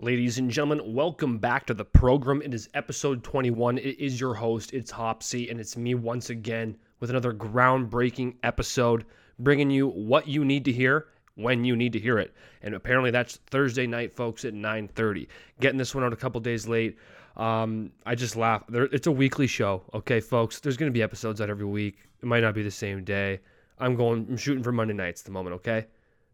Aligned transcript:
Ladies 0.00 0.38
and 0.38 0.48
gentlemen, 0.48 0.94
welcome 0.94 1.38
back 1.38 1.66
to 1.66 1.74
the 1.74 1.84
program. 1.84 2.40
It 2.40 2.54
is 2.54 2.68
episode 2.72 3.24
21. 3.24 3.78
It 3.78 3.98
is 3.98 4.20
your 4.20 4.32
host, 4.32 4.72
it's 4.72 4.92
Hoppsy, 4.92 5.50
and 5.50 5.58
it's 5.58 5.76
me 5.76 5.96
once 5.96 6.30
again 6.30 6.76
with 7.00 7.10
another 7.10 7.32
groundbreaking 7.32 8.36
episode, 8.44 9.04
bringing 9.40 9.72
you 9.72 9.88
what 9.88 10.28
you 10.28 10.44
need 10.44 10.64
to 10.66 10.72
hear 10.72 11.08
when 11.34 11.64
you 11.64 11.74
need 11.74 11.92
to 11.94 11.98
hear 11.98 12.16
it. 12.20 12.32
And 12.62 12.76
apparently 12.76 13.10
that's 13.10 13.40
Thursday 13.50 13.88
night, 13.88 14.14
folks, 14.14 14.44
at 14.44 14.54
9:30. 14.54 15.26
Getting 15.58 15.78
this 15.78 15.96
one 15.96 16.04
out 16.04 16.12
a 16.12 16.16
couple 16.16 16.40
days 16.40 16.68
late. 16.68 16.96
Um, 17.36 17.90
I 18.06 18.14
just 18.14 18.36
laugh. 18.36 18.62
There, 18.68 18.84
it's 18.84 19.08
a 19.08 19.12
weekly 19.12 19.48
show, 19.48 19.82
okay, 19.94 20.20
folks. 20.20 20.60
There's 20.60 20.76
going 20.76 20.92
to 20.92 20.96
be 20.96 21.02
episodes 21.02 21.40
out 21.40 21.50
every 21.50 21.66
week. 21.66 21.98
It 22.22 22.26
might 22.26 22.44
not 22.44 22.54
be 22.54 22.62
the 22.62 22.70
same 22.70 23.02
day. 23.02 23.40
I'm 23.80 23.96
going. 23.96 24.28
I'm 24.30 24.36
shooting 24.36 24.62
for 24.62 24.70
Monday 24.70 24.94
nights 24.94 25.22
at 25.22 25.24
the 25.24 25.32
moment, 25.32 25.56
okay. 25.56 25.86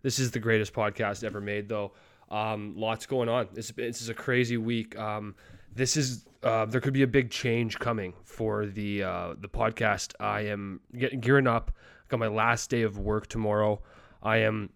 This 0.03 0.19
is 0.19 0.33
the 0.33 0.39
greatest 0.39 0.75
podcast 0.75 1.25
ever 1.25 1.41
made, 1.41 1.67
though. 1.67 1.93
Um, 2.31 2.75
lots 2.77 3.07
going 3.07 3.29
on. 3.29 3.49
This, 3.53 3.73
this 3.77 4.01
is 4.01 4.09
a 4.09 4.15
crazy 4.15 4.57
week. 4.57 4.99
Um, 4.99 5.35
this 5.75 5.96
is 5.96 6.25
uh, 6.43 6.67
there 6.67 6.81
could 6.81 6.93
be 6.93 7.03
a 7.03 7.07
big 7.07 7.31
change 7.31 7.79
coming 7.79 8.15
for 8.25 8.67
the 8.67 9.03
uh, 9.03 9.35
the 9.39 9.49
podcast. 9.49 10.13
I 10.21 10.43
am 10.43 10.81
getting 10.96 11.21
gearing 11.21 11.46
up. 11.46 11.73
I 11.75 12.05
got 12.09 12.21
my 12.21 12.29
last 12.29 12.71
day 12.71 12.82
of 12.82 12.99
work 12.99 13.27
tomorrow. 13.27 13.82
I 14.23 14.39
am 14.39 14.71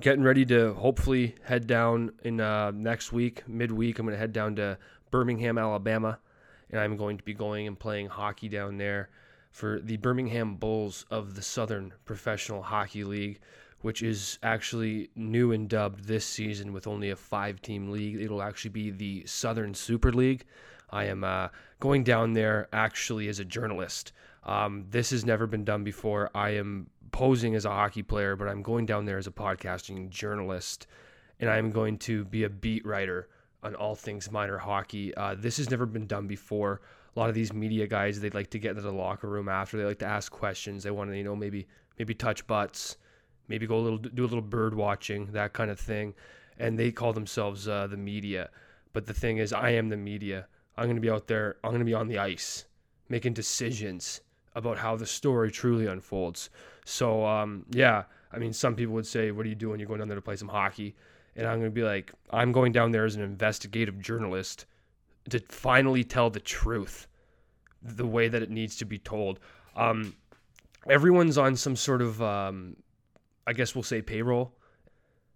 getting 0.00 0.22
ready 0.22 0.44
to 0.46 0.74
hopefully 0.74 1.34
head 1.44 1.66
down 1.66 2.12
in 2.22 2.40
uh, 2.40 2.70
next 2.72 3.12
week, 3.12 3.46
midweek. 3.48 3.98
I'm 3.98 4.06
going 4.06 4.14
to 4.14 4.18
head 4.18 4.32
down 4.32 4.56
to 4.56 4.78
Birmingham, 5.10 5.58
Alabama, 5.58 6.18
and 6.70 6.80
I'm 6.80 6.96
going 6.96 7.18
to 7.18 7.24
be 7.24 7.34
going 7.34 7.66
and 7.66 7.78
playing 7.78 8.08
hockey 8.08 8.48
down 8.48 8.78
there 8.78 9.10
for 9.50 9.78
the 9.80 9.96
Birmingham 9.98 10.56
Bulls 10.56 11.06
of 11.10 11.36
the 11.36 11.42
Southern 11.42 11.92
Professional 12.04 12.62
Hockey 12.62 13.04
League 13.04 13.40
which 13.84 14.02
is 14.02 14.38
actually 14.42 15.10
new 15.14 15.52
and 15.52 15.68
dubbed 15.68 16.06
this 16.06 16.24
season 16.24 16.72
with 16.72 16.86
only 16.86 17.10
a 17.10 17.16
five 17.16 17.60
team 17.60 17.90
league. 17.90 18.18
It'll 18.18 18.40
actually 18.40 18.70
be 18.70 18.90
the 18.90 19.26
Southern 19.26 19.74
Super 19.74 20.10
League. 20.10 20.46
I 20.88 21.04
am 21.04 21.22
uh, 21.22 21.48
going 21.80 22.02
down 22.02 22.32
there 22.32 22.66
actually 22.72 23.28
as 23.28 23.40
a 23.40 23.44
journalist. 23.44 24.12
Um, 24.44 24.86
this 24.88 25.10
has 25.10 25.26
never 25.26 25.46
been 25.46 25.66
done 25.66 25.84
before. 25.84 26.30
I 26.34 26.54
am 26.54 26.88
posing 27.12 27.54
as 27.54 27.66
a 27.66 27.70
hockey 27.70 28.02
player, 28.02 28.36
but 28.36 28.48
I'm 28.48 28.62
going 28.62 28.86
down 28.86 29.04
there 29.04 29.18
as 29.18 29.26
a 29.26 29.30
podcasting 29.30 30.08
journalist, 30.08 30.86
and 31.38 31.50
I'm 31.50 31.70
going 31.70 31.98
to 31.98 32.24
be 32.24 32.44
a 32.44 32.48
beat 32.48 32.86
writer 32.86 33.28
on 33.62 33.74
all 33.74 33.94
things 33.94 34.30
minor 34.30 34.56
hockey. 34.56 35.14
Uh, 35.14 35.34
this 35.38 35.58
has 35.58 35.70
never 35.70 35.84
been 35.84 36.06
done 36.06 36.26
before. 36.26 36.80
A 37.14 37.20
lot 37.20 37.28
of 37.28 37.34
these 37.34 37.52
media 37.52 37.86
guys, 37.86 38.18
they 38.18 38.30
like 38.30 38.48
to 38.52 38.58
get 38.58 38.70
into 38.70 38.82
the 38.82 38.92
locker 38.92 39.28
room 39.28 39.50
after. 39.50 39.76
They 39.76 39.84
like 39.84 39.98
to 39.98 40.06
ask 40.06 40.32
questions. 40.32 40.84
They 40.84 40.90
want 40.90 41.10
to, 41.10 41.18
you 41.18 41.24
know, 41.24 41.36
maybe 41.36 41.66
maybe 41.98 42.14
touch 42.14 42.46
butts 42.46 42.96
maybe 43.48 43.66
go 43.66 43.76
a 43.76 43.80
little 43.80 43.98
do 43.98 44.22
a 44.22 44.26
little 44.26 44.42
bird 44.42 44.74
watching 44.74 45.32
that 45.32 45.52
kind 45.52 45.70
of 45.70 45.78
thing. 45.78 46.14
And 46.58 46.78
they 46.78 46.92
call 46.92 47.12
themselves 47.12 47.66
uh, 47.66 47.86
the 47.88 47.96
media. 47.96 48.50
But 48.92 49.06
the 49.06 49.14
thing 49.14 49.38
is 49.38 49.52
i 49.52 49.70
am 49.70 49.88
the 49.88 49.96
media. 49.96 50.46
I'm 50.76 50.84
going 50.84 50.96
to 50.96 51.02
be 51.02 51.10
out 51.10 51.26
there 51.26 51.56
i'm 51.62 51.70
going 51.70 51.80
to 51.80 51.84
be 51.84 51.94
on 51.94 52.08
the 52.08 52.18
ice 52.18 52.64
making 53.08 53.34
decisions 53.34 54.20
about 54.56 54.78
how 54.78 54.96
the 54.96 55.06
story 55.06 55.50
truly 55.50 55.86
unfolds. 55.86 56.50
So 56.84 57.24
um, 57.26 57.66
yeah 57.70 58.04
i 58.32 58.38
mean 58.38 58.52
some 58.52 58.74
people 58.74 58.94
would 58.94 59.06
say 59.06 59.30
what 59.30 59.46
are 59.46 59.48
you 59.48 59.54
doing? 59.54 59.78
You're 59.78 59.88
going 59.88 60.00
down 60.00 60.08
there 60.08 60.16
to 60.16 60.22
play 60.22 60.36
some 60.36 60.48
hockey. 60.48 60.94
And 61.36 61.46
i'm 61.46 61.58
going 61.58 61.70
to 61.70 61.74
be 61.74 61.82
like 61.82 62.12
i'm 62.30 62.52
going 62.52 62.72
down 62.72 62.92
there 62.92 63.04
as 63.04 63.16
an 63.16 63.22
investigative 63.22 64.00
journalist 64.00 64.66
to 65.30 65.40
finally 65.48 66.04
tell 66.04 66.30
the 66.30 66.40
truth 66.40 67.08
the 67.82 68.06
way 68.06 68.28
that 68.28 68.42
it 68.42 68.50
needs 68.50 68.76
to 68.76 68.84
be 68.84 68.98
told. 68.98 69.38
Um, 69.76 70.14
everyone's 70.88 71.38
on 71.38 71.56
some 71.56 71.76
sort 71.76 72.02
of 72.02 72.22
um, 72.22 72.76
I 73.46 73.52
guess 73.52 73.74
we'll 73.74 73.82
say 73.84 74.02
payroll. 74.02 74.52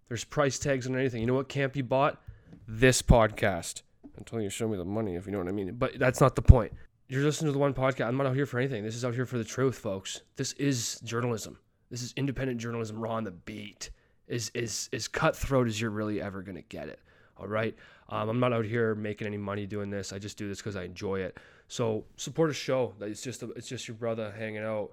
There's 0.08 0.24
price 0.24 0.58
tags 0.58 0.86
on 0.86 0.96
anything. 0.96 1.20
You 1.20 1.26
know 1.26 1.34
what 1.34 1.48
can't 1.48 1.72
be 1.72 1.82
bought? 1.82 2.20
This 2.66 3.02
podcast. 3.02 3.82
Until 4.16 4.40
you 4.40 4.50
show 4.50 4.66
me 4.66 4.76
the 4.76 4.84
money, 4.84 5.14
if 5.14 5.26
you 5.26 5.32
know 5.32 5.38
what 5.38 5.48
I 5.48 5.52
mean. 5.52 5.74
But 5.74 5.98
that's 5.98 6.20
not 6.20 6.34
the 6.34 6.42
point. 6.42 6.72
You're 7.08 7.22
listening 7.22 7.48
to 7.48 7.52
the 7.52 7.58
one 7.58 7.74
podcast. 7.74 8.06
I'm 8.06 8.16
not 8.16 8.26
out 8.26 8.34
here 8.34 8.46
for 8.46 8.58
anything. 8.58 8.84
This 8.84 8.94
is 8.94 9.04
out 9.04 9.14
here 9.14 9.26
for 9.26 9.38
the 9.38 9.44
truth, 9.44 9.78
folks. 9.78 10.22
This 10.36 10.52
is 10.54 11.00
journalism. 11.00 11.58
This 11.90 12.02
is 12.02 12.12
independent 12.16 12.60
journalism 12.60 12.98
raw 12.98 13.12
on 13.12 13.24
the 13.24 13.30
beat. 13.30 13.90
Is 14.26 14.50
is 14.54 14.90
as 14.92 15.08
cutthroat 15.08 15.68
as 15.68 15.80
you're 15.80 15.90
really 15.90 16.20
ever 16.20 16.42
gonna 16.42 16.62
get 16.62 16.88
it. 16.88 17.00
All 17.38 17.46
right. 17.46 17.74
Um, 18.10 18.28
I'm 18.28 18.40
not 18.40 18.52
out 18.52 18.64
here 18.64 18.94
making 18.94 19.26
any 19.26 19.38
money 19.38 19.66
doing 19.66 19.90
this. 19.90 20.12
I 20.12 20.18
just 20.18 20.36
do 20.36 20.48
this 20.48 20.58
because 20.58 20.76
I 20.76 20.82
enjoy 20.84 21.20
it. 21.20 21.38
So 21.68 22.04
support 22.16 22.50
a 22.50 22.54
show. 22.54 22.94
That 22.98 23.08
it's 23.08 23.22
just 23.22 23.42
a, 23.42 23.50
it's 23.52 23.68
just 23.68 23.88
your 23.88 23.96
brother 23.96 24.34
hanging 24.36 24.62
out, 24.62 24.92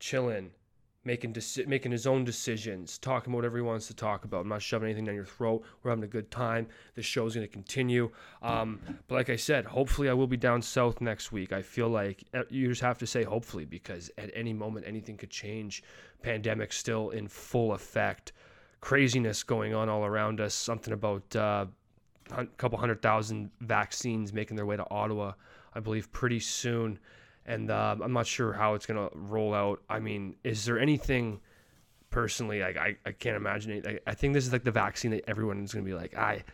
chilling, 0.00 0.50
making 1.08 1.32
deci- 1.32 1.66
making 1.66 1.90
his 1.90 2.06
own 2.06 2.22
decisions, 2.22 2.98
talking 2.98 3.32
about 3.32 3.38
whatever 3.38 3.56
he 3.56 3.62
wants 3.62 3.86
to 3.86 3.94
talk 3.94 4.26
about. 4.26 4.42
I'm 4.42 4.48
not 4.48 4.60
shoving 4.60 4.88
anything 4.88 5.06
down 5.06 5.14
your 5.14 5.24
throat. 5.24 5.64
We're 5.82 5.90
having 5.90 6.04
a 6.04 6.08
good 6.18 6.30
time. 6.30 6.68
The 6.96 7.02
show's 7.02 7.34
going 7.34 7.46
to 7.46 7.52
continue. 7.52 8.10
Um, 8.42 8.78
but 9.08 9.14
like 9.14 9.30
I 9.30 9.36
said, 9.36 9.64
hopefully 9.64 10.10
I 10.10 10.12
will 10.12 10.26
be 10.26 10.36
down 10.36 10.60
south 10.60 11.00
next 11.00 11.32
week. 11.32 11.50
I 11.50 11.62
feel 11.62 11.88
like 11.88 12.24
uh, 12.34 12.42
you 12.50 12.68
just 12.68 12.82
have 12.82 12.98
to 12.98 13.06
say 13.06 13.24
hopefully 13.24 13.64
because 13.64 14.10
at 14.18 14.30
any 14.34 14.52
moment 14.52 14.84
anything 14.86 15.16
could 15.16 15.30
change. 15.30 15.82
Pandemic 16.20 16.74
still 16.74 17.08
in 17.08 17.26
full 17.26 17.72
effect. 17.72 18.32
Craziness 18.82 19.42
going 19.42 19.74
on 19.74 19.88
all 19.88 20.04
around 20.04 20.42
us. 20.42 20.52
Something 20.52 20.92
about 20.92 21.34
uh, 21.34 21.64
a 22.36 22.44
couple 22.58 22.78
hundred 22.78 23.00
thousand 23.00 23.50
vaccines 23.62 24.34
making 24.34 24.58
their 24.58 24.66
way 24.66 24.76
to 24.76 24.86
Ottawa, 24.90 25.32
I 25.74 25.80
believe, 25.80 26.12
pretty 26.12 26.40
soon 26.40 26.98
and 27.48 27.70
uh, 27.70 27.96
I'm 28.00 28.12
not 28.12 28.26
sure 28.26 28.52
how 28.52 28.74
it's 28.74 28.84
gonna 28.84 29.08
roll 29.14 29.54
out. 29.54 29.82
I 29.88 29.98
mean, 29.98 30.36
is 30.44 30.66
there 30.66 30.78
anything 30.78 31.40
personally? 32.10 32.60
Like, 32.60 32.76
I, 32.76 32.96
I 33.06 33.12
can't 33.12 33.36
imagine 33.36 33.72
it. 33.72 33.86
I, 33.86 34.10
I 34.10 34.14
think 34.14 34.34
this 34.34 34.46
is 34.46 34.52
like 34.52 34.64
the 34.64 34.70
vaccine 34.70 35.10
that 35.12 35.24
everyone 35.26 35.64
is 35.64 35.72
gonna 35.72 35.84
be 35.84 35.94
like, 35.94 36.14
I, 36.16 36.44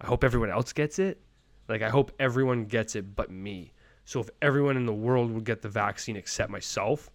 I 0.00 0.06
hope 0.06 0.24
everyone 0.24 0.50
else 0.50 0.72
gets 0.72 0.98
it. 0.98 1.20
Like, 1.68 1.82
I 1.82 1.90
hope 1.90 2.12
everyone 2.18 2.64
gets 2.64 2.96
it, 2.96 3.14
but 3.14 3.30
me. 3.30 3.74
So 4.06 4.20
if 4.20 4.30
everyone 4.40 4.78
in 4.78 4.86
the 4.86 4.94
world 4.94 5.30
would 5.32 5.44
get 5.44 5.60
the 5.60 5.68
vaccine 5.68 6.16
except 6.16 6.50
myself, 6.50 7.10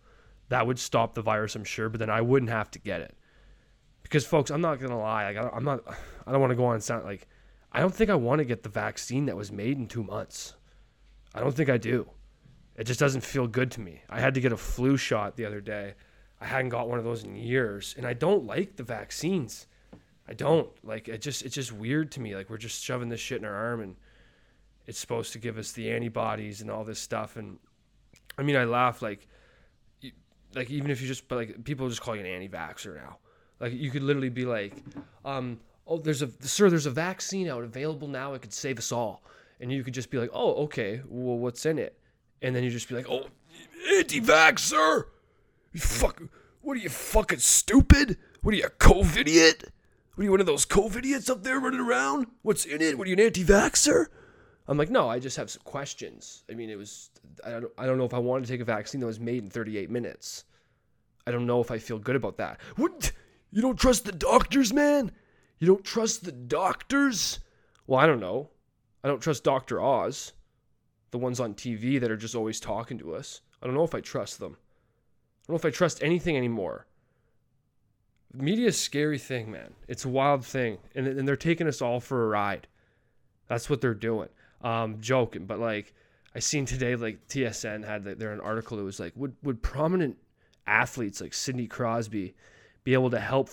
that 0.50 0.68
would 0.68 0.78
stop 0.78 1.16
the 1.16 1.24
virus, 1.24 1.56
I'm 1.56 1.64
sure. 1.64 1.90
But 1.90 2.00
then 2.00 2.12
I 2.12 2.22
wouldn't 2.22 2.52
have 2.52 2.70
to 2.72 2.80
get 2.80 3.02
it. 3.02 3.18
Because, 4.04 4.28
folks, 4.28 4.52
I'm 4.52 4.62
not 4.62 4.80
gonna 4.80 5.00
lie. 5.00 5.32
Like, 5.32 5.52
I'm 5.52 5.64
not. 5.64 5.84
I 6.28 6.32
don't 6.32 6.40
want 6.40 6.52
to 6.52 6.56
go 6.56 6.66
on 6.66 6.82
sound 6.82 7.06
like. 7.06 7.28
I 7.72 7.80
don't 7.80 7.96
think 7.96 8.12
I 8.12 8.16
want 8.16 8.40
to 8.40 8.46
get 8.46 8.62
the 8.62 8.70
vaccine 8.70 9.26
that 9.26 9.36
was 9.36 9.52
made 9.52 9.78
in 9.80 9.88
two 9.88 10.04
months. 10.04 10.54
I 11.34 11.40
don't 11.40 11.56
think 11.56 11.70
I 11.72 11.78
do. 11.78 12.08
It 12.76 12.86
just 12.86 13.00
doesn't 13.00 13.22
feel 13.22 13.48
good 13.48 13.72
to 13.72 13.82
me. 13.82 14.02
I 14.10 14.20
had 14.20 14.34
to 14.34 14.42
get 14.42 14.52
a 14.52 14.58
flu 14.58 14.98
shot 14.98 15.36
the 15.36 15.46
other 15.46 15.62
day. 15.62 15.94
I 16.42 16.46
hadn't 16.46 16.70
got 16.70 16.90
one 16.90 16.98
of 16.98 17.06
those 17.06 17.24
in 17.24 17.36
years, 17.36 17.94
and 17.98 18.06
I 18.06 18.14
don't 18.14 18.46
like 18.46 18.76
the 18.76 18.84
vaccines. 18.84 19.68
I 20.28 20.34
don't 20.34 20.70
like 20.84 21.08
it. 21.08 21.22
Just 21.22 21.44
it's 21.44 21.56
just 21.56 21.72
weird 21.72 22.12
to 22.14 22.20
me. 22.20 22.36
Like 22.36 22.50
we're 22.50 22.58
just 22.58 22.84
shoving 22.84 23.10
this 23.10 23.20
shit 23.20 23.40
in 23.40 23.46
our 23.46 23.54
arm, 23.54 23.82
and 23.82 23.96
it's 24.88 25.00
supposed 25.00 25.34
to 25.34 25.40
give 25.40 25.58
us 25.58 25.72
the 25.72 25.92
antibodies 25.92 26.62
and 26.62 26.72
all 26.72 26.84
this 26.84 27.00
stuff. 27.00 27.38
And 27.38 27.60
I 28.38 28.44
mean, 28.44 28.56
I 28.56 28.64
laugh 28.64 29.02
like, 29.02 29.28
like 30.56 30.70
even 30.70 30.92
if 30.92 31.02
you 31.02 31.08
just 31.08 31.28
but 31.28 31.36
like 31.36 31.64
people 31.64 31.88
just 31.90 32.02
call 32.02 32.16
you 32.16 32.22
an 32.22 32.28
anti-vaxxer 32.28 32.96
now. 32.96 33.18
Like 33.60 33.74
you 33.74 33.92
could 33.92 34.04
literally 34.04 34.30
be 34.30 34.46
like, 34.46 34.74
um, 35.24 35.60
oh, 35.88 35.98
there's 35.98 36.22
a 36.22 36.30
sir, 36.42 36.70
there's 36.70 36.86
a 36.88 36.92
vaccine 36.92 37.48
out 37.48 37.64
available 37.64 38.08
now. 38.08 38.34
It 38.34 38.42
could 38.42 38.54
save 38.54 38.80
us 38.80 38.92
all, 38.92 39.24
and 39.62 39.72
you 39.72 39.84
could 39.84 39.94
just 39.94 40.10
be 40.10 40.18
like, 40.18 40.32
oh, 40.34 40.64
okay, 40.64 41.02
well, 41.08 41.38
what's 41.38 41.66
in 41.66 41.78
it? 41.80 42.00
And 42.44 42.56
then 42.56 42.64
you 42.64 42.70
just 42.70 42.90
be 42.90 42.96
like, 42.96 43.10
"Oh, 43.10 43.28
anti-vaxxer! 43.98 45.06
You 45.72 45.80
fuck! 45.80 46.22
What 46.62 46.78
are 46.78 46.82
you 46.82 46.90
fucking 46.90 47.40
stupid? 47.40 48.18
What 48.42 48.54
are 48.54 48.58
you, 48.58 48.66
a 48.66 48.70
COVID 48.70 49.18
idiot? 49.18 49.72
What 50.14 50.22
are 50.22 50.26
you, 50.26 50.32
one 50.32 50.40
of 50.42 50.46
those 50.46 50.66
COVID 50.66 50.98
idiots 50.98 51.30
up 51.30 51.44
there 51.44 51.60
running 51.60 51.80
around? 51.80 52.28
What's 52.44 52.66
in 52.66 52.82
it? 52.82 52.98
What 52.98 53.08
are 53.08 53.10
you, 53.10 53.16
an 53.16 53.22
anti-vaxxer?" 53.22 54.08
I'm 54.68 54.78
like, 54.78 54.90
"No, 54.90 55.10
I 55.10 55.20
just 55.20 55.38
have 55.38 55.50
some 55.50 55.64
questions. 55.64 56.44
I 56.50 56.54
mean, 56.54 56.70
it 56.70 56.78
was 56.78 57.10
I 57.46 57.52
don't 57.52 57.72
I 57.78 57.86
don't 57.86 57.98
know 57.98 58.06
if 58.06 58.14
I 58.14 58.20
wanted 58.20 58.46
to 58.46 58.52
take 58.52 58.62
a 58.62 58.66
vaccine 58.66 59.02
that 59.02 59.08
was 59.08 59.20
made 59.20 59.44
in 59.44 59.50
38 59.50 59.90
minutes. 59.90 60.44
I 61.26 61.32
don't 61.32 61.48
know 61.48 61.62
if 61.62 61.72
I 61.72 61.80
feel 61.80 62.00
good 62.00 62.16
about 62.16 62.38
that. 62.38 62.60
What? 62.76 63.12
You 63.52 63.62
don't 63.62 63.80
trust 63.80 64.06
the 64.06 64.12
doctors, 64.12 64.74
man? 64.74 65.12
You 65.60 65.68
don't 65.68 65.84
trust 65.84 66.26
the 66.26 66.32
doctors? 66.32 67.40
Well, 67.88 68.00
I 68.00 68.08
don't 68.08 68.20
know. 68.20 68.50
I 69.04 69.08
don't 69.08 69.22
trust 69.22 69.44
Dr. 69.44 69.82
Oz." 69.82 70.34
The 71.14 71.20
ones 71.20 71.40
on 71.40 71.54
TV 71.54 72.02
that 72.02 72.10
are 72.10 72.18
just 72.18 72.34
always 72.34 72.60
talking 72.60 72.98
to 72.98 73.14
us. 73.14 73.42
I 73.62 73.68
don't 73.68 73.76
know 73.76 73.84
if 73.84 73.94
I 73.94 74.02
trust 74.02 74.40
them. 74.40 74.58
I 74.58 75.46
don't 75.48 75.54
know 75.54 75.56
if 75.56 75.66
I 75.66 75.70
trust 75.70 76.04
anything 76.04 76.36
anymore. 76.36 76.88
Media 78.34 78.68
is 78.68 78.76
a 78.76 78.80
scary 78.80 79.20
thing, 79.20 79.52
man. 79.52 79.76
It's 79.88 80.06
a 80.06 80.10
wild 80.10 80.44
thing. 80.44 80.80
And, 80.96 81.06
and 81.06 81.28
they're 81.28 81.36
taking 81.36 81.68
us 81.68 81.84
all 81.84 82.00
for 82.00 82.24
a 82.24 82.28
ride. 82.28 82.68
That's 83.48 83.70
what 83.70 83.80
they're 83.80 83.94
doing. 83.94 84.30
Um, 84.62 85.02
joking, 85.02 85.46
but 85.46 85.60
like 85.60 85.94
I 86.34 86.40
seen 86.40 86.66
today, 86.66 86.96
like 86.96 87.28
TSN 87.28 87.86
had 87.86 88.06
there 88.06 88.34
an 88.34 88.40
article 88.40 88.78
that 88.78 88.84
was 88.84 89.00
like, 89.00 89.14
would 89.16 89.36
would 89.44 89.62
prominent 89.62 90.18
athletes 90.66 91.22
like 91.22 91.34
Sidney 91.34 91.68
Crosby 91.68 92.34
be 92.84 92.94
able 92.94 93.12
to 93.12 93.20
help 93.20 93.50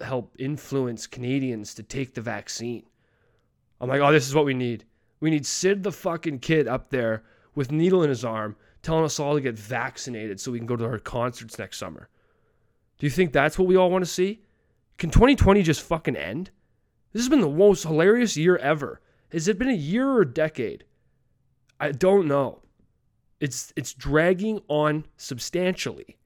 help 0.00 0.34
influence 0.38 1.06
Canadians 1.06 1.72
to 1.74 1.82
take 1.82 2.12
the 2.12 2.20
vaccine? 2.20 2.82
I'm 3.80 3.88
like, 3.88 4.02
oh, 4.02 4.12
this 4.12 4.28
is 4.28 4.34
what 4.34 4.44
we 4.44 4.52
need. 4.52 4.84
We 5.20 5.30
need 5.30 5.46
Sid 5.46 5.82
the 5.82 5.92
fucking 5.92 6.40
kid 6.40 6.68
up 6.68 6.90
there 6.90 7.24
with 7.54 7.72
needle 7.72 8.02
in 8.02 8.08
his 8.08 8.24
arm 8.24 8.56
telling 8.82 9.04
us 9.04 9.18
all 9.18 9.34
to 9.34 9.40
get 9.40 9.58
vaccinated 9.58 10.40
so 10.40 10.52
we 10.52 10.58
can 10.58 10.66
go 10.66 10.76
to 10.76 10.84
our 10.84 10.98
concerts 10.98 11.58
next 11.58 11.78
summer. 11.78 12.08
Do 12.98 13.06
you 13.06 13.10
think 13.10 13.32
that's 13.32 13.58
what 13.58 13.68
we 13.68 13.76
all 13.76 13.90
want 13.90 14.04
to 14.04 14.10
see? 14.10 14.42
Can 14.98 15.10
2020 15.10 15.62
just 15.62 15.82
fucking 15.82 16.16
end? 16.16 16.50
This 17.12 17.22
has 17.22 17.28
been 17.28 17.40
the 17.40 17.48
most 17.48 17.84
hilarious 17.84 18.36
year 18.36 18.56
ever. 18.56 19.00
Has 19.30 19.48
it 19.48 19.58
been 19.58 19.68
a 19.68 19.74
year 19.74 20.08
or 20.08 20.22
a 20.22 20.32
decade? 20.32 20.84
I 21.80 21.92
don't 21.92 22.26
know. 22.26 22.60
It's 23.40 23.72
it's 23.76 23.94
dragging 23.94 24.60
on 24.68 25.06
substantially. 25.16 26.16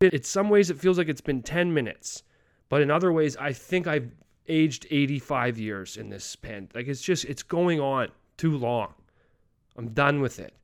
In 0.00 0.22
some 0.22 0.50
ways, 0.50 0.70
it 0.70 0.78
feels 0.78 0.98
like 0.98 1.08
it's 1.08 1.20
been 1.20 1.42
10 1.42 1.72
minutes, 1.72 2.22
but 2.68 2.80
in 2.82 2.90
other 2.90 3.12
ways, 3.12 3.36
I 3.36 3.52
think 3.52 3.86
I've 3.86 4.10
aged 4.48 4.86
85 4.90 5.58
years 5.58 5.96
in 5.96 6.10
this 6.10 6.36
pen. 6.36 6.68
Like 6.74 6.86
it's 6.86 7.02
just 7.02 7.24
it's 7.24 7.42
going 7.42 7.80
on 7.80 8.08
too 8.40 8.56
long. 8.56 8.94
I'm 9.76 9.90
done 9.90 10.22
with 10.22 10.40
it. 10.40 10.54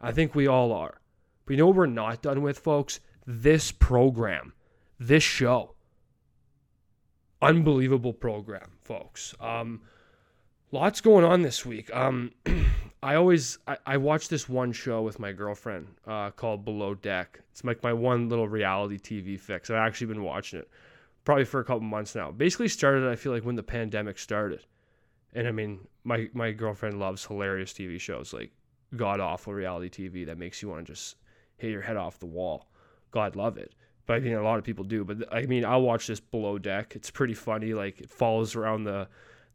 I 0.00 0.10
think 0.10 0.34
we 0.34 0.48
all 0.48 0.72
are. 0.72 1.00
But 1.44 1.52
you 1.52 1.58
know 1.58 1.68
what 1.68 1.76
we're 1.76 1.86
not 1.86 2.20
done 2.20 2.42
with, 2.42 2.58
folks? 2.58 2.98
This 3.24 3.70
program, 3.70 4.54
this 4.98 5.22
show. 5.22 5.76
Unbelievable 7.40 8.12
program, 8.12 8.72
folks. 8.82 9.36
Um, 9.38 9.82
lots 10.72 11.00
going 11.00 11.24
on 11.24 11.42
this 11.42 11.64
week. 11.64 11.94
Um, 11.94 12.32
I 13.04 13.14
always 13.14 13.58
I, 13.68 13.76
I 13.86 13.96
watch 13.98 14.28
this 14.28 14.48
one 14.48 14.72
show 14.72 15.02
with 15.02 15.20
my 15.20 15.30
girlfriend 15.30 15.86
uh, 16.08 16.32
called 16.32 16.64
Below 16.64 16.94
Deck. 16.94 17.40
It's 17.52 17.62
like 17.62 17.84
my 17.84 17.92
one 17.92 18.28
little 18.28 18.48
reality 18.48 18.98
TV 18.98 19.38
fix. 19.38 19.70
I've 19.70 19.76
actually 19.76 20.08
been 20.08 20.24
watching 20.24 20.58
it 20.58 20.68
probably 21.24 21.44
for 21.44 21.60
a 21.60 21.64
couple 21.64 21.82
months 21.82 22.16
now. 22.16 22.32
Basically 22.32 22.66
started 22.66 23.08
I 23.08 23.14
feel 23.14 23.30
like 23.30 23.44
when 23.44 23.54
the 23.54 23.62
pandemic 23.62 24.18
started. 24.18 24.64
And 25.36 25.46
I 25.46 25.52
mean, 25.52 25.86
my 26.02 26.28
my 26.32 26.50
girlfriend 26.50 26.98
loves 26.98 27.24
hilarious 27.24 27.72
TV 27.74 28.00
shows 28.00 28.32
like 28.32 28.50
god 28.96 29.20
awful 29.20 29.52
reality 29.52 29.90
TV 29.90 30.24
that 30.26 30.38
makes 30.38 30.62
you 30.62 30.70
want 30.70 30.86
to 30.86 30.92
just 30.92 31.16
hit 31.58 31.70
your 31.70 31.82
head 31.82 31.98
off 31.98 32.18
the 32.18 32.26
wall. 32.26 32.68
God 33.10 33.36
love 33.36 33.58
it. 33.58 33.74
But 34.06 34.14
I 34.14 34.20
mean, 34.20 34.32
a 34.32 34.42
lot 34.42 34.58
of 34.58 34.64
people 34.64 34.84
do. 34.84 35.04
But 35.04 35.30
I 35.30 35.44
mean, 35.44 35.64
I'll 35.64 35.82
watch 35.82 36.06
this 36.06 36.20
below 36.20 36.58
deck. 36.58 36.96
It's 36.96 37.10
pretty 37.10 37.34
funny. 37.34 37.74
Like 37.74 38.00
it 38.00 38.08
follows 38.08 38.56
around 38.56 38.84
the 38.84 39.08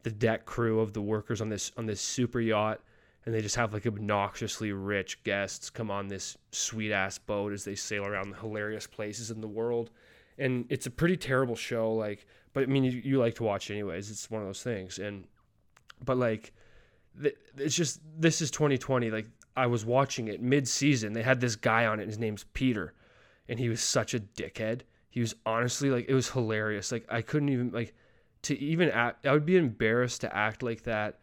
the 0.03 0.11
deck 0.11 0.45
crew 0.45 0.79
of 0.81 0.93
the 0.93 1.01
workers 1.01 1.41
on 1.41 1.49
this 1.49 1.71
on 1.75 1.87
this 1.87 1.99
super 1.99 2.39
yacht, 2.39 2.79
and 3.25 3.33
they 3.33 3.41
just 3.41 3.55
have 3.55 3.73
like 3.73 3.87
obnoxiously 3.87 4.71
rich 4.73 5.23
guests 5.23 5.71
come 5.71 5.89
on 5.89 6.07
this 6.07 6.37
sweet 6.51 6.91
ass 6.91 7.17
boat 7.17 7.53
as 7.53 7.65
they 7.65 7.75
sail 7.75 8.05
around 8.05 8.29
the 8.29 8.37
hilarious 8.37 8.85
places 8.85 9.31
in 9.31 9.41
the 9.41 9.47
world. 9.47 9.89
And 10.37 10.65
it's 10.69 10.85
a 10.85 10.91
pretty 10.91 11.17
terrible 11.17 11.55
show. 11.55 11.91
Like, 11.91 12.27
but 12.53 12.61
I 12.61 12.65
mean, 12.67 12.83
you, 12.83 13.01
you 13.03 13.19
like 13.19 13.33
to 13.35 13.43
watch 13.43 13.71
anyways. 13.71 14.11
It's 14.11 14.29
one 14.29 14.41
of 14.41 14.47
those 14.47 14.61
things. 14.61 14.99
And 14.99 15.25
but 16.03 16.17
like, 16.17 16.53
it's 17.57 17.75
just 17.75 17.99
this 18.17 18.41
is 18.41 18.51
2020. 18.51 19.11
Like 19.11 19.27
I 19.55 19.67
was 19.67 19.85
watching 19.85 20.27
it 20.27 20.41
mid 20.41 20.67
season. 20.67 21.13
They 21.13 21.23
had 21.23 21.41
this 21.41 21.55
guy 21.55 21.85
on 21.85 21.99
it. 21.99 22.07
His 22.07 22.19
name's 22.19 22.45
Peter 22.53 22.93
and 23.51 23.59
he 23.59 23.67
was 23.67 23.81
such 23.81 24.13
a 24.13 24.19
dickhead. 24.19 24.81
He 25.09 25.19
was 25.19 25.35
honestly 25.45 25.89
like 25.89 26.05
it 26.07 26.13
was 26.13 26.29
hilarious. 26.29 26.91
Like 26.91 27.05
I 27.09 27.21
couldn't 27.21 27.49
even 27.49 27.71
like 27.71 27.93
to 28.43 28.57
even 28.57 28.89
act. 28.89 29.25
I 29.25 29.33
would 29.33 29.45
be 29.45 29.57
embarrassed 29.57 30.21
to 30.21 30.35
act 30.35 30.63
like 30.63 30.83
that 30.83 31.19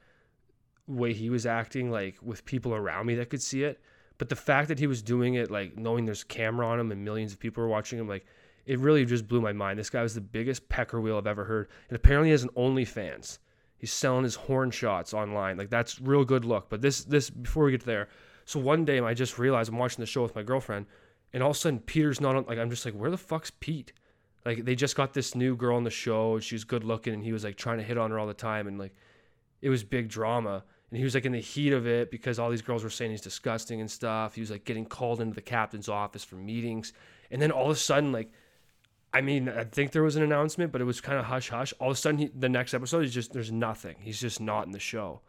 way 0.86 1.14
he 1.14 1.30
was 1.30 1.46
acting, 1.46 1.90
like 1.90 2.16
with 2.22 2.44
people 2.44 2.74
around 2.74 3.06
me 3.06 3.14
that 3.14 3.30
could 3.30 3.42
see 3.42 3.64
it. 3.64 3.80
But 4.18 4.28
the 4.28 4.36
fact 4.36 4.68
that 4.68 4.78
he 4.78 4.86
was 4.86 5.00
doing 5.00 5.34
it, 5.34 5.50
like 5.50 5.78
knowing 5.78 6.04
there's 6.04 6.22
camera 6.22 6.66
on 6.66 6.78
him 6.78 6.92
and 6.92 7.02
millions 7.02 7.32
of 7.32 7.40
people 7.40 7.64
are 7.64 7.68
watching 7.68 7.98
him, 7.98 8.08
like 8.08 8.26
it 8.66 8.78
really 8.78 9.06
just 9.06 9.26
blew 9.26 9.40
my 9.40 9.54
mind. 9.54 9.78
This 9.78 9.88
guy 9.88 10.02
was 10.02 10.14
the 10.14 10.20
biggest 10.20 10.68
pecker 10.68 11.00
wheel 11.00 11.16
I've 11.16 11.26
ever 11.26 11.44
heard, 11.44 11.68
and 11.88 11.96
apparently 11.96 12.28
he 12.28 12.32
has 12.32 12.42
an 12.42 12.50
OnlyFans. 12.50 13.38
He's 13.78 13.92
selling 13.92 14.24
his 14.24 14.34
horn 14.34 14.70
shots 14.70 15.14
online. 15.14 15.56
Like 15.56 15.70
that's 15.70 16.00
real 16.00 16.24
good 16.24 16.44
look. 16.44 16.68
But 16.68 16.82
this 16.82 17.04
this 17.04 17.30
before 17.30 17.64
we 17.64 17.70
get 17.70 17.84
there, 17.84 18.08
so 18.44 18.58
one 18.58 18.84
day 18.84 18.98
I 19.00 19.14
just 19.14 19.38
realized 19.38 19.70
I'm 19.70 19.78
watching 19.78 20.02
the 20.02 20.06
show 20.06 20.22
with 20.22 20.34
my 20.34 20.42
girlfriend 20.42 20.86
and 21.32 21.42
all 21.42 21.50
of 21.50 21.56
a 21.56 21.58
sudden 21.58 21.80
Peter's 21.80 22.20
not 22.20 22.36
on 22.36 22.44
like 22.46 22.58
I'm 22.58 22.70
just 22.70 22.84
like 22.84 22.94
where 22.94 23.10
the 23.10 23.16
fuck's 23.16 23.52
Pete? 23.60 23.92
Like 24.44 24.64
they 24.64 24.74
just 24.74 24.96
got 24.96 25.14
this 25.14 25.34
new 25.34 25.56
girl 25.56 25.76
on 25.76 25.84
the 25.84 25.90
show, 25.90 26.40
she's 26.40 26.64
good 26.64 26.84
looking 26.84 27.14
and 27.14 27.22
he 27.22 27.32
was 27.32 27.44
like 27.44 27.56
trying 27.56 27.78
to 27.78 27.84
hit 27.84 27.98
on 27.98 28.10
her 28.10 28.18
all 28.18 28.26
the 28.26 28.34
time 28.34 28.66
and 28.66 28.78
like 28.78 28.94
it 29.62 29.68
was 29.68 29.84
big 29.84 30.08
drama. 30.08 30.64
And 30.90 30.96
he 30.96 31.04
was 31.04 31.14
like 31.14 31.26
in 31.26 31.32
the 31.32 31.40
heat 31.40 31.72
of 31.72 31.86
it 31.86 32.10
because 32.10 32.38
all 32.38 32.50
these 32.50 32.62
girls 32.62 32.82
were 32.82 32.90
saying 32.90 33.10
he's 33.10 33.20
disgusting 33.20 33.80
and 33.80 33.90
stuff. 33.90 34.34
He 34.34 34.40
was 34.40 34.50
like 34.50 34.64
getting 34.64 34.86
called 34.86 35.20
into 35.20 35.34
the 35.34 35.42
captain's 35.42 35.88
office 35.88 36.24
for 36.24 36.36
meetings. 36.36 36.94
And 37.30 37.42
then 37.42 37.50
all 37.50 37.66
of 37.66 37.76
a 37.76 37.76
sudden 37.76 38.10
like 38.10 38.32
I 39.12 39.20
mean, 39.20 39.48
I 39.48 39.64
think 39.64 39.92
there 39.92 40.02
was 40.02 40.16
an 40.16 40.22
announcement, 40.22 40.70
but 40.70 40.80
it 40.80 40.84
was 40.84 41.00
kind 41.00 41.18
of 41.18 41.24
hush 41.24 41.48
hush. 41.48 41.72
All 41.80 41.90
of 41.90 41.96
a 41.96 42.00
sudden, 42.00 42.18
he, 42.18 42.26
the 42.26 42.48
next 42.48 42.74
episode 42.74 43.04
is 43.04 43.14
just 43.14 43.32
there's 43.32 43.52
nothing. 43.52 43.96
He's 44.00 44.20
just 44.20 44.40
not 44.40 44.66
in 44.66 44.72
the 44.72 44.78
show, 44.78 45.20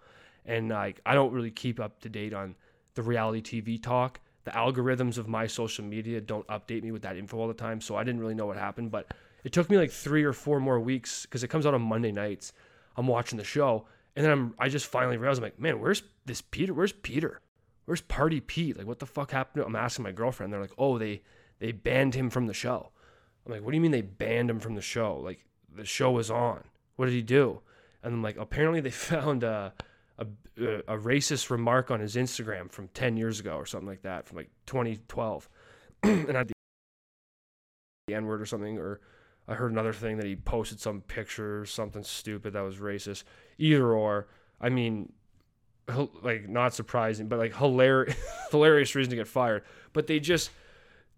and 0.45 0.69
like 0.69 0.99
I 1.05 1.13
don't 1.13 1.31
really 1.31 1.51
keep 1.51 1.79
up 1.79 2.01
to 2.01 2.09
date 2.09 2.33
on 2.33 2.55
the 2.95 3.03
reality 3.03 3.61
TV 3.61 3.81
talk 3.81 4.19
the 4.49 4.51
algorithms 4.51 5.17
of 5.17 5.27
my 5.27 5.45
social 5.47 5.85
media 5.85 6.21
don't 6.21 6.47
update 6.47 6.83
me 6.83 6.91
with 6.91 7.03
that 7.03 7.17
info 7.17 7.37
all 7.37 7.47
the 7.47 7.53
time. 7.53 7.81
So 7.81 7.95
I 7.95 8.03
didn't 8.03 8.21
really 8.21 8.33
know 8.33 8.47
what 8.47 8.57
happened. 8.57 8.91
But 8.91 9.13
it 9.43 9.51
took 9.51 9.69
me 9.69 9.77
like 9.77 9.91
three 9.91 10.23
or 10.23 10.33
four 10.33 10.59
more 10.59 10.79
weeks 10.79 11.23
because 11.23 11.43
it 11.43 11.49
comes 11.49 11.65
out 11.65 11.73
on 11.73 11.81
Monday 11.81 12.11
nights. 12.11 12.53
I'm 12.95 13.07
watching 13.07 13.37
the 13.37 13.43
show. 13.43 13.85
And 14.15 14.25
then 14.25 14.31
I'm, 14.31 14.55
I 14.57 14.69
just 14.69 14.87
finally 14.87 15.17
realized, 15.17 15.39
I'm 15.39 15.43
like, 15.43 15.59
man, 15.59 15.79
where's 15.79 16.03
this 16.25 16.41
Peter? 16.41 16.73
Where's 16.73 16.91
Peter? 16.91 17.41
Where's 17.85 18.01
Party 18.01 18.39
Pete? 18.39 18.77
Like, 18.77 18.87
what 18.87 18.99
the 18.99 19.05
fuck 19.05 19.31
happened? 19.31 19.63
I'm 19.65 19.75
asking 19.75 20.03
my 20.03 20.11
girlfriend. 20.11 20.51
They're 20.51 20.61
like, 20.61 20.73
oh, 20.77 20.97
they, 20.97 21.21
they 21.59 21.71
banned 21.71 22.15
him 22.15 22.29
from 22.29 22.47
the 22.47 22.53
show. 22.53 22.91
I'm 23.49 23.55
like, 23.55 23.63
what 23.63 23.71
do 23.71 23.77
you 23.77 23.81
mean 23.81 23.91
they 23.91 24.01
banned 24.01 24.49
him 24.49 24.59
from 24.59 24.75
the 24.75 24.81
show? 24.81 25.17
Like, 25.17 25.43
the 25.75 25.85
show 25.85 26.11
was 26.11 26.29
on. 26.29 26.63
What 26.97 27.05
did 27.05 27.15
he 27.15 27.23
do? 27.23 27.61
And 28.03 28.13
I'm 28.13 28.21
like, 28.21 28.37
apparently 28.37 28.79
they 28.79 28.89
found, 28.91 29.43
uh, 29.43 29.71
a, 30.19 30.27
a 30.87 30.97
racist 30.97 31.49
remark 31.49 31.89
on 31.89 31.99
his 31.99 32.15
Instagram 32.15 32.71
from 32.71 32.89
10 32.89 33.17
years 33.17 33.39
ago 33.39 33.55
or 33.55 33.65
something 33.65 33.87
like 33.87 34.03
that, 34.03 34.27
from 34.27 34.37
like 34.37 34.49
2012. 34.67 35.49
and 36.03 36.37
I 36.37 36.43
the 36.43 36.53
N 38.13 38.25
word 38.25 38.41
or 38.41 38.45
something, 38.45 38.77
or 38.77 38.99
I 39.47 39.55
heard 39.55 39.71
another 39.71 39.93
thing 39.93 40.17
that 40.17 40.25
he 40.25 40.35
posted 40.35 40.79
some 40.79 41.01
picture 41.01 41.61
or 41.61 41.65
something 41.65 42.03
stupid 42.03 42.53
that 42.53 42.61
was 42.61 42.77
racist. 42.77 43.23
Either 43.57 43.93
or, 43.93 44.27
I 44.59 44.69
mean, 44.69 45.13
like 46.21 46.47
not 46.47 46.73
surprising, 46.73 47.27
but 47.27 47.39
like 47.39 47.55
hilarious, 47.55 48.15
hilarious 48.51 48.93
reason 48.95 49.11
to 49.11 49.15
get 49.15 49.27
fired. 49.27 49.63
But 49.93 50.07
they 50.07 50.19
just 50.19 50.51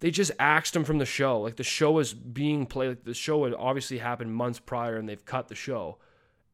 they 0.02 0.12
just 0.12 0.32
axed 0.38 0.76
him 0.76 0.84
from 0.84 1.00
the 1.00 1.06
show. 1.06 1.40
Like 1.40 1.56
the 1.56 1.64
show 1.64 1.94
was 1.94 2.14
being 2.14 2.68
played. 2.68 2.90
Like 2.90 3.04
the 3.06 3.14
show 3.14 3.46
had 3.46 3.54
obviously 3.54 3.98
happened 3.98 4.36
months 4.36 4.60
prior, 4.60 4.98
and 4.98 5.10
they've 5.10 5.26
cut 5.26 5.48
the 5.48 5.56
show 5.56 5.98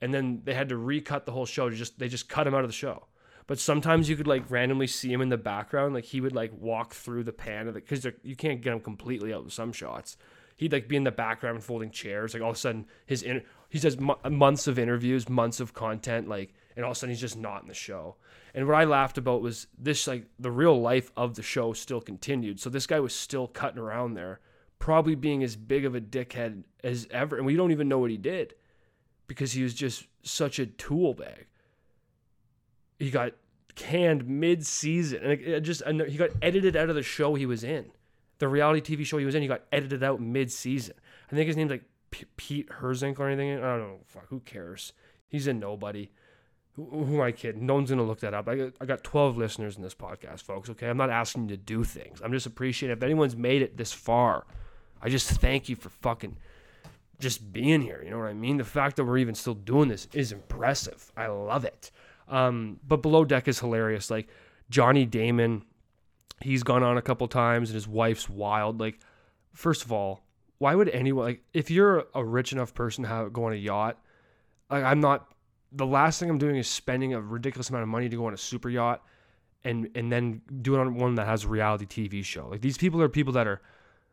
and 0.01 0.13
then 0.13 0.41
they 0.43 0.53
had 0.53 0.69
to 0.69 0.77
recut 0.77 1.25
the 1.25 1.31
whole 1.31 1.45
show 1.45 1.69
just 1.69 1.97
they 1.99 2.07
just 2.07 2.29
cut 2.29 2.47
him 2.47 2.53
out 2.53 2.63
of 2.63 2.69
the 2.69 2.73
show. 2.73 3.07
But 3.47 3.59
sometimes 3.59 4.09
you 4.09 4.15
could 4.15 4.27
like 4.27 4.49
randomly 4.51 4.87
see 4.87 5.11
him 5.11 5.21
in 5.21 5.29
the 5.29 5.37
background, 5.37 5.93
like 5.93 6.05
he 6.05 6.21
would 6.21 6.35
like 6.35 6.51
walk 6.59 6.93
through 6.93 7.23
the 7.23 7.33
pan 7.33 7.67
of 7.67 7.75
it 7.77 7.87
because 7.87 8.05
you 8.23 8.35
can't 8.35 8.61
get 8.61 8.73
him 8.73 8.81
completely 8.81 9.33
out 9.33 9.45
with 9.45 9.53
some 9.53 9.71
shots. 9.71 10.17
He'd 10.57 10.73
like 10.73 10.87
be 10.87 10.95
in 10.95 11.03
the 11.03 11.11
background 11.11 11.63
folding 11.63 11.91
chairs. 11.91 12.33
Like 12.33 12.43
all 12.43 12.49
of 12.49 12.55
a 12.55 12.59
sudden, 12.59 12.85
his 13.05 13.23
in 13.23 13.43
he 13.69 13.79
does 13.79 13.97
months 13.99 14.67
of 14.67 14.79
interviews, 14.79 15.27
months 15.27 15.59
of 15.59 15.73
content, 15.73 16.29
like, 16.29 16.53
and 16.77 16.85
all 16.85 16.91
of 16.91 16.97
a 16.97 16.99
sudden 16.99 17.09
he's 17.09 17.19
just 17.19 17.37
not 17.37 17.63
in 17.63 17.67
the 17.67 17.73
show. 17.73 18.15
And 18.53 18.67
what 18.67 18.75
I 18.75 18.85
laughed 18.85 19.17
about 19.17 19.41
was 19.41 19.65
this 19.77 20.07
like 20.07 20.25
the 20.39 20.51
real 20.51 20.79
life 20.79 21.11
of 21.17 21.35
the 21.35 21.41
show 21.41 21.73
still 21.73 21.99
continued. 21.99 22.59
So 22.59 22.69
this 22.69 22.85
guy 22.85 22.99
was 22.99 23.13
still 23.13 23.47
cutting 23.47 23.79
around 23.79 24.13
there, 24.13 24.39
probably 24.77 25.15
being 25.15 25.43
as 25.43 25.55
big 25.55 25.85
of 25.85 25.95
a 25.95 25.99
dickhead 25.99 26.63
as 26.83 27.07
ever, 27.09 27.35
and 27.35 27.47
we 27.47 27.55
don't 27.55 27.71
even 27.71 27.89
know 27.89 27.97
what 27.97 28.11
he 28.11 28.17
did 28.17 28.53
because 29.25 29.51
he 29.51 29.63
was 29.63 29.73
just 29.73 30.05
such 30.21 30.59
a 30.59 30.67
tool 30.67 31.15
bag. 31.15 31.47
He 32.99 33.09
got 33.09 33.33
canned 33.75 34.27
mid-season, 34.27 35.23
and 35.23 35.31
it 35.31 35.61
just 35.61 35.83
he 35.85 36.17
got 36.17 36.29
edited 36.43 36.75
out 36.75 36.89
of 36.89 36.95
the 36.95 37.03
show 37.03 37.33
he 37.33 37.47
was 37.47 37.63
in, 37.63 37.91
the 38.37 38.47
reality 38.47 38.95
TV 38.95 39.03
show 39.03 39.17
he 39.17 39.25
was 39.25 39.35
in. 39.35 39.41
He 39.41 39.47
got 39.47 39.63
edited 39.71 40.03
out 40.03 40.21
mid-season. 40.21 40.95
I 41.31 41.35
think 41.35 41.47
his 41.47 41.57
name's 41.57 41.71
like 41.71 41.85
P- 42.11 42.25
Pete 42.37 42.69
Herzink 42.69 43.19
or 43.19 43.27
anything. 43.27 43.57
I 43.57 43.77
don't 43.77 43.79
know. 43.79 43.99
Fuck, 44.05 44.27
who 44.29 44.41
cares? 44.41 44.93
He's 45.27 45.47
a 45.47 45.53
nobody. 45.53 46.11
Who, 46.77 47.15
am 47.15 47.21
I 47.21 47.31
kidding? 47.31 47.65
No 47.65 47.73
one's 47.73 47.89
gonna 47.89 48.03
look 48.03 48.19
that 48.19 48.33
up. 48.33 48.47
I 48.47 48.55
got, 48.55 48.73
I 48.79 48.85
got 48.85 49.03
12 49.03 49.35
listeners 49.35 49.75
in 49.75 49.81
this 49.81 49.95
podcast, 49.95 50.43
folks. 50.43 50.69
Okay, 50.69 50.87
I'm 50.87 50.97
not 50.97 51.09
asking 51.09 51.49
you 51.49 51.57
to 51.57 51.57
do 51.57 51.83
things. 51.83 52.21
I'm 52.23 52.31
just 52.31 52.45
appreciating 52.45 52.95
if 52.95 53.03
anyone's 53.03 53.35
made 53.35 53.63
it 53.63 53.77
this 53.77 53.91
far. 53.91 54.45
I 55.01 55.09
just 55.09 55.29
thank 55.29 55.69
you 55.69 55.75
for 55.75 55.89
fucking 55.89 56.37
just 57.19 57.51
being 57.51 57.81
here. 57.81 58.01
You 58.03 58.11
know 58.11 58.19
what 58.19 58.27
I 58.27 58.33
mean? 58.33 58.57
The 58.57 58.63
fact 58.63 58.95
that 58.97 59.05
we're 59.05 59.17
even 59.17 59.35
still 59.35 59.55
doing 59.55 59.89
this 59.89 60.07
is 60.13 60.31
impressive. 60.31 61.11
I 61.17 61.27
love 61.27 61.65
it. 61.65 61.91
Um, 62.27 62.79
but 62.87 63.01
below 63.01 63.25
deck 63.25 63.47
is 63.47 63.59
hilarious. 63.59 64.11
Like 64.11 64.27
Johnny 64.69 65.05
Damon, 65.05 65.63
he's 66.41 66.63
gone 66.63 66.83
on 66.83 66.97
a 66.97 67.01
couple 67.01 67.27
times, 67.27 67.69
and 67.69 67.75
his 67.75 67.87
wife's 67.87 68.29
wild. 68.29 68.79
Like, 68.79 68.99
first 69.53 69.83
of 69.83 69.91
all, 69.91 70.21
why 70.59 70.75
would 70.75 70.89
anyone 70.89 71.25
like 71.25 71.43
if 71.53 71.71
you're 71.71 72.05
a 72.13 72.23
rich 72.23 72.51
enough 72.51 72.73
person 72.73 73.03
to 73.03 73.09
have, 73.09 73.33
go 73.33 73.45
on 73.45 73.53
a 73.53 73.55
yacht? 73.55 73.97
Like, 74.69 74.83
I'm 74.83 74.99
not. 74.99 75.31
The 75.71 75.85
last 75.85 76.19
thing 76.19 76.29
I'm 76.29 76.37
doing 76.37 76.55
is 76.55 76.67
spending 76.67 77.13
a 77.13 77.21
ridiculous 77.21 77.69
amount 77.69 77.83
of 77.83 77.89
money 77.89 78.09
to 78.09 78.15
go 78.15 78.25
on 78.25 78.33
a 78.33 78.37
super 78.37 78.69
yacht, 78.69 79.03
and 79.63 79.89
and 79.95 80.11
then 80.11 80.41
do 80.61 80.75
it 80.75 80.79
on 80.79 80.95
one 80.95 81.15
that 81.15 81.25
has 81.25 81.43
a 81.43 81.47
reality 81.47 81.85
TV 81.85 82.23
show. 82.23 82.47
Like 82.47 82.61
these 82.61 82.77
people 82.77 83.01
are 83.01 83.09
people 83.09 83.33
that 83.33 83.47
are, 83.47 83.61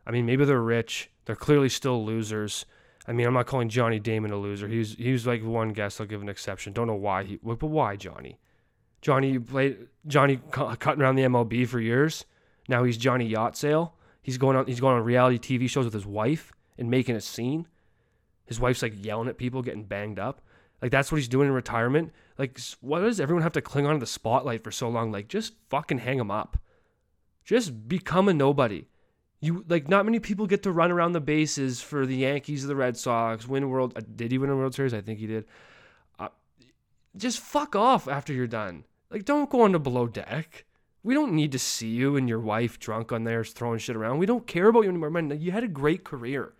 I 0.07 0.11
mean, 0.11 0.27
maybe 0.27 0.45
they're 0.45 0.61
rich. 0.61 1.11
They're 1.27 1.37
clearly 1.37 1.69
still 1.69 2.05
losers 2.05 2.67
I 3.07 3.13
mean, 3.13 3.27
I'm 3.27 3.35
not 3.35 3.47
calling 3.47 3.69
Johnny 3.69 3.99
Damon 3.99 4.31
a 4.31 4.37
loser. 4.37 4.67
He 4.67 4.79
was 4.79 4.95
he 4.95 5.13
was 5.13 5.27
like 5.27 5.45
one 5.45 5.71
guest. 5.71 6.01
I'll 6.01 6.07
give 6.07 6.23
an 6.23 6.29
exception. 6.29 6.73
Don't 6.73 6.87
know 6.87 6.95
why 6.95 7.25
he, 7.25 7.39
but 7.43 7.63
why 7.63 7.97
Johnny? 7.97 8.39
Johnny 9.03 9.39
played 9.39 9.89
Johnny 10.07 10.41
cutting 10.51 11.03
around 11.03 11.17
the 11.17 11.25
MLB 11.25 11.69
for 11.69 11.81
years. 11.81 12.25
Now 12.69 12.85
he's 12.85 12.97
Johnny 12.97 13.27
Yacht 13.27 13.57
Sale. 13.57 13.95
He's 14.23 14.39
going 14.39 14.57
on. 14.57 14.67
He's 14.67 14.81
going 14.81 14.97
on 14.97 15.05
reality 15.05 15.39
TV 15.39 15.69
shows 15.69 15.85
with 15.85 15.93
his 15.93 16.07
wife 16.07 16.53
and 16.79 16.91
making 16.91 17.15
a 17.15 17.21
scene. 17.21 17.67
His 18.47 18.59
wife's 18.59 18.83
like 18.83 19.05
yelling 19.05 19.29
at 19.29 19.37
people, 19.37 19.61
getting 19.61 19.85
banged 19.85 20.19
up. 20.19 20.41
Like 20.83 20.91
that's 20.91 21.11
what 21.11 21.17
he's 21.17 21.29
doing 21.29 21.49
in 21.49 21.55
retirement. 21.55 22.13
Like 22.39 22.59
why 22.81 23.01
does 23.01 23.21
everyone 23.21 23.43
have 23.43 23.53
to 23.53 23.63
cling 23.63 23.87
on 23.87 23.95
to 23.95 24.01
the 24.01 24.07
spotlight 24.07 24.65
for 24.65 24.71
so 24.71 24.89
long? 24.89 25.13
Like 25.13 25.29
just 25.29 25.55
fucking 25.69 25.99
hang 25.99 26.19
him 26.19 26.31
up. 26.31 26.59
Just 27.45 27.89
become 27.89 28.29
a 28.29 28.35
nobody. 28.35 28.87
You 29.41 29.65
like 29.69 29.89
not 29.89 30.05
many 30.05 30.21
people 30.21 30.47
get 30.47 30.63
to 30.63 30.73
run 30.73 30.91
around 30.91 31.13
the 31.13 31.21
bases 31.21 31.81
for 31.81 32.07
the 32.07 32.17
Yankees 32.17 32.65
or 32.65 32.69
the 32.69 32.77
Red 32.77 32.97
Sox, 32.97 33.47
win 33.47 33.69
world. 33.69 33.93
Uh, 33.97 34.01
did 34.17 34.33
he 34.33 34.39
win 34.39 34.51
a 34.51 34.57
World 34.57 34.75
Series? 34.75 34.95
I 34.95 35.01
think 35.01 35.19
he 35.19 35.27
did. 35.27 35.45
Uh, 36.19 36.29
just 37.17 37.41
fuck 37.41 37.77
off 37.77 38.09
after 38.09 38.33
you're 38.33 38.47
done. 38.47 38.85
Like 39.11 39.25
don't 39.25 39.51
go 39.51 39.63
on 39.63 39.73
the 39.73 39.79
below 39.79 40.07
deck. 40.07 40.65
We 41.03 41.13
don't 41.13 41.35
need 41.35 41.53
to 41.53 41.59
see 41.59 41.89
you 41.89 42.17
and 42.17 42.27
your 42.27 42.41
wife 42.41 42.79
drunk 42.79 43.13
on 43.13 43.25
there 43.25 43.45
throwing 43.45 43.79
shit 43.79 43.95
around. 43.95 44.19
We 44.19 44.25
don't 44.25 44.47
care 44.47 44.69
about 44.69 44.85
you 44.85 44.89
anymore, 44.89 45.11
man. 45.11 45.39
You 45.39 45.53
had 45.53 45.63
a 45.63 45.69
great 45.69 46.03
career. 46.03 46.55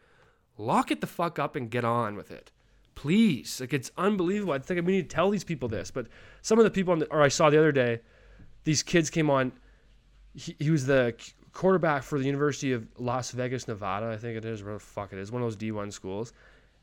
Lock 0.59 0.91
it 0.91 1.01
the 1.01 1.07
fuck 1.07 1.39
up 1.39 1.57
and 1.57 1.71
get 1.71 1.85
on 1.85 2.15
with 2.15 2.31
it. 2.31 2.53
Please. 2.95 3.61
Like 3.61 3.73
it's 3.73 3.91
unbelievable. 3.97 4.53
I 4.53 4.59
think 4.59 4.87
we 4.87 4.93
need 4.93 5.09
to 5.11 5.15
tell 5.15 5.31
these 5.31 5.45
people 5.45 5.69
this. 5.69 5.91
But 5.91 6.07
some 6.43 6.59
of 6.59 6.65
the 6.65 6.71
people, 6.71 6.93
on 6.93 7.01
the, 7.01 7.07
or 7.07 7.23
I 7.23 7.29
saw 7.29 7.51
the 7.51 7.59
other 7.59 7.73
day, 7.73 8.01
these 8.65 8.83
kids 8.83 9.11
came 9.11 9.31
on. 9.31 9.53
He, 10.35 10.57
he 10.59 10.71
was 10.71 10.87
the 10.87 11.15
quarterback 11.53 12.03
for 12.03 12.19
the 12.19 12.27
University 12.27 12.73
of 12.73 12.87
Las 12.99 13.31
Vegas, 13.31 13.69
Nevada, 13.69 14.09
I 14.09 14.17
think 14.17 14.37
it 14.37 14.45
is, 14.45 14.63
where 14.63 14.75
the 14.75 14.81
fuck 14.81 15.13
it 15.13 15.19
is, 15.19 15.33
one 15.33 15.41
of 15.41 15.47
those 15.47 15.57
D1 15.57 15.93
schools. 15.93 16.33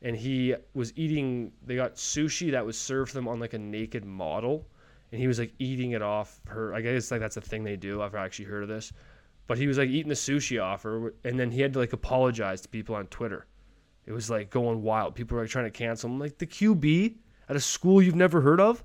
And 0.00 0.16
he 0.16 0.54
was 0.74 0.92
eating, 0.96 1.52
they 1.64 1.76
got 1.76 1.94
sushi 1.94 2.50
that 2.50 2.66
was 2.66 2.76
served 2.76 3.10
to 3.10 3.14
them 3.14 3.28
on 3.28 3.38
like 3.38 3.52
a 3.52 3.58
naked 3.58 4.04
model. 4.04 4.66
And 5.12 5.20
he 5.20 5.28
was 5.28 5.38
like 5.38 5.52
eating 5.58 5.92
it 5.92 6.02
off 6.02 6.40
her. 6.48 6.74
I 6.74 6.80
guess 6.80 7.10
like 7.10 7.20
that's 7.20 7.36
a 7.36 7.40
thing 7.40 7.62
they 7.62 7.76
do. 7.76 8.02
I've 8.02 8.14
actually 8.14 8.46
heard 8.46 8.62
of 8.62 8.68
this. 8.68 8.92
But 9.46 9.58
he 9.58 9.66
was 9.66 9.78
like 9.78 9.90
eating 9.90 10.08
the 10.08 10.14
sushi 10.14 10.60
off 10.60 10.82
her. 10.82 11.14
And 11.24 11.38
then 11.38 11.50
he 11.50 11.60
had 11.60 11.74
to 11.74 11.78
like 11.78 11.92
apologize 11.92 12.62
to 12.62 12.68
people 12.68 12.96
on 12.96 13.06
Twitter. 13.08 13.46
It 14.06 14.12
was 14.12 14.30
like 14.30 14.50
going 14.50 14.82
wild. 14.82 15.14
People 15.14 15.36
were 15.36 15.42
like 15.42 15.50
trying 15.50 15.66
to 15.66 15.70
cancel 15.70 16.10
him. 16.10 16.18
Like 16.18 16.38
the 16.38 16.46
QB 16.46 17.16
at 17.48 17.56
a 17.56 17.60
school 17.60 18.02
you've 18.02 18.14
never 18.14 18.40
heard 18.40 18.60
of. 18.60 18.82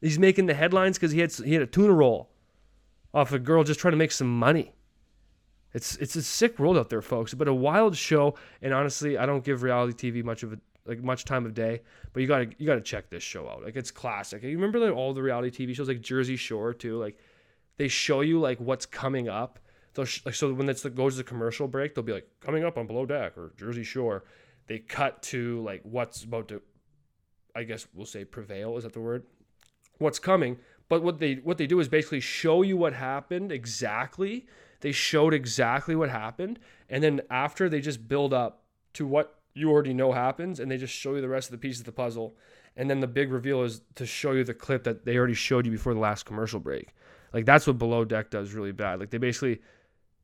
He's 0.00 0.18
making 0.18 0.46
the 0.46 0.54
headlines 0.54 0.98
because 0.98 1.12
he 1.12 1.20
had 1.20 1.32
he 1.32 1.52
had 1.52 1.62
a 1.62 1.66
tuna 1.66 1.92
roll 1.92 2.30
off 3.12 3.32
a 3.32 3.38
girl 3.38 3.64
just 3.64 3.80
trying 3.80 3.92
to 3.92 3.98
make 3.98 4.12
some 4.12 4.38
money. 4.38 4.72
It's 5.72 5.96
it's 5.96 6.16
a 6.16 6.22
sick 6.22 6.58
world 6.58 6.76
out 6.76 6.88
there, 6.90 7.02
folks. 7.02 7.34
But 7.34 7.48
a 7.48 7.54
wild 7.54 7.96
show, 7.96 8.34
and 8.60 8.74
honestly, 8.74 9.16
I 9.18 9.26
don't 9.26 9.44
give 9.44 9.62
reality 9.62 10.10
TV 10.10 10.24
much 10.24 10.42
of 10.42 10.52
a 10.52 10.58
like 10.86 11.02
much 11.02 11.24
time 11.24 11.46
of 11.46 11.54
day. 11.54 11.80
But 12.12 12.20
you 12.20 12.26
gotta 12.26 12.50
you 12.58 12.66
gotta 12.66 12.80
check 12.80 13.10
this 13.10 13.22
show 13.22 13.48
out. 13.48 13.62
Like 13.62 13.76
it's 13.76 13.90
classic. 13.90 14.42
You 14.42 14.56
remember 14.56 14.78
like 14.78 14.94
all 14.94 15.14
the 15.14 15.22
reality 15.22 15.66
TV 15.66 15.74
shows 15.74 15.88
like 15.88 16.00
Jersey 16.00 16.36
Shore 16.36 16.74
too. 16.74 16.98
Like 16.98 17.18
they 17.76 17.88
show 17.88 18.20
you 18.20 18.40
like 18.40 18.58
what's 18.58 18.86
coming 18.86 19.28
up. 19.28 19.58
Sh- 20.04 20.20
like 20.24 20.34
so 20.34 20.52
when 20.52 20.66
the 20.66 20.90
goes 20.90 21.16
to 21.16 21.24
commercial 21.24 21.68
break, 21.68 21.94
they'll 21.94 22.04
be 22.04 22.12
like 22.12 22.28
coming 22.40 22.64
up 22.64 22.78
on 22.78 22.86
Below 22.86 23.06
Deck 23.06 23.36
or 23.36 23.52
Jersey 23.56 23.84
Shore. 23.84 24.24
They 24.70 24.78
cut 24.78 25.20
to 25.24 25.62
like 25.62 25.82
what's 25.82 26.24
about 26.24 26.48
to, 26.48 26.62
I 27.54 27.64
guess 27.64 27.86
we'll 27.92 28.06
say 28.06 28.24
prevail. 28.24 28.78
Is 28.78 28.84
that 28.84 28.94
the 28.94 29.00
word? 29.00 29.24
What's 29.98 30.18
coming? 30.18 30.56
But 30.88 31.02
what 31.02 31.18
they 31.18 31.34
what 31.34 31.58
they 31.58 31.66
do 31.66 31.78
is 31.80 31.88
basically 31.88 32.20
show 32.20 32.62
you 32.62 32.78
what 32.78 32.94
happened 32.94 33.52
exactly 33.52 34.46
they 34.80 34.92
showed 34.92 35.34
exactly 35.34 35.94
what 35.94 36.10
happened. 36.10 36.58
And 36.88 37.02
then 37.02 37.20
after, 37.30 37.68
they 37.68 37.80
just 37.80 38.08
build 38.08 38.32
up 38.32 38.64
to 38.94 39.06
what 39.06 39.38
you 39.54 39.70
already 39.70 39.94
know 39.94 40.12
happens 40.12 40.60
and 40.60 40.70
they 40.70 40.78
just 40.78 40.94
show 40.94 41.14
you 41.14 41.20
the 41.20 41.28
rest 41.28 41.48
of 41.48 41.52
the 41.52 41.58
pieces 41.58 41.80
of 41.80 41.86
the 41.86 41.92
puzzle. 41.92 42.36
And 42.76 42.88
then 42.88 43.00
the 43.00 43.06
big 43.06 43.32
reveal 43.32 43.62
is 43.62 43.82
to 43.96 44.06
show 44.06 44.32
you 44.32 44.44
the 44.44 44.54
clip 44.54 44.84
that 44.84 45.04
they 45.04 45.16
already 45.16 45.34
showed 45.34 45.66
you 45.66 45.72
before 45.72 45.92
the 45.92 46.00
last 46.00 46.24
commercial 46.24 46.60
break. 46.60 46.94
Like 47.32 47.44
that's 47.44 47.66
what 47.66 47.78
Below 47.78 48.04
Deck 48.04 48.30
does 48.30 48.52
really 48.52 48.72
bad. 48.72 49.00
Like 49.00 49.10
they 49.10 49.18
basically, 49.18 49.60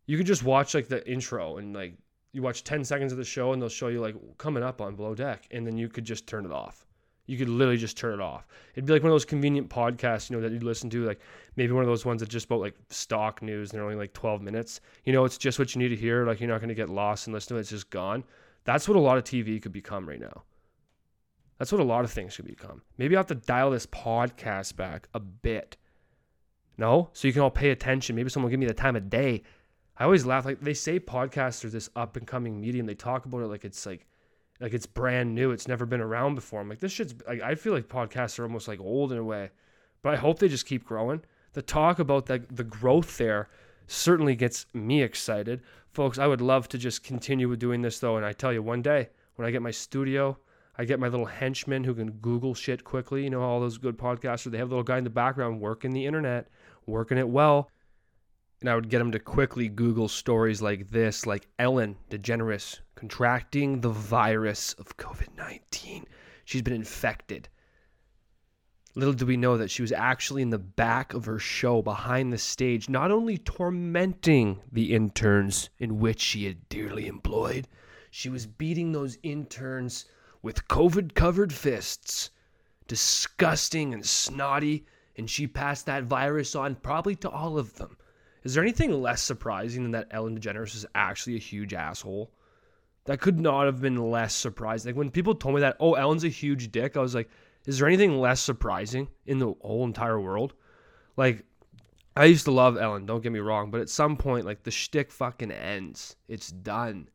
you 0.07 0.17
could 0.17 0.27
just 0.27 0.43
watch 0.43 0.75
like 0.75 0.89
the 0.89 1.07
intro 1.09 1.59
and 1.59 1.75
like 1.75 1.97
you 2.37 2.43
watch 2.43 2.65
10 2.65 2.85
seconds 2.85 3.13
of 3.13 3.19
the 3.19 3.25
show 3.25 3.55
and 3.55 3.63
they'll 3.63 3.71
show 3.71 3.89
you 3.89 3.99
like 3.99 4.15
coming 4.37 4.63
up 4.63 4.83
on 4.83 4.95
Below 4.95 5.15
Deck. 5.15 5.47
And 5.51 5.67
then 5.67 5.79
you 5.79 5.89
could 5.89 6.05
just 6.05 6.27
turn 6.27 6.45
it 6.45 6.53
off. 6.53 6.85
You 7.25 7.39
could 7.39 7.49
literally 7.49 7.79
just 7.79 7.97
turn 7.97 8.13
it 8.13 8.21
off. 8.21 8.47
It'd 8.75 8.85
be 8.85 8.93
like 8.93 9.03
one 9.03 9.11
of 9.11 9.15
those 9.15 9.25
convenient 9.25 9.71
podcasts, 9.71 10.29
you 10.29 10.37
know, 10.37 10.43
that 10.43 10.53
you 10.53 10.61
listen 10.61 10.91
to, 10.91 11.07
like 11.07 11.19
maybe 11.57 11.73
one 11.73 11.83
of 11.83 11.89
those 11.89 12.05
ones 12.05 12.21
that 12.21 12.29
just 12.29 12.45
about 12.45 12.61
like 12.61 12.75
stock 12.91 13.41
news 13.41 13.71
and 13.71 13.79
they're 13.79 13.85
only 13.85 13.97
like 13.97 14.13
12 14.13 14.43
minutes. 14.43 14.83
You 15.05 15.15
know, 15.15 15.25
it's 15.25 15.39
just 15.39 15.59
what 15.59 15.75
you 15.75 15.81
need 15.81 15.89
to 15.89 15.97
hear. 15.97 16.27
Like 16.27 16.39
you're 16.39 16.51
not 16.51 16.61
going 16.61 16.69
to 16.69 16.75
get 16.75 16.91
lost 16.91 17.27
and 17.27 17.33
listen 17.33 17.49
to 17.49 17.57
it. 17.57 17.61
It's 17.61 17.71
just 17.71 17.89
gone. 17.89 18.23
That's 18.65 18.87
what 18.87 18.99
a 18.99 19.01
lot 19.01 19.17
of 19.17 19.25
TV 19.25 19.61
could 19.63 19.73
become 19.73 20.07
right 20.07 20.21
now. 20.21 20.43
That's 21.59 21.73
what 21.73 21.81
a 21.81 21.85
lot 21.85 22.05
of 22.05 22.11
things 22.11 22.37
could 22.37 22.45
become. 22.45 22.83
Maybe 22.99 23.17
I 23.17 23.19
have 23.19 23.29
to 23.29 23.35
dial 23.35 23.71
this 23.71 23.87
podcast 23.87 24.77
back 24.77 25.09
a 25.15 25.21
bit. 25.21 25.79
No? 26.77 27.09
So 27.15 27.27
you 27.27 27.33
can 27.33 27.41
all 27.41 27.51
pay 27.51 27.71
attention. 27.71 28.15
Maybe 28.15 28.29
someone 28.29 28.51
will 28.51 28.51
give 28.51 28.61
me 28.61 28.67
the 28.67 28.75
time 28.75 28.95
of 28.95 29.09
day. 29.09 29.43
I 29.99 30.05
always 30.05 30.27
laugh. 30.27 30.45
Like 30.45 30.61
they 30.61 30.75
say 30.75 31.01
podcasts 31.01 31.65
are 31.65 31.71
this 31.71 31.89
up 31.97 32.17
and 32.17 32.27
coming 32.27 32.61
medium. 32.61 32.87
They 32.87 32.95
talk 32.95 33.25
about 33.25 33.41
it 33.43 33.47
like 33.47 33.65
it's 33.65 33.87
like 33.87 34.07
like 34.61 34.75
it's 34.75 34.87
brand 34.87 35.35
new. 35.35 35.51
It's 35.51 35.69
never 35.69 35.87
been 35.87 36.01
around 36.01 36.35
before. 36.35 36.61
I'm 36.61 36.69
like, 36.69 36.81
this 36.81 36.93
shit's 36.93 37.15
like 37.27 37.41
I 37.41 37.55
feel 37.55 37.73
like 37.73 37.89
podcasts 37.89 38.39
are 38.39 38.45
almost 38.45 38.69
like 38.69 38.81
old 38.81 39.13
in 39.13 39.19
a 39.19 39.25
way. 39.25 39.51
But 40.03 40.15
I 40.15 40.17
hope 40.17 40.39
they 40.39 40.49
just 40.49 40.67
keep 40.67 40.85
growing. 40.85 41.23
The 41.55 41.63
talk 41.63 41.99
about 41.99 42.27
the 42.27 42.45
the 42.51 42.65
growth 42.65 43.17
there 43.17 43.49
certainly 43.87 44.37
gets 44.37 44.67
me 44.75 45.03
excited. 45.03 45.63
Folks, 45.93 46.19
I 46.19 46.27
would 46.27 46.41
love 46.41 46.69
to 46.69 46.79
just 46.79 47.03
continue 47.03 47.49
with 47.49 47.59
doing 47.59 47.81
this 47.81 47.99
though. 47.99 48.17
And 48.17 48.27
I 48.27 48.33
tell 48.33 48.53
you, 48.53 48.63
one 48.63 48.83
day 48.83 49.09
when 49.37 49.49
I 49.49 49.51
get 49.51 49.63
my 49.63 49.71
studio, 49.71 50.37
I 50.77 50.85
get 50.85 51.01
my 51.01 51.09
little 51.09 51.27
henchman 51.27 51.85
who 51.85 51.95
can 51.95 52.11
Google 52.11 52.53
shit 52.55 52.85
quickly. 52.85 53.25
You 53.25 53.31
know, 53.31 53.41
all 53.41 53.61
those 53.61 53.79
good 53.79 53.97
podcasters, 53.97 54.51
they 54.51 54.59
have 54.59 54.69
a 54.69 54.71
little 54.71 54.85
guy 54.85 54.99
in 54.99 55.05
the 55.05 55.11
background 55.11 55.61
working 55.61 55.93
the 55.93 56.05
internet, 56.05 56.49
working 56.85 57.17
it 57.17 57.29
well 57.29 57.71
and 58.61 58.71
I 58.71 58.75
would 58.75 58.89
get 58.89 59.01
him 59.01 59.13
to 59.13 59.19
quickly 59.19 59.69
Google 59.69 60.09
stories 60.09 60.63
like 60.63 60.89
this, 60.89 61.27
like 61.27 61.47
Ellen 61.59 61.97
DeGeneres 62.11 62.81
contracting 62.95 63.81
the 63.81 63.91
virus 63.91 64.73
of 64.75 64.97
COVID 64.97 65.37
19. 65.37 66.07
She's 66.45 66.63
been 66.63 66.73
infected. 66.73 67.49
Little 68.95 69.13
do 69.13 69.27
we 69.27 69.37
know 69.37 69.59
that 69.59 69.71
she 69.71 69.83
was 69.83 69.93
actually 69.93 70.41
in 70.41 70.49
the 70.49 70.59
back 70.59 71.13
of 71.13 71.27
her 71.27 71.39
show 71.39 71.83
behind 71.83 72.33
the 72.33 72.39
stage, 72.39 72.89
not 72.89 73.11
only 73.11 73.37
tormenting 73.37 74.63
the 74.73 74.95
interns 74.95 75.69
in 75.79 75.99
which 75.99 76.21
she 76.21 76.47
had 76.47 76.67
dearly 76.71 77.07
employed, 77.07 77.69
she 78.11 78.31
was 78.31 78.47
beating 78.47 78.93
those 78.93 79.19
interns 79.23 80.07
with 80.41 80.67
COVID 80.69 81.13
covered 81.15 81.53
fists. 81.53 82.31
Disgusting 82.89 83.93
and 83.93 84.07
snotty, 84.07 84.87
and 85.15 85.29
she 85.29 85.47
passed 85.47 85.85
that 85.85 86.05
virus 86.05 86.55
on 86.55 86.77
probably 86.77 87.17
to 87.17 87.29
all 87.29 87.59
of 87.59 87.75
them. 87.75 87.99
Is 88.47 88.55
there 88.55 88.63
anything 88.63 89.03
less 89.03 89.23
surprising 89.23 89.83
than 89.83 89.91
that 89.91 90.07
Ellen 90.13 90.39
DeGeneres 90.39 90.77
is 90.77 90.87
actually 90.95 91.35
a 91.35 91.41
huge 91.41 91.75
asshole? 91.75 92.31
That 93.07 93.21
could 93.21 93.41
not 93.41 93.67
have 93.67 93.81
been 93.81 94.09
less 94.09 94.37
surprising. 94.37 94.91
Like 94.91 94.97
when 94.97 95.11
people 95.11 95.35
told 95.35 95.57
me 95.57 95.63
that, 95.63 95.77
oh, 95.81 95.95
Ellen's 95.95 96.23
a 96.23 96.29
huge 96.29 96.71
dick, 96.71 96.97
I 96.97 97.01
was 97.01 97.13
like, 97.13 97.29
is 97.65 97.81
there 97.81 97.89
anything 97.89 98.21
less 98.21 98.41
surprising 98.41 99.09
in 99.27 99.41
the 99.41 99.53
whole 99.63 99.85
entire 99.85 100.21
world? 100.21 100.53
Like, 101.17 101.45
I 102.15 102.27
used 102.27 102.45
to 102.45 102.53
love 102.53 102.79
Ellen, 102.79 103.05
don't 103.05 103.21
get 103.21 103.33
me 103.33 103.41
wrong, 103.41 103.73
but 103.73 103.81
at 103.81 103.89
some 103.89 104.17
point, 104.17 104.47
like 104.47 104.63
the 104.63 104.71
shtick 104.71 105.11
fucking 105.11 105.51
ends. 105.51 106.15
It's 106.29 106.53
done. 106.53 107.09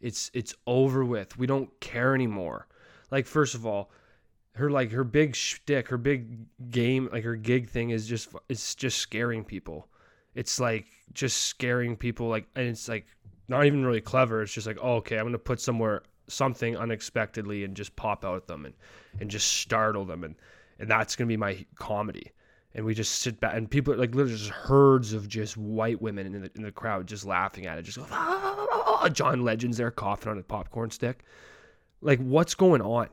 It's 0.00 0.30
it's 0.32 0.54
over 0.64 1.04
with. 1.04 1.36
We 1.36 1.48
don't 1.48 1.68
care 1.80 2.14
anymore. 2.14 2.68
Like, 3.10 3.26
first 3.26 3.56
of 3.56 3.66
all, 3.66 3.90
her 4.54 4.70
like 4.70 4.92
her 4.92 5.02
big 5.02 5.34
shtick, 5.34 5.88
her 5.88 5.98
big 5.98 6.46
game, 6.70 7.08
like 7.10 7.24
her 7.24 7.34
gig 7.34 7.68
thing 7.68 7.90
is 7.90 8.06
just 8.06 8.28
it's 8.48 8.76
just 8.76 8.98
scaring 8.98 9.42
people 9.42 9.88
it's 10.38 10.60
like 10.60 10.86
just 11.12 11.48
scaring 11.48 11.96
people 11.96 12.28
like 12.28 12.46
and 12.54 12.68
it's 12.68 12.88
like 12.88 13.06
not 13.48 13.66
even 13.66 13.84
really 13.84 14.00
clever. 14.00 14.40
It's 14.40 14.52
just 14.52 14.68
like 14.68 14.78
oh, 14.80 14.94
okay 14.96 15.18
i'm 15.18 15.26
gonna 15.26 15.38
put 15.38 15.60
somewhere 15.60 16.02
something 16.28 16.76
unexpectedly 16.76 17.64
and 17.64 17.74
just 17.74 17.96
pop 17.96 18.24
out 18.24 18.36
at 18.36 18.46
them 18.46 18.64
and 18.64 18.74
and 19.20 19.28
just 19.28 19.48
startle 19.54 20.04
them 20.04 20.22
and 20.22 20.36
and 20.78 20.88
that's 20.88 21.16
gonna 21.16 21.26
be 21.26 21.36
my 21.36 21.66
comedy. 21.74 22.30
And 22.74 22.84
we 22.86 22.94
just 22.94 23.20
sit 23.22 23.40
back 23.40 23.56
and 23.56 23.68
people 23.68 23.96
like 23.96 24.14
literally 24.14 24.38
just 24.38 24.50
herds 24.50 25.12
of 25.12 25.26
just 25.26 25.56
white 25.56 26.00
women 26.00 26.32
in 26.32 26.42
the, 26.42 26.50
in 26.54 26.62
the 26.62 26.70
crowd 26.70 27.08
just 27.08 27.26
laughing 27.26 27.66
at 27.66 27.76
it 27.78 27.82
just 27.82 27.98
ah, 27.98 29.08
john 29.12 29.42
legend's 29.42 29.78
there 29.78 29.90
coughing 29.90 30.30
on 30.30 30.38
a 30.38 30.42
popcorn 30.44 30.92
stick. 30.92 31.24
Like 32.00 32.20
what's 32.20 32.54
going 32.54 32.82
on 32.82 33.08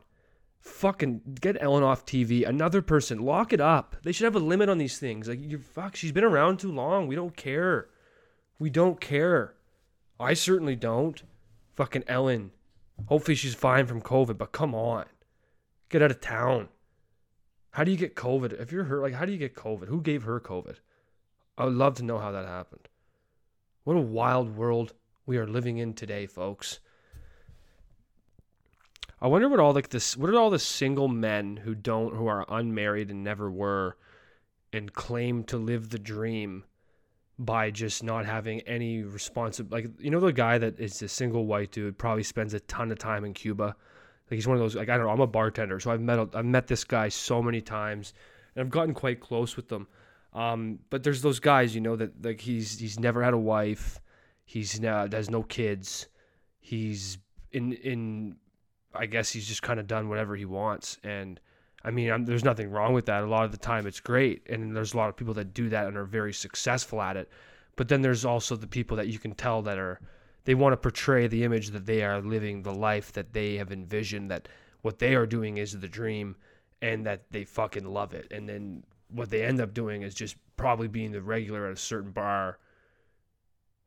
fucking 0.66 1.38
get 1.40 1.62
Ellen 1.62 1.84
off 1.84 2.06
TV. 2.06 2.46
Another 2.46 2.82
person, 2.82 3.20
lock 3.20 3.54
it 3.54 3.62
up. 3.62 3.96
They 4.04 4.12
should 4.12 4.26
have 4.26 4.36
a 4.36 4.40
limit 4.40 4.68
on 4.68 4.80
these 4.80 4.98
things. 4.98 5.30
Like 5.30 5.40
you 5.40 5.60
fuck, 5.60 5.96
she's 5.96 6.12
been 6.12 6.24
around 6.24 6.60
too 6.60 6.72
long. 6.72 7.08
We 7.08 7.16
don't 7.16 7.38
care. 7.38 7.88
We 8.60 8.70
don't 8.70 9.00
care. 9.00 9.54
I 10.20 10.34
certainly 10.34 10.76
don't. 10.76 11.22
Fucking 11.76 12.04
Ellen. 12.08 12.52
Hopefully 13.08 13.36
she's 13.36 13.56
fine 13.56 13.86
from 13.86 14.02
COVID, 14.02 14.38
but 14.38 14.52
come 14.52 14.74
on. 14.74 15.06
Get 15.90 16.02
out 16.02 16.12
of 16.12 16.22
town. 16.22 16.70
How 17.72 17.84
do 17.84 17.92
you 17.92 17.98
get 17.98 18.16
COVID? 18.16 18.60
If 18.60 18.72
you're 18.72 18.86
hurt, 18.86 19.02
like, 19.02 19.14
how 19.14 19.26
do 19.26 19.34
you 19.34 19.38
get 19.38 19.56
COVID? 19.56 19.88
Who 19.88 20.02
gave 20.02 20.24
her 20.24 20.40
COVID? 20.40 20.78
I 21.58 21.66
would 21.66 21.74
love 21.74 21.96
to 21.96 22.04
know 22.04 22.18
how 22.18 22.32
that 22.32 22.48
happened. 22.48 22.88
What 23.84 23.98
a 23.98 24.02
wild 24.02 24.56
world 24.56 24.94
we 25.26 25.38
are 25.38 25.46
living 25.46 25.78
in 25.78 25.94
today, 25.94 26.26
folks. 26.26 26.80
I 29.26 29.28
wonder 29.28 29.50
what 29.50 29.60
all 29.60 29.74
like 29.74 29.90
this 29.90 30.16
what 30.16 30.30
are 30.30 30.38
all 30.38 30.52
the 30.52 30.60
single 30.60 31.08
men 31.08 31.58
who 31.58 31.74
don't 31.74 32.16
who 32.16 32.28
are 32.28 32.46
unmarried 32.48 33.10
and 33.10 33.24
never 33.24 33.50
were 33.50 33.98
and 34.72 34.94
claim 34.94 35.44
to 35.46 35.58
live 35.58 35.90
the 35.90 35.98
dream 35.98 36.64
by 37.40 37.72
just 37.72 38.04
not 38.04 38.28
having 38.28 38.62
any 38.62 39.02
responsibility 39.02 39.88
like 39.88 40.00
you 40.00 40.12
know 40.12 40.20
the 40.20 40.32
guy 40.32 40.60
that 40.60 40.80
is 40.80 41.02
a 41.02 41.08
single 41.08 41.48
white 41.48 41.72
dude 41.72 41.98
probably 41.98 42.22
spends 42.22 42.54
a 42.54 42.60
ton 42.60 42.92
of 42.92 43.00
time 43.00 43.26
in 43.26 43.34
Cuba 43.34 43.76
Like 44.30 44.36
he's 44.36 44.48
one 44.48 44.58
of 44.58 44.62
those 44.62 44.76
like 44.76 44.90
I 44.90 44.98
don't 44.98 45.06
know. 45.06 45.12
I'm 45.12 45.20
a 45.22 45.28
bartender, 45.28 45.80
so 45.80 45.92
I've 45.92 46.02
met 46.02 46.20
I've 46.34 46.46
met 46.46 46.68
this 46.68 46.84
guy 46.84 47.10
so 47.10 47.42
many 47.42 47.62
times, 47.62 48.14
and 48.56 48.64
I've 48.64 48.72
gotten 48.72 48.94
quite 48.94 49.20
close 49.20 49.56
with 49.56 49.70
them. 49.70 49.88
Um, 50.34 50.80
but 50.90 51.04
there's 51.04 51.22
those 51.22 51.40
guys, 51.40 51.76
you 51.76 51.82
know, 51.82 51.96
that 51.96 52.24
like 52.24 52.42
he's 52.42 52.80
he's 52.80 53.00
never 53.00 53.24
had 53.24 53.34
a 53.34 53.40
wife, 53.40 54.02
he's 54.46 54.80
now 54.80 55.08
has 55.08 55.30
no 55.30 55.44
kids, 55.44 56.08
he's 56.60 57.20
in 57.52 57.74
in, 57.74 58.36
I 58.98 59.06
guess 59.06 59.32
he's 59.32 59.48
just 59.48 59.62
kind 59.62 59.80
of 59.80 59.88
done 59.88 60.10
whatever 60.10 60.36
he 60.36 60.46
wants, 60.46 60.98
and 61.04 61.40
I 61.84 61.92
mean, 61.92 62.12
I'm, 62.12 62.26
there's 62.26 62.44
nothing 62.44 62.72
wrong 62.72 62.94
with 62.94 63.06
that. 63.06 63.24
A 63.24 63.28
lot 63.28 63.46
of 63.46 63.52
the 63.52 63.58
time, 63.58 63.86
it's 63.86 64.00
great, 64.00 64.48
and 64.50 64.76
there's 64.76 64.94
a 64.94 64.98
lot 64.98 65.10
of 65.10 65.16
people 65.16 65.36
that 65.36 65.54
do 65.54 65.70
that 65.70 65.88
and 65.88 65.96
are 65.98 66.06
very 66.06 66.34
successful 66.34 67.02
at 67.02 67.16
it. 67.16 67.30
But 67.76 67.90
then 67.90 68.02
there's 68.02 68.26
also 68.26 68.56
the 68.56 68.68
people 68.68 68.98
that 68.98 69.08
you 69.08 69.20
can 69.20 69.36
tell 69.36 69.62
that 69.64 69.78
are 69.78 70.00
they 70.46 70.56
want 70.56 70.74
to 70.74 70.78
portray 70.78 71.28
the 71.28 71.44
image 71.44 71.70
that 71.70 71.86
they 71.86 72.04
are 72.04 72.22
living 72.22 72.62
the 72.64 72.74
life 72.74 73.12
that 73.14 73.34
they 73.34 73.56
have 73.56 73.72
envisioned 73.72 74.32
that 74.32 74.48
what 74.82 75.00
they 75.00 75.16
are 75.16 75.26
doing 75.26 75.58
is 75.58 75.78
the 75.80 75.88
dream 75.88 76.36
and 76.82 77.06
that 77.06 77.24
they 77.32 77.44
fucking 77.44 77.86
love 77.86 78.14
it. 78.14 78.28
And 78.32 78.48
then 78.48 78.84
what 79.10 79.30
they 79.30 79.44
end 79.44 79.60
up 79.60 79.74
doing 79.74 80.04
is 80.04 80.14
just 80.14 80.36
probably 80.58 80.88
being 80.88 81.12
the 81.12 81.22
regular 81.22 81.68
at 81.68 81.74
a 81.74 81.78
certain 81.78 82.12
bar 82.12 82.60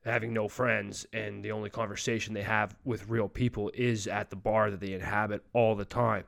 having 0.05 0.33
no 0.33 0.49
friends 0.49 1.07
and 1.12 1.45
the 1.45 1.52
only 1.52 1.71
conversation 1.71 2.35
they 2.35 2.43
have 2.43 2.76
with 2.85 3.09
real 3.09 3.28
people 3.28 3.71
is 3.75 4.07
at 4.07 4.31
the 4.31 4.37
bar 4.37 4.71
that 4.71 4.81
they 4.81 4.93
inhabit 4.93 5.45
all 5.52 5.75
the 5.75 5.85
time. 5.85 6.25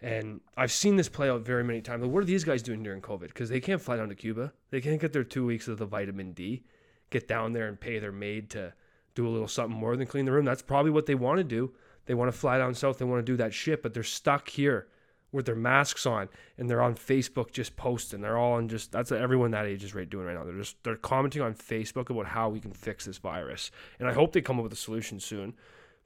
And 0.00 0.40
I've 0.56 0.70
seen 0.70 0.96
this 0.96 1.08
play 1.08 1.28
out 1.28 1.42
very 1.42 1.64
many 1.64 1.80
times. 1.80 2.06
what 2.06 2.22
are 2.22 2.26
these 2.26 2.44
guys 2.44 2.62
doing 2.62 2.82
during 2.82 3.00
COVID? 3.00 3.28
Because 3.28 3.48
they 3.48 3.60
can't 3.60 3.80
fly 3.80 3.96
down 3.96 4.08
to 4.08 4.14
Cuba. 4.14 4.52
They 4.70 4.80
can't 4.80 5.00
get 5.00 5.12
their 5.12 5.24
two 5.24 5.44
weeks 5.44 5.66
of 5.66 5.78
the 5.78 5.86
vitamin 5.86 6.32
D, 6.32 6.62
get 7.10 7.26
down 7.26 7.52
there 7.52 7.66
and 7.66 7.80
pay 7.80 7.98
their 7.98 8.12
maid 8.12 8.50
to 8.50 8.72
do 9.14 9.26
a 9.26 9.30
little 9.30 9.48
something 9.48 9.78
more 9.78 9.96
than 9.96 10.06
clean 10.06 10.24
the 10.24 10.32
room. 10.32 10.44
That's 10.44 10.62
probably 10.62 10.92
what 10.92 11.06
they 11.06 11.16
want 11.16 11.38
to 11.38 11.44
do. 11.44 11.72
They 12.06 12.14
want 12.14 12.32
to 12.32 12.38
fly 12.38 12.58
down 12.58 12.74
south. 12.74 12.98
They 12.98 13.04
want 13.04 13.26
to 13.26 13.32
do 13.32 13.36
that 13.38 13.52
shit, 13.52 13.82
but 13.82 13.92
they're 13.92 14.04
stuck 14.04 14.48
here 14.48 14.86
with 15.30 15.46
their 15.46 15.54
masks 15.54 16.06
on 16.06 16.28
and 16.56 16.68
they're 16.70 16.82
on 16.82 16.94
Facebook 16.94 17.52
just 17.52 17.76
posting. 17.76 18.20
They're 18.20 18.38
all 18.38 18.54
on 18.54 18.68
just 18.68 18.92
that's 18.92 19.10
what 19.10 19.20
everyone 19.20 19.50
that 19.50 19.66
age 19.66 19.84
is 19.84 19.94
right 19.94 20.08
doing 20.08 20.26
right 20.26 20.34
now. 20.34 20.44
They're 20.44 20.56
just 20.56 20.82
they're 20.84 20.96
commenting 20.96 21.42
on 21.42 21.54
Facebook 21.54 22.10
about 22.10 22.26
how 22.26 22.48
we 22.48 22.60
can 22.60 22.72
fix 22.72 23.04
this 23.04 23.18
virus. 23.18 23.70
And 23.98 24.08
I 24.08 24.12
hope 24.12 24.32
they 24.32 24.40
come 24.40 24.58
up 24.58 24.62
with 24.62 24.72
a 24.72 24.76
solution 24.76 25.20
soon 25.20 25.54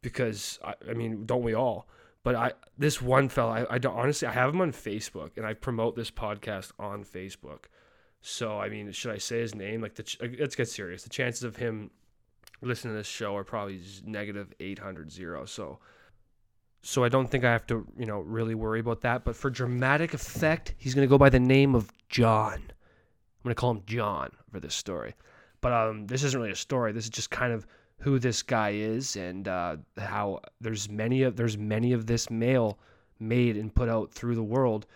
because 0.00 0.58
I, 0.64 0.74
I 0.90 0.94
mean, 0.94 1.24
don't 1.24 1.42
we 1.42 1.54
all? 1.54 1.88
But 2.24 2.34
I 2.34 2.52
this 2.78 3.00
one 3.00 3.28
fella, 3.28 3.64
I, 3.68 3.74
I 3.74 3.78
don't 3.78 3.96
honestly 3.96 4.26
I 4.26 4.32
have 4.32 4.52
him 4.52 4.60
on 4.60 4.72
Facebook 4.72 5.36
and 5.36 5.46
I 5.46 5.54
promote 5.54 5.96
this 5.96 6.10
podcast 6.10 6.72
on 6.78 7.04
Facebook. 7.04 7.64
So 8.20 8.58
I 8.60 8.68
mean, 8.68 8.90
should 8.92 9.12
I 9.12 9.18
say 9.18 9.40
his 9.40 9.54
name? 9.54 9.80
Like 9.80 9.94
the 9.94 10.36
let's 10.38 10.56
get 10.56 10.68
serious. 10.68 11.04
The 11.04 11.10
chances 11.10 11.42
of 11.44 11.56
him 11.56 11.90
listening 12.60 12.94
to 12.94 12.98
this 12.98 13.08
show 13.08 13.36
are 13.36 13.44
probably 13.44 13.80
negative 14.04 14.52
eight 14.60 14.78
hundred 14.78 15.10
zero. 15.12 15.44
So 15.44 15.78
so 16.82 17.04
I 17.04 17.08
don't 17.08 17.30
think 17.30 17.44
I 17.44 17.52
have 17.52 17.66
to, 17.68 17.86
you 17.96 18.06
know, 18.06 18.20
really 18.20 18.54
worry 18.54 18.80
about 18.80 19.00
that. 19.02 19.24
But 19.24 19.36
for 19.36 19.50
dramatic 19.50 20.14
effect, 20.14 20.74
he's 20.76 20.94
going 20.94 21.06
to 21.06 21.10
go 21.10 21.18
by 21.18 21.30
the 21.30 21.40
name 21.40 21.74
of 21.74 21.90
John. 22.08 22.54
I'm 22.54 23.44
going 23.44 23.54
to 23.54 23.60
call 23.60 23.70
him 23.70 23.82
John 23.86 24.30
for 24.50 24.60
this 24.60 24.74
story. 24.74 25.14
But 25.60 25.72
um, 25.72 26.06
this 26.06 26.24
isn't 26.24 26.38
really 26.38 26.52
a 26.52 26.56
story. 26.56 26.92
This 26.92 27.04
is 27.04 27.10
just 27.10 27.30
kind 27.30 27.52
of 27.52 27.66
who 27.98 28.18
this 28.18 28.42
guy 28.42 28.70
is 28.70 29.14
and 29.14 29.46
uh, 29.46 29.76
how 29.96 30.40
there's 30.60 30.88
many 30.88 31.22
of 31.22 31.36
there's 31.36 31.56
many 31.56 31.92
of 31.92 32.06
this 32.06 32.30
mail 32.30 32.78
made 33.20 33.56
and 33.56 33.72
put 33.72 33.88
out 33.88 34.12
through 34.12 34.34
the 34.34 34.42
world, 34.42 34.86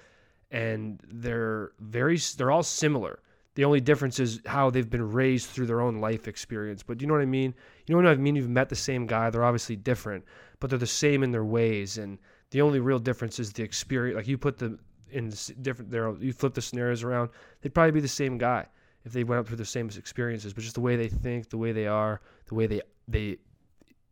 and 0.51 1.01
they're 1.07 1.71
very 1.79 2.19
they're 2.37 2.51
all 2.51 2.65
similar. 2.65 3.21
The 3.55 3.65
only 3.65 3.81
difference 3.81 4.19
is 4.19 4.41
how 4.45 4.71
they've 4.71 4.91
been 4.91 5.13
raised 5.13 5.49
through 5.49 5.67
their 5.67 5.81
own 5.81 6.01
life 6.01 6.29
experience. 6.29 6.83
But 6.83 6.99
do 6.99 7.05
you 7.05 7.07
know 7.07 7.15
what 7.15 7.23
I 7.23 7.27
mean? 7.27 7.55
You 7.87 7.95
know 7.95 8.03
what 8.03 8.13
I 8.13 8.21
mean? 8.21 8.37
You've 8.37 8.51
met 8.51 8.69
the 8.69 8.77
same 8.77 9.07
guy. 9.07 9.31
They're 9.31 9.45
obviously 9.45 9.77
different, 9.77 10.25
but 10.61 10.71
they're 10.71 10.79
the 10.79 10.87
same 10.87 11.23
in 11.23 11.31
their 11.31 11.45
ways. 11.45 11.99
And 11.99 12.19
the 12.51 12.63
only 12.63 12.81
real 12.81 12.99
difference 12.99 13.39
is 13.39 13.53
the 13.53 13.63
experience. 13.63 14.17
Like 14.17 14.29
you 14.29 14.39
put 14.39 14.59
them 14.59 14.79
in 15.11 15.33
different, 15.63 15.91
there, 15.91 16.15
you 16.17 16.33
flip 16.33 16.55
the 16.55 16.63
scenarios 16.63 17.03
around. 17.03 17.31
They'd 17.61 17.75
probably 17.75 17.93
be 17.93 18.01
the 18.01 18.09
same 18.09 18.39
guy 18.39 18.67
if 19.05 19.13
they 19.13 19.25
went 19.25 19.47
through 19.47 19.57
the 19.57 19.65
same 19.65 19.89
experiences. 19.89 20.53
But 20.53 20.63
just 20.63 20.75
the 20.75 20.81
way 20.81 20.97
they 20.97 21.09
think, 21.09 21.49
the 21.49 21.59
way 21.59 21.73
they 21.73 21.87
are, 21.87 22.21
the 22.47 22.55
way 22.55 22.67
they 22.67 22.83
they 23.09 23.39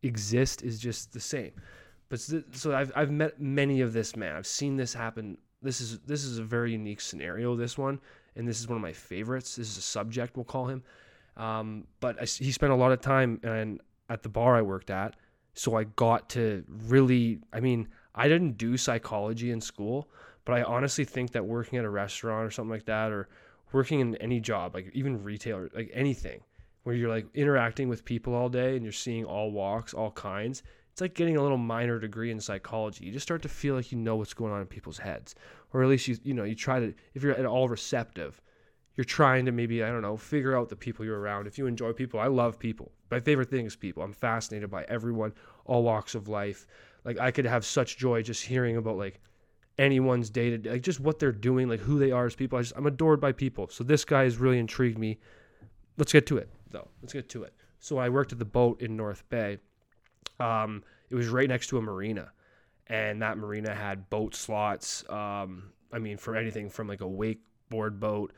exist 0.03 0.63
is 0.63 0.79
just 0.79 1.11
the 1.11 1.19
same. 1.19 1.51
But 2.09 2.19
so 2.19 2.75
I've 2.75 2.91
I've 2.95 3.11
met 3.11 3.41
many 3.41 3.81
of 3.81 3.93
this 3.93 4.15
man. 4.15 4.35
I've 4.35 4.47
seen 4.47 4.77
this 4.77 4.93
happen. 4.93 5.37
This 5.61 5.81
is 5.81 5.99
this 5.99 6.23
is 6.23 6.37
a 6.37 6.43
very 6.43 6.71
unique 6.71 7.01
scenario. 7.01 7.55
This 7.55 7.77
one, 7.77 7.99
and 8.35 8.47
this 8.47 8.59
is 8.59 8.67
one 8.67 8.77
of 8.77 8.81
my 8.81 8.93
favorites. 8.93 9.55
This 9.55 9.69
is 9.69 9.77
a 9.77 9.81
subject 9.81 10.37
we'll 10.37 10.45
call 10.45 10.67
him. 10.67 10.83
Um, 11.37 11.85
but 11.99 12.21
I, 12.21 12.25
he 12.25 12.51
spent 12.51 12.71
a 12.71 12.75
lot 12.75 12.91
of 12.91 13.01
time 13.01 13.39
and 13.43 13.81
at 14.09 14.23
the 14.23 14.29
bar 14.29 14.55
I 14.55 14.61
worked 14.61 14.89
at, 14.89 15.15
so 15.55 15.75
I 15.75 15.85
got 15.85 16.29
to 16.31 16.63
really. 16.87 17.39
I 17.51 17.59
mean, 17.59 17.87
I 18.13 18.27
didn't 18.27 18.57
do 18.57 18.77
psychology 18.77 19.51
in 19.51 19.61
school, 19.61 20.09
but 20.43 20.53
I 20.53 20.63
honestly 20.63 21.05
think 21.05 21.31
that 21.31 21.45
working 21.45 21.79
at 21.79 21.85
a 21.85 21.89
restaurant 21.89 22.45
or 22.45 22.51
something 22.51 22.71
like 22.71 22.85
that, 22.85 23.11
or 23.11 23.29
working 23.71 24.01
in 24.01 24.15
any 24.17 24.39
job, 24.39 24.75
like 24.75 24.91
even 24.93 25.23
retail, 25.23 25.57
or 25.57 25.69
like 25.73 25.89
anything, 25.93 26.41
where 26.83 26.95
you're 26.95 27.09
like 27.09 27.25
interacting 27.33 27.89
with 27.89 28.05
people 28.05 28.35
all 28.35 28.49
day 28.49 28.75
and 28.75 28.83
you're 28.83 28.91
seeing 28.91 29.25
all 29.25 29.51
walks, 29.51 29.93
all 29.93 30.11
kinds. 30.11 30.61
It's 30.91 31.01
like 31.01 31.13
getting 31.13 31.35
a 31.35 31.41
little 31.41 31.57
minor 31.57 31.99
degree 31.99 32.31
in 32.31 32.39
psychology. 32.39 33.05
You 33.05 33.11
just 33.11 33.25
start 33.25 33.41
to 33.41 33.49
feel 33.49 33.75
like 33.75 33.91
you 33.91 33.97
know 33.97 34.15
what's 34.15 34.33
going 34.33 34.53
on 34.53 34.61
in 34.61 34.67
people's 34.67 34.97
heads, 34.97 35.35
or 35.73 35.83
at 35.83 35.89
least 35.89 36.07
you 36.07 36.17
you 36.23 36.33
know 36.33 36.43
you 36.43 36.55
try 36.55 36.79
to 36.79 36.93
if 37.13 37.23
you're 37.23 37.33
at 37.33 37.45
all 37.45 37.67
receptive, 37.67 38.41
you're 38.95 39.05
trying 39.05 39.45
to 39.45 39.51
maybe 39.51 39.83
I 39.83 39.89
don't 39.89 40.01
know 40.01 40.17
figure 40.17 40.57
out 40.57 40.69
the 40.69 40.75
people 40.75 41.05
you're 41.05 41.19
around. 41.19 41.47
If 41.47 41.57
you 41.57 41.65
enjoy 41.67 41.93
people, 41.93 42.19
I 42.19 42.27
love 42.27 42.59
people. 42.59 42.91
My 43.11 43.19
favorite 43.19 43.49
thing 43.49 43.65
is 43.65 43.75
people. 43.75 44.03
I'm 44.03 44.13
fascinated 44.13 44.69
by 44.69 44.83
everyone, 44.87 45.33
all 45.65 45.83
walks 45.83 46.15
of 46.15 46.27
life. 46.27 46.65
Like 47.03 47.19
I 47.19 47.31
could 47.31 47.45
have 47.45 47.65
such 47.65 47.97
joy 47.97 48.23
just 48.23 48.43
hearing 48.43 48.77
about 48.77 48.97
like 48.97 49.19
anyone's 49.77 50.29
day 50.29 50.49
to 50.49 50.57
day, 50.57 50.71
like 50.71 50.81
just 50.81 50.99
what 50.99 51.19
they're 51.19 51.31
doing, 51.31 51.69
like 51.69 51.79
who 51.79 51.99
they 51.99 52.11
are 52.11 52.25
as 52.25 52.35
people. 52.35 52.57
I 52.57 52.61
just 52.61 52.73
I'm 52.75 52.87
adored 52.87 53.21
by 53.21 53.31
people. 53.31 53.69
So 53.69 53.83
this 53.83 54.05
guy 54.05 54.23
has 54.23 54.37
really 54.37 54.59
intrigued 54.59 54.97
me. 54.97 55.19
Let's 55.97 56.11
get 56.11 56.25
to 56.27 56.37
it 56.37 56.49
though. 56.71 56.87
Let's 57.01 57.13
get 57.13 57.29
to 57.29 57.43
it. 57.43 57.53
So 57.79 57.97
I 57.97 58.09
worked 58.09 58.31
at 58.31 58.39
the 58.39 58.45
boat 58.45 58.81
in 58.81 58.97
North 58.97 59.23
Bay. 59.29 59.59
Um, 60.39 60.83
it 61.09 61.15
was 61.15 61.27
right 61.27 61.47
next 61.47 61.67
to 61.67 61.77
a 61.77 61.81
marina, 61.81 62.31
and 62.87 63.21
that 63.21 63.37
marina 63.37 63.73
had 63.73 64.09
boat 64.09 64.33
slots. 64.35 65.07
Um, 65.09 65.71
I 65.93 65.99
mean, 65.99 66.17
for 66.17 66.35
anything 66.35 66.69
from 66.69 66.87
like 66.87 67.01
a 67.01 67.05
wakeboard 67.05 67.99
boat 67.99 68.33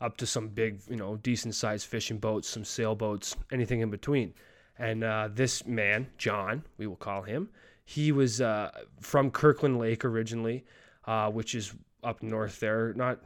up 0.00 0.16
to 0.18 0.26
some 0.26 0.48
big, 0.48 0.80
you 0.88 0.96
know, 0.96 1.16
decent 1.16 1.54
sized 1.54 1.86
fishing 1.86 2.18
boats, 2.18 2.48
some 2.48 2.64
sailboats, 2.64 3.36
anything 3.52 3.80
in 3.80 3.90
between. 3.90 4.34
And 4.78 5.04
uh, 5.04 5.28
this 5.32 5.66
man, 5.66 6.08
John, 6.16 6.64
we 6.78 6.86
will 6.86 6.96
call 6.96 7.22
him, 7.22 7.50
he 7.84 8.12
was 8.12 8.40
uh, 8.40 8.70
from 9.00 9.30
Kirkland 9.32 9.78
Lake 9.78 10.04
originally, 10.04 10.64
uh, 11.06 11.28
which 11.28 11.54
is 11.54 11.74
up 12.04 12.22
north 12.22 12.60
there, 12.60 12.94
not 12.94 13.18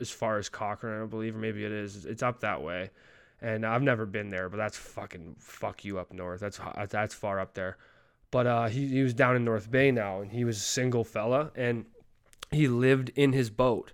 as 0.00 0.10
far 0.10 0.38
as 0.38 0.48
Cochrane, 0.48 1.02
I 1.02 1.06
believe, 1.06 1.34
or 1.34 1.40
maybe 1.40 1.64
it 1.64 1.72
is. 1.72 2.06
It's 2.06 2.22
up 2.22 2.40
that 2.40 2.62
way. 2.62 2.90
And 3.42 3.66
I've 3.66 3.82
never 3.82 4.06
been 4.06 4.30
there, 4.30 4.48
but 4.48 4.56
that's 4.56 4.76
fucking 4.76 5.36
fuck 5.38 5.84
you 5.84 5.98
up 5.98 6.12
north. 6.12 6.40
That's 6.40 6.60
that's 6.88 7.14
far 7.14 7.40
up 7.40 7.54
there. 7.54 7.76
But 8.30 8.46
uh, 8.46 8.66
he, 8.66 8.86
he 8.86 9.02
was 9.02 9.14
down 9.14 9.36
in 9.36 9.44
North 9.44 9.70
Bay 9.70 9.90
now, 9.90 10.20
and 10.20 10.30
he 10.30 10.44
was 10.44 10.56
a 10.56 10.60
single 10.60 11.04
fella, 11.04 11.50
and 11.54 11.84
he 12.50 12.68
lived 12.68 13.10
in 13.16 13.32
his 13.32 13.50
boat 13.50 13.92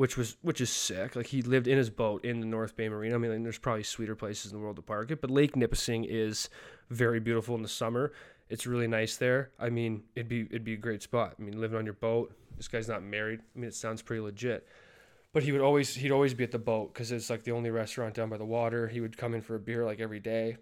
which 0.00 0.16
was 0.16 0.38
which 0.40 0.62
is 0.62 0.70
sick. 0.70 1.14
Like 1.14 1.26
he 1.26 1.42
lived 1.42 1.68
in 1.68 1.76
his 1.76 1.90
boat 1.90 2.24
in 2.24 2.40
the 2.40 2.46
North 2.46 2.74
Bay 2.74 2.88
Marina. 2.88 3.16
I 3.16 3.18
mean, 3.18 3.32
like, 3.32 3.42
there's 3.42 3.58
probably 3.58 3.82
sweeter 3.82 4.16
places 4.16 4.50
in 4.50 4.56
the 4.56 4.64
world 4.64 4.76
to 4.76 4.82
park 4.82 5.10
it, 5.10 5.20
but 5.20 5.30
Lake 5.30 5.56
Nipissing 5.56 6.06
is 6.08 6.48
very 6.88 7.20
beautiful 7.20 7.54
in 7.54 7.60
the 7.60 7.68
summer. 7.68 8.10
It's 8.48 8.66
really 8.66 8.86
nice 8.88 9.18
there. 9.18 9.50
I 9.58 9.68
mean, 9.68 10.04
it'd 10.14 10.26
be 10.26 10.46
it'd 10.46 10.64
be 10.64 10.72
a 10.72 10.78
great 10.78 11.02
spot. 11.02 11.34
I 11.38 11.42
mean, 11.42 11.60
living 11.60 11.76
on 11.76 11.84
your 11.84 11.92
boat. 11.92 12.32
This 12.56 12.66
guy's 12.66 12.88
not 12.88 13.02
married. 13.02 13.40
I 13.54 13.58
mean, 13.58 13.68
it 13.68 13.74
sounds 13.74 14.00
pretty 14.00 14.22
legit. 14.22 14.66
But 15.34 15.42
he 15.42 15.52
would 15.52 15.60
always 15.60 15.94
he'd 15.94 16.12
always 16.12 16.32
be 16.32 16.44
at 16.44 16.50
the 16.50 16.58
boat 16.58 16.94
because 16.94 17.12
it's 17.12 17.28
like 17.28 17.44
the 17.44 17.52
only 17.52 17.68
restaurant 17.68 18.14
down 18.14 18.30
by 18.30 18.38
the 18.38 18.46
water. 18.46 18.88
He 18.88 19.02
would 19.02 19.18
come 19.18 19.34
in 19.34 19.42
for 19.42 19.54
a 19.54 19.60
beer 19.60 19.84
like 19.84 20.00
every 20.00 20.20
day. 20.20 20.56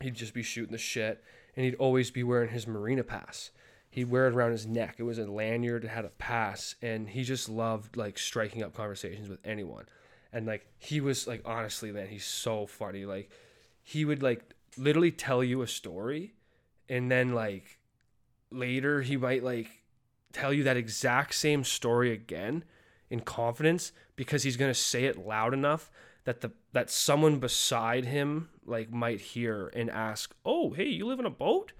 He'd 0.00 0.14
just 0.14 0.32
be 0.32 0.42
shooting 0.42 0.72
the 0.72 0.78
shit, 0.78 1.22
and 1.56 1.66
he'd 1.66 1.74
always 1.74 2.10
be 2.10 2.22
wearing 2.22 2.48
his 2.48 2.66
marina 2.66 3.04
pass 3.04 3.50
he'd 3.90 4.10
wear 4.10 4.26
it 4.26 4.34
around 4.34 4.52
his 4.52 4.66
neck. 4.66 4.96
It 4.98 5.04
was 5.04 5.18
a 5.18 5.26
lanyard, 5.26 5.84
it 5.84 5.88
had 5.88 6.04
a 6.04 6.10
pass, 6.10 6.74
and 6.82 7.08
he 7.08 7.22
just 7.22 7.48
loved 7.48 7.96
like 7.96 8.18
striking 8.18 8.62
up 8.62 8.74
conversations 8.74 9.28
with 9.28 9.40
anyone. 9.44 9.86
And 10.32 10.46
like 10.46 10.66
he 10.78 11.00
was 11.00 11.26
like 11.26 11.42
honestly, 11.44 11.92
man, 11.92 12.08
he's 12.08 12.24
so 12.24 12.66
funny. 12.66 13.04
Like 13.04 13.30
he 13.82 14.04
would 14.04 14.22
like 14.22 14.54
literally 14.76 15.12
tell 15.12 15.42
you 15.42 15.62
a 15.62 15.66
story 15.66 16.34
and 16.88 17.10
then 17.10 17.34
like 17.34 17.78
later 18.50 19.02
he 19.02 19.16
might 19.16 19.42
like 19.42 19.68
tell 20.32 20.52
you 20.52 20.64
that 20.64 20.76
exact 20.76 21.34
same 21.34 21.64
story 21.64 22.12
again 22.12 22.64
in 23.08 23.20
confidence 23.20 23.92
because 24.16 24.42
he's 24.42 24.56
going 24.56 24.70
to 24.70 24.78
say 24.78 25.04
it 25.04 25.26
loud 25.26 25.54
enough 25.54 25.90
that 26.24 26.40
the 26.40 26.50
that 26.72 26.90
someone 26.90 27.38
beside 27.38 28.04
him 28.04 28.48
like 28.66 28.90
might 28.90 29.20
hear 29.20 29.68
and 29.68 29.88
ask, 29.88 30.34
"Oh, 30.44 30.72
hey, 30.72 30.88
you 30.88 31.06
live 31.06 31.20
in 31.20 31.24
a 31.24 31.30
boat?" 31.30 31.72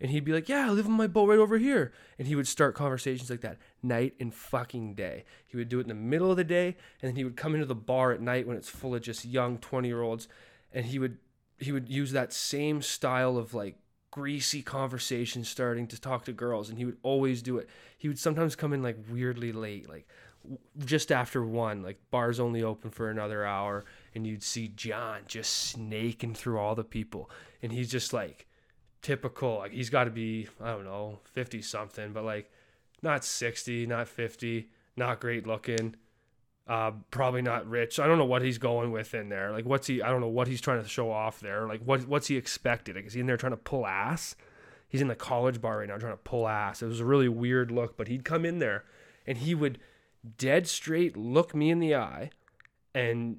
And 0.00 0.10
he'd 0.10 0.24
be 0.24 0.32
like, 0.32 0.48
Yeah, 0.48 0.66
I 0.66 0.70
live 0.70 0.86
on 0.86 0.92
my 0.92 1.06
boat 1.06 1.28
right 1.28 1.38
over 1.38 1.58
here. 1.58 1.92
And 2.18 2.28
he 2.28 2.34
would 2.34 2.48
start 2.48 2.74
conversations 2.74 3.30
like 3.30 3.40
that 3.40 3.58
night 3.82 4.14
and 4.20 4.34
fucking 4.34 4.94
day. 4.94 5.24
He 5.46 5.56
would 5.56 5.68
do 5.68 5.78
it 5.78 5.82
in 5.82 5.88
the 5.88 5.94
middle 5.94 6.30
of 6.30 6.36
the 6.36 6.44
day, 6.44 6.76
and 7.00 7.08
then 7.08 7.16
he 7.16 7.24
would 7.24 7.36
come 7.36 7.54
into 7.54 7.66
the 7.66 7.74
bar 7.74 8.12
at 8.12 8.20
night 8.20 8.46
when 8.46 8.56
it's 8.56 8.68
full 8.68 8.94
of 8.94 9.02
just 9.02 9.24
young 9.24 9.58
20 9.58 9.88
year 9.88 10.02
olds, 10.02 10.28
and 10.72 10.86
he 10.86 10.98
would 10.98 11.18
he 11.58 11.72
would 11.72 11.88
use 11.88 12.12
that 12.12 12.32
same 12.32 12.82
style 12.82 13.38
of 13.38 13.54
like 13.54 13.78
greasy 14.10 14.62
conversation 14.62 15.44
starting 15.44 15.86
to 15.86 16.00
talk 16.00 16.24
to 16.24 16.32
girls, 16.32 16.68
and 16.68 16.78
he 16.78 16.84
would 16.84 16.98
always 17.02 17.42
do 17.42 17.58
it. 17.58 17.68
He 17.98 18.08
would 18.08 18.18
sometimes 18.18 18.56
come 18.56 18.72
in 18.72 18.82
like 18.82 18.98
weirdly 19.10 19.52
late, 19.52 19.88
like 19.88 20.06
just 20.84 21.10
after 21.10 21.44
one, 21.44 21.82
like 21.82 21.98
bars 22.10 22.38
only 22.40 22.62
open 22.62 22.90
for 22.90 23.10
another 23.10 23.44
hour, 23.44 23.84
and 24.14 24.26
you'd 24.26 24.42
see 24.42 24.68
John 24.68 25.20
just 25.26 25.52
snaking 25.52 26.34
through 26.34 26.58
all 26.58 26.74
the 26.74 26.84
people, 26.84 27.30
and 27.62 27.72
he's 27.72 27.90
just 27.90 28.12
like 28.12 28.45
typical. 29.02 29.58
Like 29.58 29.72
he's 29.72 29.90
got 29.90 30.04
to 30.04 30.10
be 30.10 30.48
I 30.60 30.72
don't 30.72 30.84
know 30.84 31.20
fifty 31.24 31.62
something, 31.62 32.12
but 32.12 32.24
like 32.24 32.50
not 33.02 33.24
sixty, 33.24 33.86
not 33.86 34.08
fifty, 34.08 34.70
not 34.96 35.20
great 35.20 35.46
looking. 35.46 35.96
Uh, 36.66 36.90
probably 37.12 37.42
not 37.42 37.68
rich. 37.68 38.00
I 38.00 38.08
don't 38.08 38.18
know 38.18 38.24
what 38.24 38.42
he's 38.42 38.58
going 38.58 38.90
with 38.90 39.14
in 39.14 39.28
there. 39.28 39.52
Like, 39.52 39.64
what's 39.64 39.86
he? 39.86 40.02
I 40.02 40.08
don't 40.08 40.20
know 40.20 40.26
what 40.28 40.48
he's 40.48 40.60
trying 40.60 40.82
to 40.82 40.88
show 40.88 41.12
off 41.12 41.38
there. 41.38 41.68
Like, 41.68 41.80
what 41.82 42.08
what's 42.08 42.26
he 42.26 42.36
expected? 42.36 42.96
Like, 42.96 43.06
is 43.06 43.12
he 43.12 43.20
in 43.20 43.26
there 43.26 43.36
trying 43.36 43.52
to 43.52 43.56
pull 43.56 43.86
ass? 43.86 44.34
He's 44.88 45.00
in 45.00 45.08
the 45.08 45.14
college 45.14 45.60
bar 45.60 45.78
right 45.78 45.88
now 45.88 45.98
trying 45.98 46.12
to 46.12 46.18
pull 46.18 46.48
ass. 46.48 46.82
It 46.82 46.86
was 46.86 47.00
a 47.00 47.04
really 47.04 47.28
weird 47.28 47.70
look, 47.70 47.96
but 47.96 48.08
he'd 48.08 48.24
come 48.24 48.44
in 48.44 48.58
there 48.58 48.84
and 49.26 49.38
he 49.38 49.54
would 49.54 49.78
dead 50.38 50.66
straight 50.66 51.16
look 51.16 51.54
me 51.54 51.70
in 51.70 51.78
the 51.80 51.94
eye 51.94 52.30
and 52.94 53.38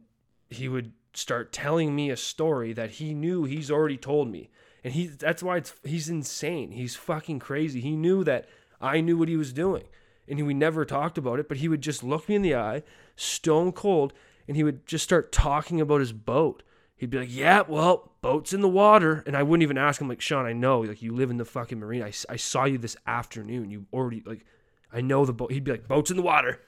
he 0.49 0.67
would 0.67 0.93
start 1.13 1.51
telling 1.51 1.95
me 1.95 2.09
a 2.09 2.17
story 2.17 2.73
that 2.73 2.91
he 2.91 3.13
knew 3.13 3.43
he's 3.43 3.71
already 3.71 3.97
told 3.97 4.29
me. 4.29 4.49
And 4.87 4.95
he 4.95 5.07
that's 5.07 5.43
why 5.43 5.57
it's 5.57 5.73
he's 5.83 6.07
insane. 6.07 6.71
He's 6.71 6.95
fucking 6.95 7.39
crazy. 7.39 7.81
He 7.81 7.97
knew 7.97 8.23
that 8.23 8.47
I 8.79 9.01
knew 9.01 9.17
what 9.17 9.27
he 9.27 9.35
was 9.35 9.51
doing. 9.51 9.83
And 10.29 10.39
he, 10.39 10.43
we 10.43 10.53
never 10.53 10.85
talked 10.85 11.17
about 11.17 11.39
it, 11.39 11.49
but 11.49 11.57
he 11.57 11.67
would 11.67 11.81
just 11.81 12.05
look 12.05 12.29
me 12.29 12.35
in 12.35 12.41
the 12.41 12.55
eye, 12.55 12.83
stone 13.17 13.73
cold, 13.73 14.13
and 14.47 14.55
he 14.55 14.63
would 14.63 14.87
just 14.87 15.03
start 15.03 15.33
talking 15.33 15.81
about 15.81 15.99
his 15.99 16.13
boat. 16.13 16.63
He'd 16.95 17.09
be 17.09 17.19
like, 17.19 17.27
"Yeah, 17.29 17.63
well, 17.67 18.13
boat's 18.21 18.53
in 18.53 18.61
the 18.61 18.69
water," 18.69 19.25
and 19.27 19.35
I 19.35 19.43
wouldn't 19.43 19.63
even 19.63 19.77
ask 19.77 19.99
him 19.99 20.07
like, 20.07 20.21
"Sean, 20.21 20.45
I 20.45 20.53
know, 20.53 20.79
like 20.79 21.01
you 21.01 21.13
live 21.13 21.31
in 21.31 21.37
the 21.37 21.43
fucking 21.43 21.79
marina. 21.79 22.05
I, 22.05 22.13
I 22.29 22.37
saw 22.37 22.63
you 22.63 22.77
this 22.77 22.95
afternoon. 23.05 23.69
You 23.69 23.87
already 23.91 24.23
like, 24.25 24.45
I 24.93 25.01
know 25.01 25.25
the 25.25 25.33
boat." 25.33 25.51
He'd 25.51 25.65
be 25.65 25.71
like, 25.71 25.89
"Boat's 25.89 26.11
in 26.11 26.15
the 26.15 26.23
water." 26.23 26.61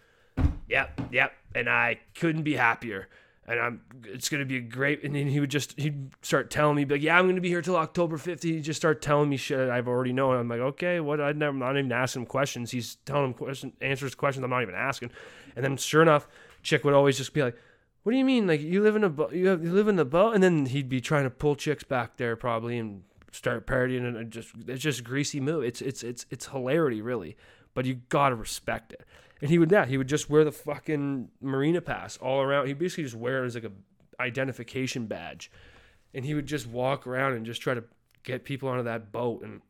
Yep, 0.68 1.08
yep. 1.14 1.32
And 1.56 1.70
I 1.70 2.02
couldn't 2.16 2.44
be 2.44 2.58
happier. 2.58 3.08
And 3.50 3.60
I'm, 3.60 3.82
it's 4.04 4.30
gonna 4.30 4.46
be 4.46 4.58
a 4.58 4.62
great. 4.62 5.04
And 5.04 5.16
then 5.16 5.28
he 5.28 5.40
would 5.40 5.50
just, 5.50 5.78
he'd 5.80 6.12
start 6.22 6.52
telling 6.52 6.76
me, 6.76 6.86
like, 6.86 7.02
yeah, 7.02 7.18
I'm 7.18 7.28
gonna 7.28 7.42
be 7.42 7.50
here 7.50 7.64
till 7.64 7.76
October 7.76 8.18
5th. 8.18 8.44
He'd 8.44 8.62
just 8.62 8.80
start 8.80 9.02
telling 9.02 9.28
me 9.28 9.38
shit 9.38 9.70
I've 9.70 9.88
already 9.88 10.14
known. 10.14 10.36
I'm 10.36 10.48
like, 10.48 10.60
okay, 10.60 11.00
what? 11.00 11.20
I'd 11.20 11.36
never, 11.36 11.50
I'm 11.50 11.60
not 11.60 11.78
even 11.78 11.92
asking 11.92 12.22
him 12.22 12.26
questions. 12.28 12.70
He's 12.70 12.96
telling 13.06 13.26
him 13.26 13.34
questions, 13.34 13.74
answers 13.82 14.14
questions 14.14 14.44
I'm 14.44 14.52
not 14.52 14.62
even 14.62 14.76
asking. 14.76 15.12
And 15.56 15.66
then 15.66 15.78
sure 15.78 16.04
enough, 16.04 16.28
chick 16.62 16.84
would 16.84 16.94
always 16.94 17.18
just 17.18 17.34
be 17.34 17.42
like, 17.42 17.58
what 18.04 18.12
do 18.12 18.18
you 18.18 18.26
mean? 18.26 18.48
Like 18.48 18.62
you 18.62 18.82
live 18.84 18.96
in 18.96 19.04
a 19.04 19.10
boat, 19.10 19.34
you, 19.34 19.50
you 19.50 19.74
live 19.74 19.88
in 19.88 19.96
the 19.96 20.06
boat, 20.06 20.34
and 20.36 20.44
then 20.44 20.68
he'd 20.68 20.90
be 20.90 21.02
trying 21.02 21.24
to 21.24 21.30
pull 21.30 21.56
chicks 21.56 21.84
back 21.84 22.18
there 22.18 22.36
probably 22.36 22.78
and 22.78 23.04
start 23.32 23.68
partying 23.68 24.08
and 24.08 24.18
it 24.18 24.30
just 24.30 24.50
it's 24.68 24.82
just 24.82 25.04
greasy 25.04 25.40
move. 25.40 25.64
It's 25.64 25.82
it's 25.82 26.04
it's 26.04 26.26
it's 26.30 26.48
hilarity 26.48 27.02
really, 27.02 27.38
but 27.74 27.86
you 27.86 28.02
gotta 28.10 28.36
respect 28.36 28.94
it. 28.94 29.06
And 29.42 29.50
he 29.50 29.58
would 29.58 29.72
yeah, 29.72 29.86
he 29.86 29.98
would 29.98 30.08
just 30.08 30.30
wear 30.30 30.44
the 30.44 30.52
fucking 30.52 31.30
marina 31.42 31.82
pass 31.82 32.18
all 32.18 32.42
around. 32.42 32.68
He 32.68 32.74
basically 32.74 33.06
just 33.06 33.16
wear 33.16 33.44
it 33.44 33.48
as 33.48 33.56
like 33.56 33.64
a 33.64 33.72
identification 34.22 35.06
badge. 35.06 35.52
And 36.14 36.26
he 36.26 36.34
would 36.34 36.48
just 36.48 36.68
walk 36.68 37.08
around 37.08 37.34
and 37.34 37.46
just 37.46 37.62
try 37.62 37.74
to 37.74 37.84
get 38.24 38.44
people 38.44 38.68
onto 38.68 38.84
that 38.84 39.12
boat 39.12 39.42
and, 39.44 39.62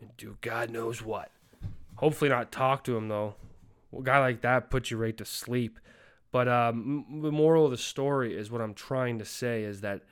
and 0.00 0.10
do 0.16 0.36
God 0.40 0.70
knows 0.70 1.02
what. 1.02 1.30
Hopefully 1.96 2.28
not 2.28 2.52
talk 2.52 2.84
to 2.84 2.96
him 2.96 3.08
though. 3.08 3.36
a 3.96 4.02
guy 4.02 4.18
like 4.18 4.42
that 4.42 4.70
puts 4.70 4.90
you 4.90 4.98
right 4.98 5.16
to 5.16 5.24
sleep. 5.24 5.78
But 6.30 6.48
um, 6.48 7.20
the 7.22 7.32
moral 7.32 7.66
of 7.66 7.70
the 7.70 7.76
story 7.76 8.36
is 8.36 8.50
what 8.50 8.62
I'm 8.62 8.74
trying 8.74 9.18
to 9.18 9.24
say 9.24 9.64
is 9.64 9.82
that 9.82 10.02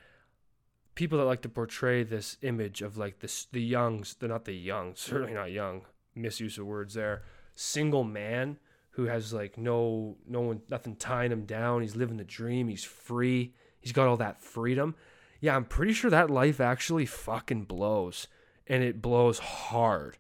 people 0.94 1.18
that 1.18 1.24
like 1.24 1.42
to 1.42 1.48
portray 1.48 2.03
this 2.03 2.37
image 2.42 2.83
of 2.83 2.96
like 2.96 3.20
this 3.20 3.46
the 3.53 3.62
youngs, 3.62 4.16
they're 4.18 4.29
not 4.29 4.44
the 4.44 4.53
young, 4.53 4.94
certainly 4.94 5.33
not 5.35 5.50
young, 5.50 5.83
misuse 6.14 6.57
of 6.57 6.66
words 6.66 6.94
there 6.94 7.22
single 7.61 8.05
man 8.05 8.59
who 8.92 9.05
has 9.05 9.33
like 9.33 9.59
no 9.59 10.16
no 10.27 10.40
one 10.40 10.62
nothing 10.68 10.96
tying 10.96 11.31
him 11.31 11.44
down. 11.44 11.83
He's 11.83 11.96
living 11.96 12.16
the 12.16 12.25
dream. 12.25 12.68
He's 12.68 12.85
free. 12.85 13.55
He's 13.79 13.92
got 13.92 14.09
all 14.09 14.16
that 14.16 14.42
freedom. 14.42 14.94
Yeah, 15.40 15.57
I'm 15.57 15.64
pretty 15.64 15.92
sure 15.92 16.11
that 16.11 16.31
life 16.31 16.61
actually 16.61 17.07
fucking 17.07 17.64
blows 17.64 18.29
and 18.66 18.83
it 18.83 19.03
blows 19.03 19.38
hard. 19.38 20.18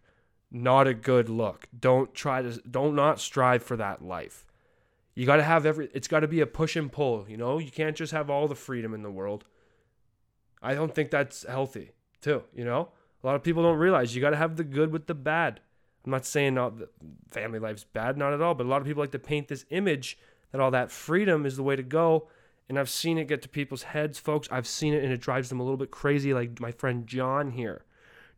Not 0.50 0.86
a 0.86 0.94
good 0.94 1.28
look. 1.28 1.68
Don't 1.78 2.14
try 2.14 2.42
to 2.42 2.60
don't 2.68 2.94
not 2.94 3.20
strive 3.20 3.62
for 3.62 3.76
that 3.76 4.02
life. 4.02 4.44
You 5.14 5.26
got 5.26 5.36
to 5.36 5.42
have 5.42 5.66
every 5.66 5.88
it's 5.94 6.08
got 6.08 6.20
to 6.20 6.28
be 6.28 6.40
a 6.40 6.46
push 6.46 6.76
and 6.76 6.90
pull, 6.90 7.26
you 7.28 7.36
know? 7.36 7.58
You 7.58 7.70
can't 7.70 7.96
just 7.96 8.12
have 8.12 8.30
all 8.30 8.48
the 8.48 8.54
freedom 8.54 8.94
in 8.94 9.02
the 9.02 9.10
world. 9.10 9.44
I 10.62 10.74
don't 10.74 10.94
think 10.94 11.10
that's 11.10 11.44
healthy, 11.46 11.92
too, 12.20 12.44
you 12.54 12.64
know? 12.64 12.90
A 13.22 13.26
lot 13.26 13.36
of 13.36 13.42
people 13.42 13.62
don't 13.62 13.78
realize 13.78 14.14
you 14.14 14.20
got 14.20 14.30
to 14.30 14.36
have 14.36 14.56
the 14.56 14.64
good 14.64 14.92
with 14.92 15.06
the 15.06 15.14
bad. 15.14 15.60
I'm 16.04 16.10
not 16.10 16.24
saying 16.24 16.56
all 16.56 16.70
the 16.70 16.88
family 17.30 17.58
life's 17.58 17.84
bad, 17.84 18.16
not 18.16 18.32
at 18.32 18.40
all, 18.40 18.54
but 18.54 18.66
a 18.66 18.68
lot 18.68 18.80
of 18.80 18.86
people 18.86 19.02
like 19.02 19.12
to 19.12 19.18
paint 19.18 19.48
this 19.48 19.64
image 19.70 20.18
that 20.52 20.60
all 20.60 20.70
that 20.70 20.90
freedom 20.90 21.46
is 21.46 21.56
the 21.56 21.62
way 21.62 21.76
to 21.76 21.82
go. 21.82 22.28
And 22.68 22.78
I've 22.78 22.88
seen 22.88 23.18
it 23.18 23.28
get 23.28 23.42
to 23.42 23.48
people's 23.48 23.82
heads, 23.82 24.18
folks. 24.18 24.48
I've 24.50 24.66
seen 24.66 24.94
it 24.94 25.02
and 25.02 25.12
it 25.12 25.20
drives 25.20 25.48
them 25.48 25.60
a 25.60 25.62
little 25.62 25.76
bit 25.76 25.90
crazy, 25.90 26.32
like 26.32 26.60
my 26.60 26.70
friend 26.70 27.06
John 27.06 27.50
here. 27.50 27.84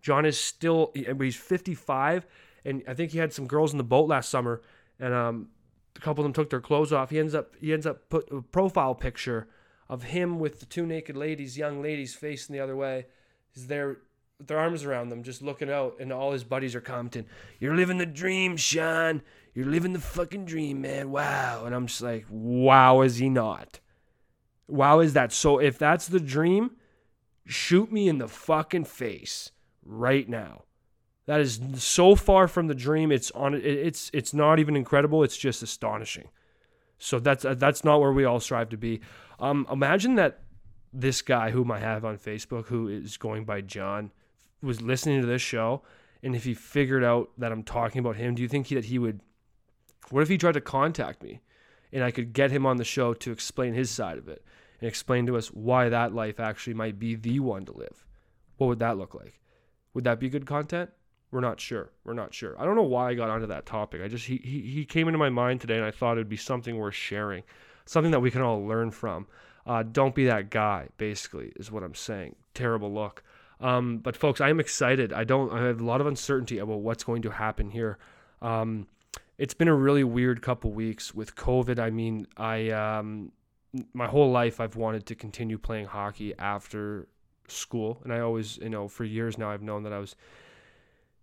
John 0.00 0.26
is 0.26 0.38
still, 0.38 0.90
he's 0.94 1.36
55, 1.36 2.26
and 2.64 2.82
I 2.88 2.94
think 2.94 3.12
he 3.12 3.18
had 3.18 3.32
some 3.32 3.46
girls 3.46 3.72
in 3.72 3.78
the 3.78 3.84
boat 3.84 4.08
last 4.08 4.30
summer, 4.30 4.62
and 4.98 5.14
um, 5.14 5.48
a 5.94 6.00
couple 6.00 6.22
of 6.22 6.24
them 6.24 6.32
took 6.32 6.50
their 6.50 6.60
clothes 6.60 6.92
off. 6.92 7.10
He 7.10 7.20
ends 7.20 7.34
up, 7.34 7.54
he 7.60 7.72
ends 7.72 7.86
up 7.86 8.08
put 8.08 8.28
a 8.32 8.42
profile 8.42 8.96
picture 8.96 9.48
of 9.88 10.04
him 10.04 10.40
with 10.40 10.58
the 10.58 10.66
two 10.66 10.86
naked 10.86 11.16
ladies, 11.16 11.56
young 11.56 11.80
ladies, 11.80 12.14
facing 12.14 12.52
the 12.52 12.60
other 12.60 12.74
way. 12.74 13.06
Is 13.54 13.68
there 13.68 13.98
with 14.42 14.48
their 14.48 14.58
arms 14.58 14.84
around 14.84 15.08
them, 15.08 15.22
just 15.22 15.40
looking 15.40 15.70
out, 15.70 15.96
and 16.00 16.12
all 16.12 16.32
his 16.32 16.42
buddies 16.42 16.74
are 16.74 16.80
commenting, 16.80 17.26
You're 17.60 17.76
living 17.76 17.98
the 17.98 18.06
dream, 18.06 18.56
Sean. 18.56 19.22
You're 19.54 19.66
living 19.66 19.92
the 19.92 20.00
fucking 20.00 20.46
dream, 20.46 20.80
man. 20.80 21.10
Wow. 21.10 21.64
And 21.64 21.74
I'm 21.74 21.86
just 21.86 22.02
like, 22.02 22.26
Wow, 22.28 23.02
is 23.02 23.16
he 23.16 23.28
not? 23.28 23.78
Wow, 24.66 25.00
is 25.00 25.12
that? 25.12 25.32
So 25.32 25.58
if 25.58 25.78
that's 25.78 26.08
the 26.08 26.20
dream, 26.20 26.72
shoot 27.46 27.92
me 27.92 28.08
in 28.08 28.18
the 28.18 28.28
fucking 28.28 28.84
face 28.84 29.52
right 29.84 30.28
now. 30.28 30.64
That 31.26 31.40
is 31.40 31.60
so 31.76 32.16
far 32.16 32.48
from 32.48 32.66
the 32.66 32.74
dream. 32.74 33.12
It's 33.12 33.30
on. 33.30 33.54
It's 33.54 34.10
it's 34.12 34.34
not 34.34 34.58
even 34.58 34.74
incredible. 34.74 35.22
It's 35.22 35.36
just 35.36 35.62
astonishing. 35.62 36.28
So 36.98 37.20
that's 37.20 37.44
that's 37.48 37.84
not 37.84 38.00
where 38.00 38.12
we 38.12 38.24
all 38.24 38.40
strive 38.40 38.70
to 38.70 38.76
be. 38.76 39.02
Um, 39.38 39.66
imagine 39.70 40.16
that 40.16 40.40
this 40.92 41.22
guy 41.22 41.50
whom 41.50 41.70
I 41.70 41.78
have 41.78 42.04
on 42.04 42.18
Facebook, 42.18 42.66
who 42.66 42.88
is 42.88 43.16
going 43.16 43.44
by 43.44 43.60
John, 43.60 44.10
was 44.62 44.80
listening 44.80 45.20
to 45.20 45.26
this 45.26 45.42
show 45.42 45.82
and 46.22 46.36
if 46.36 46.44
he 46.44 46.54
figured 46.54 47.02
out 47.02 47.30
that 47.38 47.52
I'm 47.52 47.64
talking 47.64 47.98
about 47.98 48.16
him, 48.16 48.34
do 48.34 48.42
you 48.42 48.48
think 48.48 48.68
he, 48.68 48.74
that 48.76 48.86
he 48.86 48.98
would? 48.98 49.20
What 50.10 50.22
if 50.22 50.28
he 50.28 50.38
tried 50.38 50.54
to 50.54 50.60
contact 50.60 51.22
me, 51.22 51.40
and 51.92 52.04
I 52.04 52.10
could 52.10 52.32
get 52.32 52.50
him 52.50 52.64
on 52.64 52.76
the 52.76 52.84
show 52.84 53.12
to 53.14 53.32
explain 53.32 53.74
his 53.74 53.90
side 53.90 54.18
of 54.18 54.28
it 54.28 54.44
and 54.80 54.88
explain 54.88 55.26
to 55.26 55.36
us 55.36 55.48
why 55.48 55.88
that 55.88 56.14
life 56.14 56.38
actually 56.38 56.74
might 56.74 56.98
be 56.98 57.14
the 57.14 57.40
one 57.40 57.64
to 57.66 57.72
live? 57.72 58.04
What 58.56 58.68
would 58.68 58.78
that 58.78 58.98
look 58.98 59.14
like? 59.14 59.40
Would 59.94 60.04
that 60.04 60.20
be 60.20 60.28
good 60.28 60.46
content? 60.46 60.90
We're 61.30 61.40
not 61.40 61.60
sure. 61.60 61.90
We're 62.04 62.12
not 62.12 62.34
sure. 62.34 62.54
I 62.60 62.64
don't 62.64 62.76
know 62.76 62.82
why 62.82 63.08
I 63.08 63.14
got 63.14 63.30
onto 63.30 63.46
that 63.46 63.66
topic. 63.66 64.02
I 64.02 64.08
just 64.08 64.26
he 64.26 64.36
he, 64.36 64.60
he 64.60 64.84
came 64.84 65.08
into 65.08 65.18
my 65.18 65.30
mind 65.30 65.60
today, 65.60 65.76
and 65.76 65.84
I 65.84 65.90
thought 65.90 66.12
it'd 66.12 66.28
be 66.28 66.36
something 66.36 66.76
worth 66.76 66.94
sharing, 66.94 67.42
something 67.84 68.12
that 68.12 68.20
we 68.20 68.30
can 68.30 68.42
all 68.42 68.64
learn 68.64 68.90
from. 68.90 69.26
Uh, 69.66 69.82
don't 69.82 70.14
be 70.14 70.26
that 70.26 70.50
guy. 70.50 70.88
Basically, 70.98 71.52
is 71.56 71.72
what 71.72 71.82
I'm 71.82 71.94
saying. 71.94 72.36
Terrible 72.54 72.92
look. 72.92 73.24
Um, 73.62 73.98
but 73.98 74.16
folks, 74.16 74.40
I 74.40 74.50
am 74.50 74.58
excited. 74.58 75.12
I 75.12 75.24
don't. 75.24 75.52
I 75.52 75.64
have 75.66 75.80
a 75.80 75.84
lot 75.84 76.00
of 76.00 76.06
uncertainty 76.06 76.58
about 76.58 76.80
what's 76.80 77.04
going 77.04 77.22
to 77.22 77.30
happen 77.30 77.70
here. 77.70 77.96
Um, 78.42 78.88
it's 79.38 79.54
been 79.54 79.68
a 79.68 79.74
really 79.74 80.04
weird 80.04 80.42
couple 80.42 80.72
weeks 80.72 81.14
with 81.14 81.36
COVID. 81.36 81.78
I 81.78 81.90
mean, 81.90 82.26
I 82.36 82.70
um, 82.70 83.30
my 83.94 84.08
whole 84.08 84.30
life 84.30 84.60
I've 84.60 84.76
wanted 84.76 85.06
to 85.06 85.14
continue 85.14 85.58
playing 85.58 85.86
hockey 85.86 86.34
after 86.38 87.06
school, 87.48 88.00
and 88.02 88.12
I 88.12 88.20
always, 88.20 88.58
you 88.58 88.68
know, 88.68 88.88
for 88.88 89.04
years 89.04 89.38
now 89.38 89.50
I've 89.50 89.62
known 89.62 89.84
that 89.84 89.92
I 89.92 89.98
was, 89.98 90.16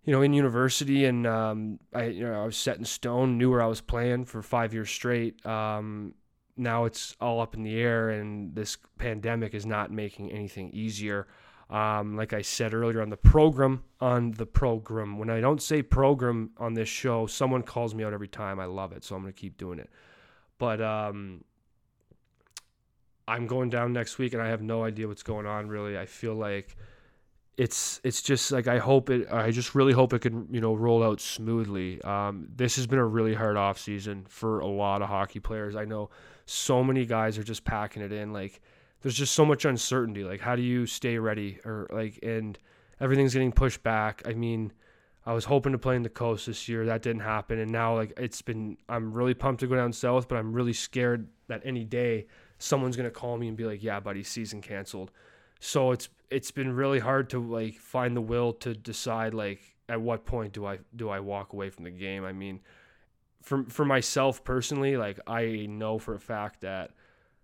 you 0.04 0.12
know, 0.12 0.22
in 0.22 0.32
university, 0.32 1.04
and 1.04 1.26
um, 1.26 1.78
I, 1.94 2.04
you 2.06 2.24
know, 2.24 2.42
I 2.42 2.46
was 2.46 2.56
set 2.56 2.78
in 2.78 2.84
stone, 2.86 3.36
knew 3.36 3.50
where 3.50 3.62
I 3.62 3.66
was 3.66 3.82
playing 3.82 4.24
for 4.24 4.42
five 4.42 4.72
years 4.72 4.90
straight. 4.90 5.44
Um, 5.44 6.14
now 6.56 6.84
it's 6.84 7.16
all 7.20 7.40
up 7.40 7.54
in 7.54 7.62
the 7.62 7.78
air, 7.78 8.10
and 8.10 8.54
this 8.54 8.78
pandemic 8.98 9.54
is 9.54 9.66
not 9.66 9.90
making 9.90 10.32
anything 10.32 10.70
easier. 10.70 11.26
Um, 11.70 12.16
like 12.16 12.32
I 12.32 12.42
said 12.42 12.74
earlier 12.74 13.00
on 13.00 13.10
the 13.10 13.16
program, 13.16 13.84
on 14.00 14.32
the 14.32 14.46
program. 14.46 15.18
When 15.18 15.30
I 15.30 15.40
don't 15.40 15.62
say 15.62 15.82
program 15.82 16.50
on 16.58 16.74
this 16.74 16.88
show, 16.88 17.26
someone 17.26 17.62
calls 17.62 17.94
me 17.94 18.02
out 18.02 18.12
every 18.12 18.28
time. 18.28 18.58
I 18.58 18.64
love 18.64 18.92
it, 18.92 19.04
so 19.04 19.14
I'm 19.14 19.22
going 19.22 19.32
to 19.32 19.40
keep 19.40 19.56
doing 19.56 19.78
it. 19.78 19.88
But 20.58 20.80
um, 20.80 21.44
I'm 23.28 23.46
going 23.46 23.70
down 23.70 23.92
next 23.92 24.18
week, 24.18 24.32
and 24.32 24.42
I 24.42 24.48
have 24.48 24.62
no 24.62 24.82
idea 24.82 25.06
what's 25.06 25.22
going 25.22 25.46
on. 25.46 25.68
Really, 25.68 25.96
I 25.96 26.06
feel 26.06 26.34
like 26.34 26.76
it's 27.56 28.00
it's 28.02 28.20
just 28.20 28.50
like 28.50 28.66
I 28.66 28.78
hope 28.78 29.08
it. 29.08 29.30
I 29.30 29.52
just 29.52 29.74
really 29.76 29.92
hope 29.92 30.12
it 30.12 30.22
can 30.22 30.48
you 30.50 30.60
know 30.60 30.74
roll 30.74 31.04
out 31.04 31.20
smoothly. 31.20 32.02
Um, 32.02 32.48
this 32.56 32.74
has 32.76 32.88
been 32.88 32.98
a 32.98 33.06
really 33.06 33.34
hard 33.34 33.56
off 33.56 33.78
season 33.78 34.26
for 34.28 34.58
a 34.58 34.66
lot 34.66 35.02
of 35.02 35.08
hockey 35.08 35.38
players. 35.38 35.76
I 35.76 35.84
know 35.84 36.10
so 36.46 36.82
many 36.82 37.06
guys 37.06 37.38
are 37.38 37.44
just 37.44 37.64
packing 37.64 38.02
it 38.02 38.12
in 38.12 38.32
like 38.32 38.60
there's 39.02 39.14
just 39.14 39.34
so 39.34 39.44
much 39.44 39.64
uncertainty. 39.64 40.24
Like, 40.24 40.40
how 40.40 40.56
do 40.56 40.62
you 40.62 40.86
stay 40.86 41.18
ready? 41.18 41.58
Or 41.64 41.86
like, 41.90 42.18
and 42.22 42.58
everything's 43.00 43.32
getting 43.32 43.52
pushed 43.52 43.82
back. 43.82 44.22
I 44.26 44.34
mean, 44.34 44.72
I 45.24 45.32
was 45.32 45.44
hoping 45.44 45.72
to 45.72 45.78
play 45.78 45.96
in 45.96 46.02
the 46.02 46.08
coast 46.08 46.46
this 46.46 46.68
year. 46.68 46.86
That 46.86 47.02
didn't 47.02 47.22
happen. 47.22 47.58
And 47.58 47.70
now, 47.70 47.94
like, 47.94 48.12
it's 48.16 48.42
been, 48.42 48.76
I'm 48.88 49.12
really 49.12 49.34
pumped 49.34 49.60
to 49.60 49.66
go 49.66 49.76
down 49.76 49.92
south, 49.92 50.28
but 50.28 50.36
I'm 50.36 50.52
really 50.52 50.72
scared 50.72 51.28
that 51.48 51.62
any 51.64 51.84
day 51.84 52.26
someone's 52.58 52.96
to 52.96 53.10
call 53.10 53.36
me 53.36 53.48
and 53.48 53.56
be 53.56 53.64
like, 53.64 53.82
yeah, 53.82 54.00
buddy, 54.00 54.22
season 54.22 54.60
canceled. 54.60 55.10
So 55.60 55.92
it's, 55.92 56.08
it's 56.30 56.50
been 56.50 56.72
really 56.72 57.00
hard 57.00 57.28
to 57.30 57.42
like 57.42 57.74
find 57.74 58.16
the 58.16 58.20
will 58.20 58.52
to 58.54 58.74
decide 58.74 59.34
like 59.34 59.60
at 59.88 60.00
what 60.00 60.24
point 60.24 60.52
do 60.52 60.64
I 60.64 60.78
do 60.94 61.08
I 61.10 61.20
walk 61.20 61.52
away 61.52 61.68
from 61.70 61.84
the 61.84 61.90
game? 61.90 62.24
I 62.24 62.32
mean, 62.32 62.60
for 63.42 63.64
for 63.64 63.84
myself 63.84 64.44
personally, 64.44 64.96
like 64.96 65.18
I 65.26 65.66
know 65.68 65.98
for 65.98 66.14
a 66.14 66.20
fact 66.20 66.60
that 66.60 66.92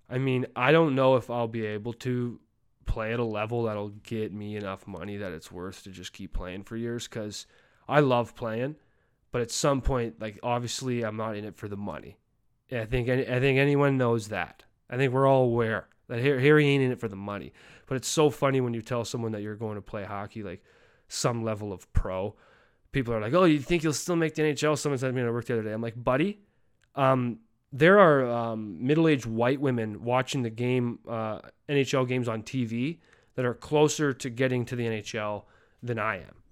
I 0.09 0.19
mean, 0.19 0.47
I 0.55 0.73
don't 0.73 0.95
know 0.95 1.17
if 1.17 1.31
I'll 1.31 1.49
be 1.49 1.67
able 1.67 1.93
to 1.95 2.41
play 2.85 3.13
at 3.13 3.19
a 3.19 3.25
level 3.25 3.65
that'll 3.65 3.89
get 3.89 4.33
me 4.33 4.57
enough 4.57 4.87
money 4.87 5.17
that 5.17 5.33
it's 5.33 5.51
worth 5.51 5.83
to 5.83 5.91
just 5.91 6.13
keep 6.13 6.33
playing 6.33 6.63
for 6.63 6.77
years 6.77 7.09
cuz 7.09 7.47
I 7.89 8.01
love 8.01 8.37
playing, 8.37 8.77
but 9.33 9.43
at 9.43 9.51
some 9.51 9.81
point 9.81 10.21
like 10.21 10.39
obviously 10.43 11.05
I'm 11.05 11.17
not 11.17 11.37
in 11.37 11.45
it 11.45 11.57
for 11.57 11.69
the 11.69 11.77
money. 11.77 12.19
I 12.71 12.85
think 12.85 13.09
I 13.09 13.41
think 13.41 13.59
anyone 13.59 13.99
knows 13.99 14.29
that. 14.29 14.65
I 14.89 14.97
think 14.97 15.13
we're 15.13 15.27
all 15.27 15.45
aware 15.45 15.89
that 16.09 16.21
here 16.21 16.59
ain't 16.59 16.83
in 16.83 16.93
it 16.93 17.01
for 17.01 17.09
the 17.09 17.17
money. 17.17 17.53
But 17.87 17.97
it's 17.97 18.09
so 18.09 18.31
funny 18.31 18.61
when 18.61 18.75
you 18.75 18.83
tell 18.83 19.05
someone 19.05 19.33
that 19.33 19.43
you're 19.43 19.57
going 19.57 19.77
to 19.77 19.83
play 19.83 20.05
hockey 20.05 20.43
like 20.43 20.63
some 21.09 21.45
level 21.45 21.73
of 21.73 21.93
pro. 21.93 22.35
People 22.93 23.15
are 23.15 23.21
like, 23.21 23.35
"Oh, 23.35 23.45
you 23.45 23.59
think 23.59 23.83
you'll 23.83 23.93
still 23.93 24.17
make 24.17 24.35
the 24.35 24.43
NHL?" 24.43 24.79
Someone 24.79 24.99
said 24.99 25.09
to 25.09 25.13
me 25.13 25.23
at 25.23 25.33
work 25.33 25.45
the 25.45 25.55
other 25.55 25.63
day. 25.63 25.73
I'm 25.73 25.83
like, 25.83 26.03
"Buddy, 26.03 26.41
um, 26.95 27.41
there 27.73 27.99
are 27.99 28.25
um, 28.25 28.87
middle-aged 28.87 29.27
white 29.27 29.61
women 29.61 30.05
watching 30.05 30.43
the 30.43 30.51
game, 30.51 31.01
uh, 31.09 31.41
NHL 31.69 32.07
games 32.07 32.29
on 32.29 32.43
TV 32.43 32.99
that 33.35 33.45
are 33.45 33.55
closer 33.55 34.13
to 34.15 34.31
getting 34.31 34.65
to 34.67 34.77
the 34.77 34.85
NHL 34.85 35.45
than 35.83 35.99
I 35.99 36.17
am. 36.17 36.43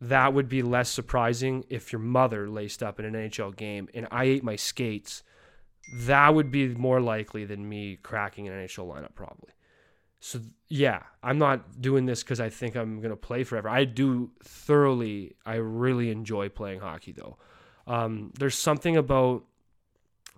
That 0.00 0.34
would 0.34 0.48
be 0.48 0.62
less 0.62 0.90
surprising 0.90 1.64
if 1.68 1.92
your 1.92 2.00
mother 2.00 2.48
laced 2.48 2.82
up 2.82 2.98
in 2.98 3.06
an 3.06 3.14
NHL 3.14 3.56
game 3.56 3.88
and 3.94 4.06
I 4.10 4.24
ate 4.24 4.44
my 4.44 4.56
skates. 4.56 5.22
That 5.96 6.34
would 6.34 6.50
be 6.50 6.68
more 6.68 7.00
likely 7.00 7.44
than 7.44 7.68
me 7.68 7.96
cracking 8.02 8.48
an 8.48 8.54
NHL 8.54 8.86
lineup, 8.86 9.14
probably. 9.14 9.50
So 10.20 10.40
yeah, 10.68 11.02
I'm 11.22 11.38
not 11.38 11.82
doing 11.82 12.06
this 12.06 12.22
because 12.22 12.40
I 12.40 12.48
think 12.48 12.76
I'm 12.76 13.02
gonna 13.02 13.14
play 13.14 13.44
forever. 13.44 13.68
I 13.68 13.84
do 13.84 14.30
thoroughly. 14.42 15.36
I 15.44 15.56
really 15.56 16.10
enjoy 16.10 16.48
playing 16.48 16.80
hockey 16.80 17.12
though. 17.12 17.36
Um, 17.86 18.32
there's 18.38 18.56
something 18.56 18.96
about 18.96 19.44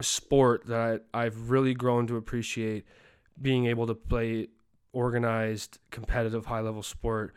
sport 0.01 0.67
that 0.67 1.05
I've 1.15 1.51
really 1.51 1.75
grown 1.75 2.07
to 2.09 2.17
appreciate. 2.17 2.85
Being 3.41 3.67
able 3.67 3.87
to 3.87 3.95
play 3.95 4.49
organized, 4.93 5.79
competitive, 5.91 6.47
high 6.47 6.61
level 6.61 6.83
sport 6.83 7.35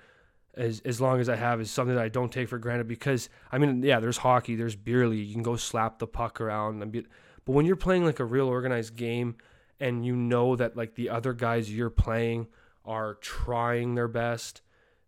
as 0.56 0.80
as 0.82 1.00
long 1.02 1.20
as 1.20 1.30
I 1.30 1.36
have 1.36 1.62
is 1.62 1.70
something 1.70 1.96
that 1.96 2.04
I 2.04 2.10
don't 2.10 2.32
take 2.32 2.50
for 2.50 2.58
granted. 2.58 2.88
Because 2.88 3.30
I 3.52 3.58
mean, 3.58 3.84
yeah, 3.84 4.00
there's 4.00 4.18
hockey, 4.18 4.56
there's 4.56 4.76
beer 4.76 5.08
league. 5.08 5.28
You 5.28 5.34
can 5.34 5.44
go 5.44 5.56
slap 5.56 6.00
the 6.00 6.08
puck 6.08 6.40
around, 6.40 6.80
but 6.90 7.52
when 7.54 7.66
you're 7.66 7.76
playing 7.76 8.06
like 8.06 8.20
a 8.20 8.26
real 8.26 8.48
organized 8.48 8.96
game 8.96 9.36
and 9.80 10.06
you 10.06 10.16
know 10.16 10.56
that 10.56 10.76
like 10.76 10.96
the 10.96 11.10
other 11.10 11.34
guys 11.34 11.74
you're 11.74 11.90
playing 11.90 12.48
are 12.86 13.16
trying 13.16 13.96
their 13.96 14.08
best 14.08 14.62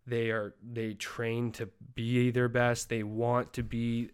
they 0.07 0.29
are 0.29 0.55
they 0.63 0.93
train 0.93 1.51
to 1.51 1.69
be 1.93 2.31
their 2.31 2.49
best 2.49 2.89
they 2.89 3.03
want 3.03 3.53
to 3.53 3.63
be 3.63 4.09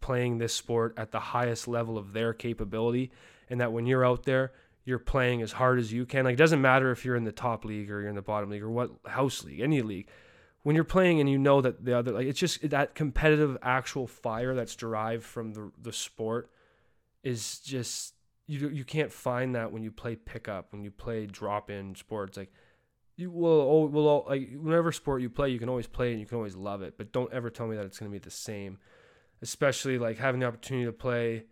playing 0.00 0.38
this 0.38 0.54
sport 0.54 0.94
at 0.96 1.12
the 1.12 1.20
highest 1.20 1.68
level 1.68 1.98
of 1.98 2.12
their 2.12 2.32
capability 2.32 3.10
and 3.48 3.60
that 3.60 3.72
when 3.72 3.86
you're 3.86 4.04
out 4.04 4.24
there 4.24 4.52
you're 4.84 4.98
playing 4.98 5.42
as 5.42 5.52
hard 5.52 5.78
as 5.78 5.92
you 5.92 6.06
can 6.06 6.24
like 6.24 6.34
it 6.34 6.38
doesn't 6.38 6.62
matter 6.62 6.90
if 6.90 7.04
you're 7.04 7.16
in 7.16 7.24
the 7.24 7.32
top 7.32 7.64
league 7.64 7.90
or 7.90 8.00
you're 8.00 8.08
in 8.08 8.16
the 8.16 8.22
bottom 8.22 8.50
league 8.50 8.62
or 8.62 8.70
what 8.70 8.90
house 9.06 9.44
league 9.44 9.60
any 9.60 9.82
league 9.82 10.08
when 10.62 10.74
you're 10.74 10.84
playing 10.84 11.20
and 11.20 11.28
you 11.28 11.38
know 11.38 11.60
that 11.60 11.84
the 11.84 11.96
other 11.96 12.12
like 12.12 12.26
it's 12.26 12.38
just 12.38 12.68
that 12.70 12.94
competitive 12.94 13.56
actual 13.62 14.06
fire 14.06 14.54
that's 14.54 14.76
derived 14.76 15.24
from 15.24 15.52
the 15.52 15.70
the 15.80 15.92
sport 15.92 16.50
is 17.22 17.58
just 17.60 18.14
you 18.48 18.68
you 18.70 18.84
can't 18.84 19.12
find 19.12 19.54
that 19.54 19.70
when 19.70 19.82
you 19.82 19.92
play 19.92 20.16
pickup, 20.16 20.72
when 20.72 20.82
you 20.82 20.90
play 20.90 21.26
drop 21.26 21.70
in 21.70 21.94
sports. 21.94 22.36
Like 22.36 22.50
you 23.16 23.30
will 23.30 23.60
oh, 23.60 23.86
will 23.86 24.24
like 24.26 24.50
whatever 24.56 24.90
sport 24.90 25.22
you 25.22 25.30
play, 25.30 25.50
you 25.50 25.58
can 25.58 25.68
always 25.68 25.86
play 25.86 26.10
and 26.10 26.20
you 26.20 26.26
can 26.26 26.36
always 26.38 26.56
love 26.56 26.82
it. 26.82 26.94
But 26.96 27.12
don't 27.12 27.32
ever 27.32 27.50
tell 27.50 27.68
me 27.68 27.76
that 27.76 27.84
it's 27.84 27.98
going 27.98 28.10
to 28.10 28.12
be 28.12 28.18
the 28.18 28.30
same. 28.30 28.78
Especially 29.40 29.98
like 29.98 30.18
having 30.18 30.40
the 30.40 30.46
opportunity 30.46 30.86
to 30.86 30.92
play 30.92 31.44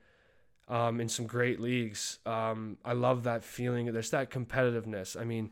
um, 0.68 1.00
in 1.00 1.08
some 1.08 1.26
great 1.26 1.60
leagues. 1.60 2.18
Um, 2.26 2.78
I 2.84 2.92
love 2.92 3.22
that 3.24 3.44
feeling. 3.44 3.92
There's 3.92 4.10
that 4.10 4.30
competitiveness. 4.30 5.20
I 5.20 5.24
mean, 5.24 5.50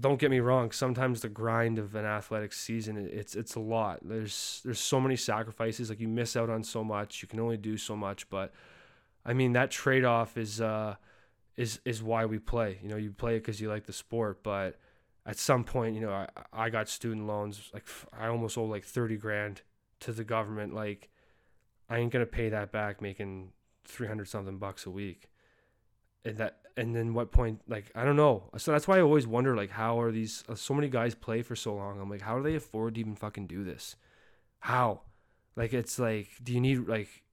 don't 0.00 0.18
get 0.18 0.30
me 0.30 0.40
wrong. 0.40 0.72
Sometimes 0.72 1.20
the 1.20 1.28
grind 1.28 1.78
of 1.78 1.94
an 1.94 2.04
athletic 2.04 2.52
season, 2.52 2.96
it's 3.12 3.36
it's 3.36 3.54
a 3.54 3.60
lot. 3.60 4.00
There's 4.02 4.60
there's 4.64 4.80
so 4.80 5.00
many 5.00 5.16
sacrifices. 5.16 5.90
Like 5.90 6.00
you 6.00 6.08
miss 6.08 6.36
out 6.36 6.50
on 6.50 6.64
so 6.64 6.82
much. 6.82 7.22
You 7.22 7.28
can 7.28 7.38
only 7.38 7.56
do 7.56 7.76
so 7.76 7.94
much. 7.94 8.28
But 8.28 8.52
I 9.24 9.32
mean, 9.32 9.52
that 9.52 9.70
trade 9.70 10.04
off 10.04 10.36
is 10.36 10.60
uh, 10.60 10.96
is 11.56 11.78
is 11.84 12.02
why 12.02 12.24
we 12.24 12.40
play. 12.40 12.78
You 12.82 12.88
know, 12.88 12.96
you 12.96 13.12
play 13.12 13.36
it 13.36 13.40
because 13.40 13.60
you 13.60 13.68
like 13.68 13.86
the 13.86 13.92
sport, 13.92 14.42
but 14.42 14.76
at 15.24 15.38
some 15.38 15.62
point, 15.62 15.94
you 15.94 16.00
know, 16.00 16.12
I, 16.12 16.28
I 16.52 16.70
got 16.70 16.88
student 16.88 17.28
loans. 17.28 17.70
Like 17.72 17.86
I 18.18 18.26
almost 18.26 18.58
owe 18.58 18.64
like 18.64 18.84
thirty 18.84 19.16
grand 19.16 19.62
to 20.00 20.12
the 20.12 20.24
government. 20.24 20.74
Like 20.74 21.10
I 21.88 21.98
ain't 21.98 22.12
gonna 22.12 22.26
pay 22.26 22.48
that 22.50 22.70
back, 22.72 23.00
making 23.00 23.52
three 23.84 24.06
hundred 24.06 24.28
something 24.28 24.58
bucks 24.58 24.86
a 24.86 24.90
week. 24.90 25.30
And 26.24 26.36
that, 26.38 26.58
and 26.76 26.94
then 26.94 27.14
what 27.14 27.32
point? 27.32 27.62
Like 27.66 27.90
I 27.94 28.04
don't 28.04 28.16
know. 28.16 28.50
So 28.58 28.72
that's 28.72 28.86
why 28.86 28.98
I 28.98 29.00
always 29.00 29.26
wonder, 29.26 29.56
like, 29.56 29.70
how 29.70 30.00
are 30.00 30.12
these? 30.12 30.44
Uh, 30.48 30.54
so 30.54 30.74
many 30.74 30.88
guys 30.88 31.14
play 31.14 31.42
for 31.42 31.56
so 31.56 31.74
long. 31.74 32.00
I'm 32.00 32.10
like, 32.10 32.22
how 32.22 32.36
do 32.36 32.42
they 32.42 32.56
afford 32.56 32.94
to 32.94 33.00
even 33.00 33.14
fucking 33.14 33.46
do 33.46 33.64
this? 33.64 33.96
How? 34.60 35.02
Like 35.56 35.72
it's 35.72 35.98
like, 35.98 36.28
do 36.42 36.52
you 36.52 36.60
need 36.60 36.86
like, 36.86 37.24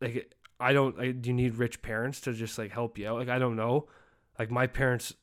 like 0.00 0.34
I 0.60 0.72
don't. 0.72 0.98
Like, 0.98 1.22
do 1.22 1.30
you 1.30 1.34
need 1.34 1.54
rich 1.54 1.80
parents 1.82 2.20
to 2.22 2.32
just 2.32 2.58
like 2.58 2.72
help 2.72 2.98
you 2.98 3.08
out? 3.08 3.18
Like 3.18 3.28
I 3.28 3.38
don't 3.38 3.56
know. 3.56 3.88
Like 4.38 4.50
my 4.50 4.66
parents, 4.66 5.14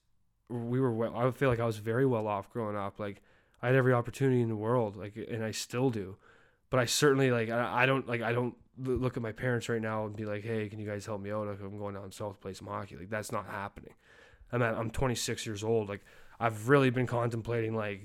we 0.48 0.80
were. 0.80 0.94
Well, 0.94 1.16
I 1.16 1.30
feel 1.32 1.50
like 1.50 1.60
I 1.60 1.66
was 1.66 1.78
very 1.78 2.06
well 2.06 2.28
off 2.28 2.52
growing 2.52 2.78
up. 2.78 3.00
Like 3.00 3.22
I 3.62 3.68
had 3.68 3.76
every 3.76 3.94
opportunity 3.94 4.42
in 4.42 4.50
the 4.50 4.56
world. 4.56 4.96
Like 4.96 5.18
and 5.30 5.44
I 5.44 5.52
still 5.52 5.90
do. 5.90 6.16
But 6.70 6.80
I 6.80 6.86
certainly 6.86 7.32
like. 7.32 7.50
I, 7.50 7.86
don't 7.86 8.08
like. 8.08 8.22
I 8.22 8.34
don't 8.34 8.56
look 8.78 9.18
at 9.18 9.24
my 9.24 9.32
parents 9.32 9.70
right 9.70 9.82
now 9.82 10.06
and 10.06 10.16
be 10.16 10.26
like, 10.26 10.44
"Hey, 10.44 10.70
can 10.70 10.80
you 10.80 10.88
guys 10.88 11.06
help 11.06 11.22
me 11.22 11.32
out? 11.32 11.48
Like, 11.48 11.60
I'm 11.62 11.78
going 11.78 11.96
down 11.96 12.12
south 12.12 12.34
to 12.34 12.40
play 12.40 12.54
some 12.54 12.68
hockey." 12.68 12.96
Like 12.96 13.10
that's 13.10 13.32
not 13.32 13.46
happening. 13.46 13.94
I'm 14.52 14.62
at, 14.62 14.76
I'm 14.76 14.90
26 14.90 15.46
years 15.46 15.64
old. 15.64 15.90
Like 15.90 16.02
I've 16.40 16.70
really 16.70 16.90
been 16.90 17.08
contemplating 17.08 17.76
like 17.76 18.02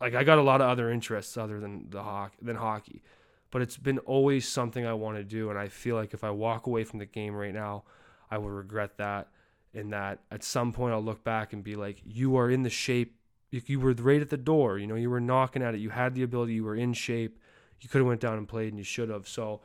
like 0.00 0.14
I 0.14 0.24
got 0.24 0.38
a 0.38 0.42
lot 0.42 0.60
of 0.60 0.68
other 0.68 0.90
interests 0.90 1.36
other 1.36 1.60
than 1.60 1.90
the 1.90 2.02
hockey 2.02 2.36
than 2.42 2.56
hockey 2.56 3.02
but 3.50 3.62
it's 3.62 3.76
been 3.76 3.98
always 4.00 4.46
something 4.46 4.86
I 4.86 4.92
want 4.94 5.16
to 5.16 5.24
do. 5.24 5.50
And 5.50 5.58
I 5.58 5.68
feel 5.68 5.96
like 5.96 6.14
if 6.14 6.24
I 6.24 6.30
walk 6.30 6.66
away 6.66 6.84
from 6.84 6.98
the 6.98 7.06
game 7.06 7.34
right 7.34 7.52
now, 7.52 7.84
I 8.30 8.38
will 8.38 8.50
regret 8.50 8.96
that. 8.98 9.28
And 9.74 9.92
that 9.92 10.20
at 10.30 10.42
some 10.44 10.72
point 10.72 10.94
I'll 10.94 11.02
look 11.02 11.24
back 11.24 11.52
and 11.52 11.62
be 11.62 11.76
like, 11.76 12.00
you 12.04 12.36
are 12.36 12.50
in 12.50 12.62
the 12.62 12.70
shape. 12.70 13.16
You 13.50 13.80
were 13.80 13.92
right 13.94 14.20
at 14.20 14.30
the 14.30 14.36
door. 14.36 14.78
You 14.78 14.86
know, 14.86 14.94
you 14.94 15.10
were 15.10 15.20
knocking 15.20 15.62
at 15.62 15.74
it. 15.74 15.80
You 15.80 15.90
had 15.90 16.14
the 16.14 16.22
ability. 16.22 16.54
You 16.54 16.64
were 16.64 16.76
in 16.76 16.92
shape. 16.92 17.39
You 17.80 17.88
could 17.88 17.98
have 17.98 18.06
went 18.06 18.20
down 18.20 18.38
and 18.38 18.48
played, 18.48 18.68
and 18.68 18.78
you 18.78 18.84
should 18.84 19.08
have. 19.08 19.26
So, 19.28 19.60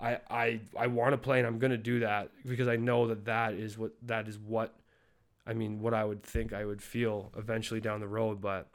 I 0.00 0.18
I 0.30 0.60
I 0.76 0.86
want 0.88 1.12
to 1.12 1.18
play, 1.18 1.38
and 1.38 1.46
I'm 1.46 1.58
gonna 1.58 1.76
do 1.76 2.00
that 2.00 2.30
because 2.46 2.68
I 2.68 2.76
know 2.76 3.06
that 3.08 3.24
that 3.26 3.54
is 3.54 3.78
what 3.78 3.92
that 4.02 4.28
is 4.28 4.38
what, 4.38 4.74
I 5.46 5.54
mean, 5.54 5.80
what 5.80 5.94
I 5.94 6.04
would 6.04 6.22
think 6.22 6.52
I 6.52 6.64
would 6.64 6.82
feel 6.82 7.32
eventually 7.36 7.80
down 7.80 8.00
the 8.00 8.08
road. 8.08 8.40
But 8.40 8.68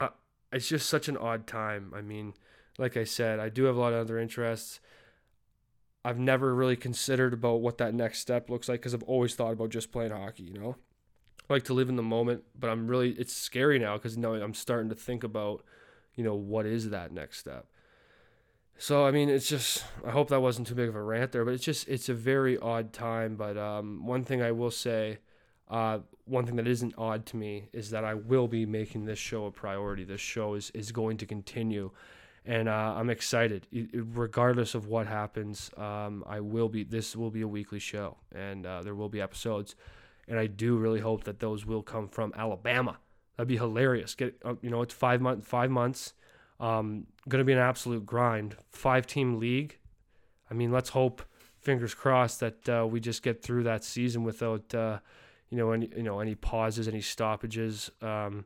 uh, 0.00 0.08
it's 0.52 0.68
just 0.68 0.88
such 0.88 1.08
an 1.08 1.16
odd 1.16 1.46
time. 1.46 1.92
I 1.94 2.00
mean, 2.00 2.34
like 2.78 2.96
I 2.96 3.04
said, 3.04 3.38
I 3.38 3.48
do 3.48 3.64
have 3.64 3.76
a 3.76 3.80
lot 3.80 3.92
of 3.92 4.00
other 4.00 4.18
interests. 4.18 4.80
I've 6.04 6.18
never 6.18 6.54
really 6.54 6.76
considered 6.76 7.34
about 7.34 7.60
what 7.60 7.78
that 7.78 7.94
next 7.94 8.20
step 8.20 8.48
looks 8.48 8.68
like 8.68 8.80
because 8.80 8.94
I've 8.94 9.02
always 9.02 9.34
thought 9.34 9.52
about 9.52 9.68
just 9.68 9.92
playing 9.92 10.12
hockey, 10.12 10.44
you 10.44 10.58
know? 10.58 10.76
I 11.48 11.52
like 11.52 11.64
to 11.64 11.74
live 11.74 11.90
in 11.90 11.96
the 11.96 12.02
moment, 12.02 12.44
but 12.58 12.70
I'm 12.70 12.88
really, 12.88 13.10
it's 13.12 13.34
scary 13.34 13.78
now 13.78 13.98
because 13.98 14.16
now 14.16 14.32
I'm 14.32 14.54
starting 14.54 14.88
to 14.88 14.94
think 14.94 15.24
about, 15.24 15.62
you 16.14 16.24
know, 16.24 16.34
what 16.34 16.64
is 16.64 16.88
that 16.88 17.12
next 17.12 17.38
step? 17.38 17.66
So, 18.78 19.04
I 19.06 19.10
mean, 19.10 19.28
it's 19.28 19.48
just, 19.48 19.84
I 20.06 20.10
hope 20.10 20.28
that 20.30 20.40
wasn't 20.40 20.66
too 20.66 20.74
big 20.74 20.88
of 20.88 20.96
a 20.96 21.02
rant 21.02 21.32
there, 21.32 21.44
but 21.44 21.52
it's 21.52 21.64
just, 21.64 21.86
it's 21.86 22.08
a 22.08 22.14
very 22.14 22.56
odd 22.58 22.92
time. 22.92 23.36
But 23.36 23.58
um, 23.58 24.06
one 24.06 24.24
thing 24.24 24.40
I 24.40 24.52
will 24.52 24.70
say, 24.70 25.18
uh, 25.68 25.98
one 26.24 26.46
thing 26.46 26.56
that 26.56 26.66
isn't 26.66 26.94
odd 26.96 27.26
to 27.26 27.36
me 27.36 27.68
is 27.72 27.90
that 27.90 28.04
I 28.04 28.14
will 28.14 28.48
be 28.48 28.64
making 28.64 29.04
this 29.04 29.18
show 29.18 29.44
a 29.44 29.50
priority. 29.50 30.04
This 30.04 30.20
show 30.20 30.54
is, 30.54 30.70
is 30.70 30.92
going 30.92 31.18
to 31.18 31.26
continue 31.26 31.90
and 32.44 32.68
uh, 32.68 32.94
I'm 32.96 33.10
excited. 33.10 33.66
regardless 33.92 34.74
of 34.74 34.86
what 34.86 35.06
happens, 35.06 35.70
um, 35.76 36.24
I 36.26 36.40
will 36.40 36.68
be. 36.68 36.84
This 36.84 37.14
will 37.14 37.30
be 37.30 37.42
a 37.42 37.48
weekly 37.48 37.78
show, 37.78 38.16
and 38.34 38.64
uh, 38.64 38.82
there 38.82 38.94
will 38.94 39.08
be 39.08 39.20
episodes. 39.20 39.74
And 40.26 40.38
I 40.38 40.46
do 40.46 40.76
really 40.76 41.00
hope 41.00 41.24
that 41.24 41.40
those 41.40 41.66
will 41.66 41.82
come 41.82 42.08
from 42.08 42.32
Alabama. 42.36 42.98
That'd 43.36 43.48
be 43.48 43.56
hilarious. 43.56 44.14
Get 44.14 44.36
uh, 44.44 44.54
you 44.62 44.70
know, 44.70 44.82
it's 44.82 44.94
five 44.94 45.20
months. 45.20 45.46
Five 45.46 45.70
months. 45.70 46.14
Um, 46.60 47.06
gonna 47.28 47.44
be 47.44 47.52
an 47.52 47.58
absolute 47.58 48.06
grind. 48.06 48.56
Five 48.70 49.06
team 49.06 49.38
league. 49.38 49.78
I 50.50 50.54
mean, 50.54 50.70
let's 50.70 50.90
hope. 50.90 51.22
Fingers 51.58 51.94
crossed 51.94 52.40
that 52.40 52.68
uh, 52.68 52.86
we 52.86 53.00
just 53.00 53.22
get 53.22 53.42
through 53.42 53.64
that 53.64 53.84
season 53.84 54.24
without, 54.24 54.74
uh, 54.74 54.98
you 55.50 55.58
know, 55.58 55.72
any 55.72 55.90
you 55.96 56.02
know 56.02 56.20
any 56.20 56.34
pauses, 56.34 56.86
any 56.86 57.00
stoppages. 57.00 57.90
Um, 58.00 58.44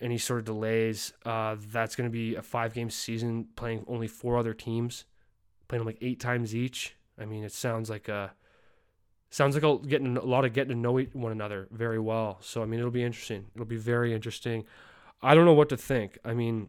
any 0.00 0.18
sort 0.18 0.40
of 0.40 0.44
delays. 0.44 1.12
Uh, 1.24 1.56
that's 1.72 1.96
going 1.96 2.08
to 2.08 2.12
be 2.12 2.34
a 2.34 2.42
five 2.42 2.74
game 2.74 2.90
season 2.90 3.46
playing 3.56 3.84
only 3.86 4.08
four 4.08 4.38
other 4.38 4.54
teams, 4.54 5.04
playing 5.68 5.80
them 5.80 5.86
like 5.86 5.98
eight 6.00 6.20
times 6.20 6.54
each. 6.54 6.94
I 7.18 7.24
mean, 7.24 7.44
it 7.44 7.52
sounds 7.52 7.90
like 7.90 8.08
a 8.08 8.32
sounds 9.30 9.54
like 9.54 9.64
a, 9.64 9.86
getting 9.86 10.16
a 10.16 10.24
lot 10.24 10.44
of 10.44 10.52
getting 10.52 10.74
to 10.74 10.78
know 10.78 10.98
one 11.12 11.32
another 11.32 11.68
very 11.70 11.98
well. 11.98 12.38
So 12.40 12.62
I 12.62 12.66
mean, 12.66 12.80
it'll 12.80 12.90
be 12.90 13.02
interesting. 13.02 13.46
It'll 13.54 13.66
be 13.66 13.76
very 13.76 14.14
interesting. 14.14 14.64
I 15.20 15.34
don't 15.34 15.44
know 15.44 15.54
what 15.54 15.68
to 15.70 15.76
think. 15.76 16.18
I 16.24 16.34
mean, 16.34 16.68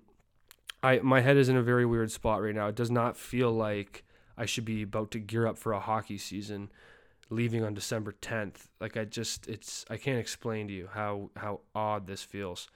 I 0.82 1.00
my 1.00 1.22
head 1.22 1.38
is 1.38 1.50
in 1.50 1.58
a 1.58 1.64
very 1.64 1.86
weird 1.86 2.12
spot 2.12 2.42
right 2.42 2.56
now. 2.56 2.68
It 2.68 2.76
does 2.76 2.92
not 2.92 3.18
feel 3.18 3.52
like 3.52 4.04
I 4.38 4.46
should 4.46 4.66
be 4.66 4.84
about 4.84 5.12
to 5.12 5.20
gear 5.20 5.46
up 5.46 5.58
for 5.58 5.74
a 5.74 5.80
hockey 5.80 6.18
season 6.18 6.72
leaving 7.30 7.64
on 7.64 7.74
December 7.74 8.14
10th. 8.22 8.68
Like 8.80 8.98
I 8.98 9.06
just 9.06 9.48
it's 9.48 9.86
I 9.90 9.98
can't 9.98 10.20
explain 10.20 10.68
to 10.68 10.74
you 10.74 10.90
how 10.92 11.30
how 11.36 11.62
odd 11.76 12.08
this 12.08 12.24
feels. 12.24 12.70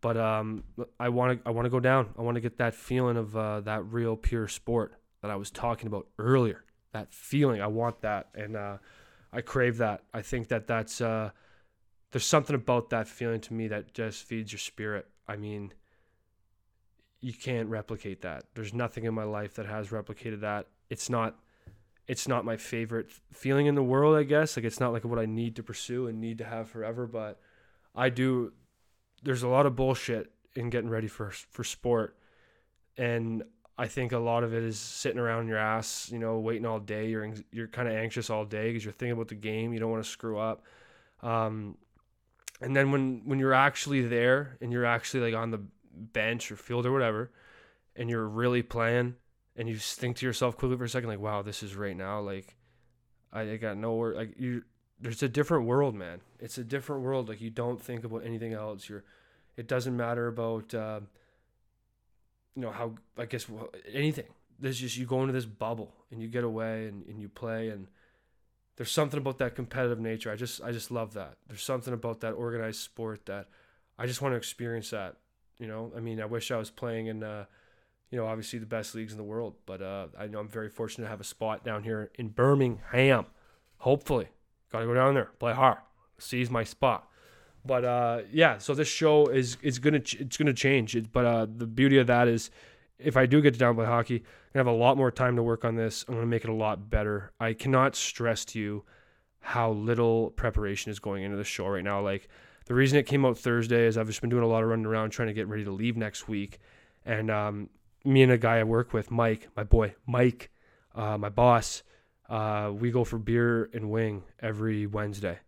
But 0.00 0.16
um 0.16 0.64
I 0.98 1.08
want 1.08 1.42
to 1.42 1.48
I 1.48 1.52
want 1.52 1.66
to 1.66 1.70
go 1.70 1.80
down. 1.80 2.10
I 2.18 2.22
want 2.22 2.36
to 2.36 2.40
get 2.40 2.58
that 2.58 2.74
feeling 2.74 3.16
of 3.16 3.36
uh, 3.36 3.60
that 3.60 3.84
real 3.84 4.16
pure 4.16 4.48
sport 4.48 4.94
that 5.22 5.30
I 5.30 5.36
was 5.36 5.50
talking 5.50 5.86
about 5.86 6.06
earlier. 6.18 6.64
That 6.92 7.12
feeling, 7.12 7.60
I 7.60 7.66
want 7.66 8.00
that 8.02 8.28
and 8.34 8.56
uh 8.56 8.78
I 9.32 9.40
crave 9.42 9.78
that. 9.78 10.02
I 10.14 10.22
think 10.22 10.48
that 10.48 10.66
that's 10.66 11.00
uh 11.00 11.30
there's 12.12 12.26
something 12.26 12.56
about 12.56 12.90
that 12.90 13.06
feeling 13.06 13.40
to 13.40 13.54
me 13.54 13.68
that 13.68 13.92
just 13.92 14.24
feeds 14.24 14.52
your 14.52 14.58
spirit. 14.58 15.06
I 15.28 15.36
mean, 15.36 15.72
you 17.20 17.32
can't 17.32 17.68
replicate 17.68 18.22
that. 18.22 18.44
There's 18.54 18.72
nothing 18.72 19.04
in 19.04 19.14
my 19.14 19.24
life 19.24 19.54
that 19.54 19.66
has 19.66 19.88
replicated 19.88 20.40
that. 20.40 20.66
It's 20.88 21.10
not 21.10 21.38
it's 22.06 22.26
not 22.26 22.44
my 22.44 22.56
favorite 22.56 23.08
feeling 23.32 23.66
in 23.66 23.76
the 23.76 23.82
world, 23.82 24.16
I 24.16 24.24
guess. 24.24 24.56
Like 24.56 24.64
it's 24.64 24.80
not 24.80 24.92
like 24.92 25.04
what 25.04 25.18
I 25.18 25.26
need 25.26 25.56
to 25.56 25.62
pursue 25.62 26.08
and 26.08 26.20
need 26.20 26.38
to 26.38 26.44
have 26.44 26.68
forever, 26.68 27.06
but 27.06 27.38
I 27.94 28.08
do 28.08 28.52
there's 29.22 29.42
a 29.42 29.48
lot 29.48 29.66
of 29.66 29.76
bullshit 29.76 30.32
in 30.56 30.70
getting 30.70 30.90
ready 30.90 31.08
for 31.08 31.30
for 31.30 31.62
sport. 31.62 32.16
And 32.96 33.44
I 33.78 33.86
think 33.86 34.12
a 34.12 34.18
lot 34.18 34.44
of 34.44 34.52
it 34.52 34.62
is 34.62 34.78
sitting 34.78 35.18
around 35.18 35.48
your 35.48 35.58
ass, 35.58 36.10
you 36.10 36.18
know, 36.18 36.38
waiting 36.38 36.66
all 36.66 36.80
day. 36.80 37.08
You're 37.08 37.32
you're 37.52 37.68
kind 37.68 37.88
of 37.88 37.94
anxious 37.94 38.30
all 38.30 38.44
day 38.44 38.68
because 38.68 38.84
you're 38.84 38.92
thinking 38.92 39.12
about 39.12 39.28
the 39.28 39.34
game. 39.34 39.72
You 39.72 39.80
don't 39.80 39.90
want 39.90 40.02
to 40.02 40.10
screw 40.10 40.38
up. 40.38 40.64
Um, 41.22 41.76
and 42.60 42.74
then 42.74 42.92
when 42.92 43.22
when 43.24 43.38
you're 43.38 43.54
actually 43.54 44.02
there 44.02 44.56
and 44.60 44.72
you're 44.72 44.84
actually 44.84 45.30
like 45.30 45.40
on 45.40 45.50
the 45.50 45.60
bench 45.92 46.50
or 46.50 46.56
field 46.56 46.86
or 46.86 46.92
whatever, 46.92 47.30
and 47.96 48.08
you're 48.08 48.26
really 48.26 48.62
playing, 48.62 49.16
and 49.56 49.68
you 49.68 49.76
think 49.76 50.16
to 50.16 50.26
yourself 50.26 50.56
quickly 50.56 50.76
for 50.76 50.84
a 50.84 50.88
second, 50.88 51.08
like, 51.08 51.20
wow, 51.20 51.42
this 51.42 51.62
is 51.62 51.76
right 51.76 51.96
now. 51.96 52.20
Like, 52.20 52.56
I, 53.32 53.42
I 53.42 53.56
got 53.56 53.76
nowhere. 53.76 54.14
Like, 54.14 54.34
you, 54.38 54.64
there's 55.00 55.22
a 55.22 55.28
different 55.28 55.66
world, 55.66 55.94
man. 55.94 56.20
It's 56.38 56.58
a 56.58 56.64
different 56.64 57.02
world. 57.02 57.28
Like, 57.28 57.40
you 57.40 57.50
don't 57.50 57.80
think 57.80 58.04
about 58.04 58.24
anything 58.24 58.52
else. 58.52 58.88
You're, 58.88 59.04
it 59.56 59.66
doesn't 59.66 59.96
matter 59.96 60.26
about, 60.26 60.72
uh, 60.74 61.00
you 62.54 62.62
know, 62.62 62.70
how, 62.70 62.94
I 63.18 63.26
guess, 63.26 63.46
anything. 63.92 64.26
There's 64.58 64.78
just, 64.78 64.96
you 64.96 65.06
go 65.06 65.20
into 65.20 65.32
this 65.32 65.46
bubble 65.46 65.94
and 66.10 66.20
you 66.20 66.28
get 66.28 66.44
away 66.44 66.86
and, 66.86 67.04
and 67.06 67.20
you 67.20 67.28
play 67.28 67.68
and, 67.68 67.86
there's 68.76 68.90
something 68.90 69.18
about 69.18 69.36
that 69.38 69.54
competitive 69.54 70.00
nature. 70.00 70.32
I 70.32 70.36
just 70.36 70.62
I 70.62 70.72
just 70.72 70.90
love 70.90 71.12
that. 71.12 71.36
There's 71.46 71.62
something 71.62 71.92
about 71.92 72.20
that 72.20 72.32
organized 72.32 72.80
sport 72.80 73.26
that 73.26 73.48
I 73.98 74.06
just 74.06 74.22
want 74.22 74.32
to 74.32 74.36
experience 74.38 74.88
that. 74.88 75.16
You 75.60 75.68
know, 75.68 75.92
I 75.96 76.00
mean, 76.00 76.20
I 76.20 76.24
wish 76.24 76.50
I 76.50 76.56
was 76.56 76.70
playing 76.70 77.06
in 77.06 77.22
uh, 77.22 77.44
you 78.10 78.18
know, 78.18 78.26
obviously 78.26 78.58
the 78.58 78.66
best 78.66 78.94
leagues 78.94 79.12
in 79.12 79.18
the 79.18 79.24
world. 79.24 79.54
But 79.66 79.82
uh, 79.82 80.08
I 80.18 80.26
know 80.26 80.40
I'm 80.40 80.48
very 80.48 80.68
fortunate 80.68 81.04
to 81.04 81.10
have 81.10 81.20
a 81.20 81.24
spot 81.24 81.64
down 81.64 81.84
here 81.84 82.10
in 82.16 82.28
Birmingham. 82.28 83.26
Hopefully, 83.78 84.28
got 84.70 84.80
to 84.80 84.86
go 84.86 84.94
down 84.94 85.14
there, 85.14 85.30
play 85.38 85.52
hard, 85.52 85.78
seize 86.18 86.50
my 86.50 86.64
spot. 86.64 87.08
But 87.64 87.84
uh, 87.84 88.22
yeah, 88.32 88.58
so 88.58 88.74
this 88.74 88.88
show 88.88 89.26
is 89.26 89.58
is 89.62 89.78
gonna 89.78 90.00
ch- 90.00 90.14
it's 90.14 90.36
gonna 90.36 90.54
change. 90.54 90.96
It, 90.96 91.12
but 91.12 91.26
uh, 91.26 91.46
the 91.54 91.66
beauty 91.66 91.98
of 91.98 92.06
that 92.06 92.26
is, 92.26 92.50
if 92.98 93.16
I 93.16 93.26
do 93.26 93.42
get 93.42 93.52
to 93.54 93.60
down 93.60 93.74
play 93.74 93.86
hockey, 93.86 94.24
I 94.54 94.58
have 94.58 94.66
a 94.66 94.72
lot 94.72 94.96
more 94.96 95.10
time 95.10 95.36
to 95.36 95.42
work 95.42 95.64
on 95.64 95.76
this. 95.76 96.04
I'm 96.08 96.14
gonna 96.14 96.26
make 96.26 96.44
it 96.44 96.50
a 96.50 96.54
lot 96.54 96.88
better. 96.88 97.32
I 97.38 97.52
cannot 97.52 97.96
stress 97.96 98.44
to 98.46 98.58
you 98.58 98.84
how 99.40 99.72
little 99.72 100.30
preparation 100.30 100.90
is 100.90 100.98
going 100.98 101.22
into 101.22 101.36
the 101.36 101.44
show 101.44 101.66
right 101.68 101.84
now. 101.84 102.00
Like 102.00 102.28
the 102.70 102.76
reason 102.76 103.00
it 103.00 103.06
came 103.06 103.26
out 103.26 103.36
Thursday 103.36 103.84
is 103.84 103.98
I've 103.98 104.06
just 104.06 104.20
been 104.20 104.30
doing 104.30 104.44
a 104.44 104.46
lot 104.46 104.62
of 104.62 104.68
running 104.68 104.86
around 104.86 105.10
trying 105.10 105.26
to 105.26 105.34
get 105.34 105.48
ready 105.48 105.64
to 105.64 105.72
leave 105.72 105.96
next 105.96 106.28
week, 106.28 106.60
and 107.04 107.28
um, 107.28 107.68
me 108.04 108.22
and 108.22 108.30
a 108.30 108.38
guy 108.38 108.60
I 108.60 108.62
work 108.62 108.92
with, 108.92 109.10
Mike, 109.10 109.48
my 109.56 109.64
boy, 109.64 109.96
Mike, 110.06 110.52
uh, 110.94 111.18
my 111.18 111.30
boss, 111.30 111.82
uh, 112.28 112.70
we 112.72 112.92
go 112.92 113.02
for 113.02 113.18
beer 113.18 113.68
and 113.74 113.90
wing 113.90 114.22
every 114.38 114.86
Wednesday. 114.86 115.40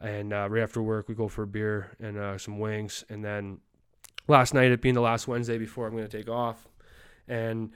And 0.00 0.32
uh, 0.32 0.46
right 0.48 0.62
after 0.62 0.80
work, 0.80 1.08
we 1.08 1.16
go 1.16 1.26
for 1.26 1.42
a 1.42 1.46
beer 1.48 1.90
and 1.98 2.16
uh, 2.16 2.38
some 2.38 2.60
wings. 2.60 3.04
And 3.08 3.24
then 3.24 3.58
last 4.28 4.54
night, 4.54 4.70
it 4.70 4.80
being 4.80 4.94
the 4.94 5.00
last 5.00 5.26
Wednesday 5.26 5.58
before 5.58 5.88
I'm 5.88 5.96
going 5.96 6.06
to 6.06 6.18
take 6.18 6.28
off, 6.28 6.68
and 7.26 7.72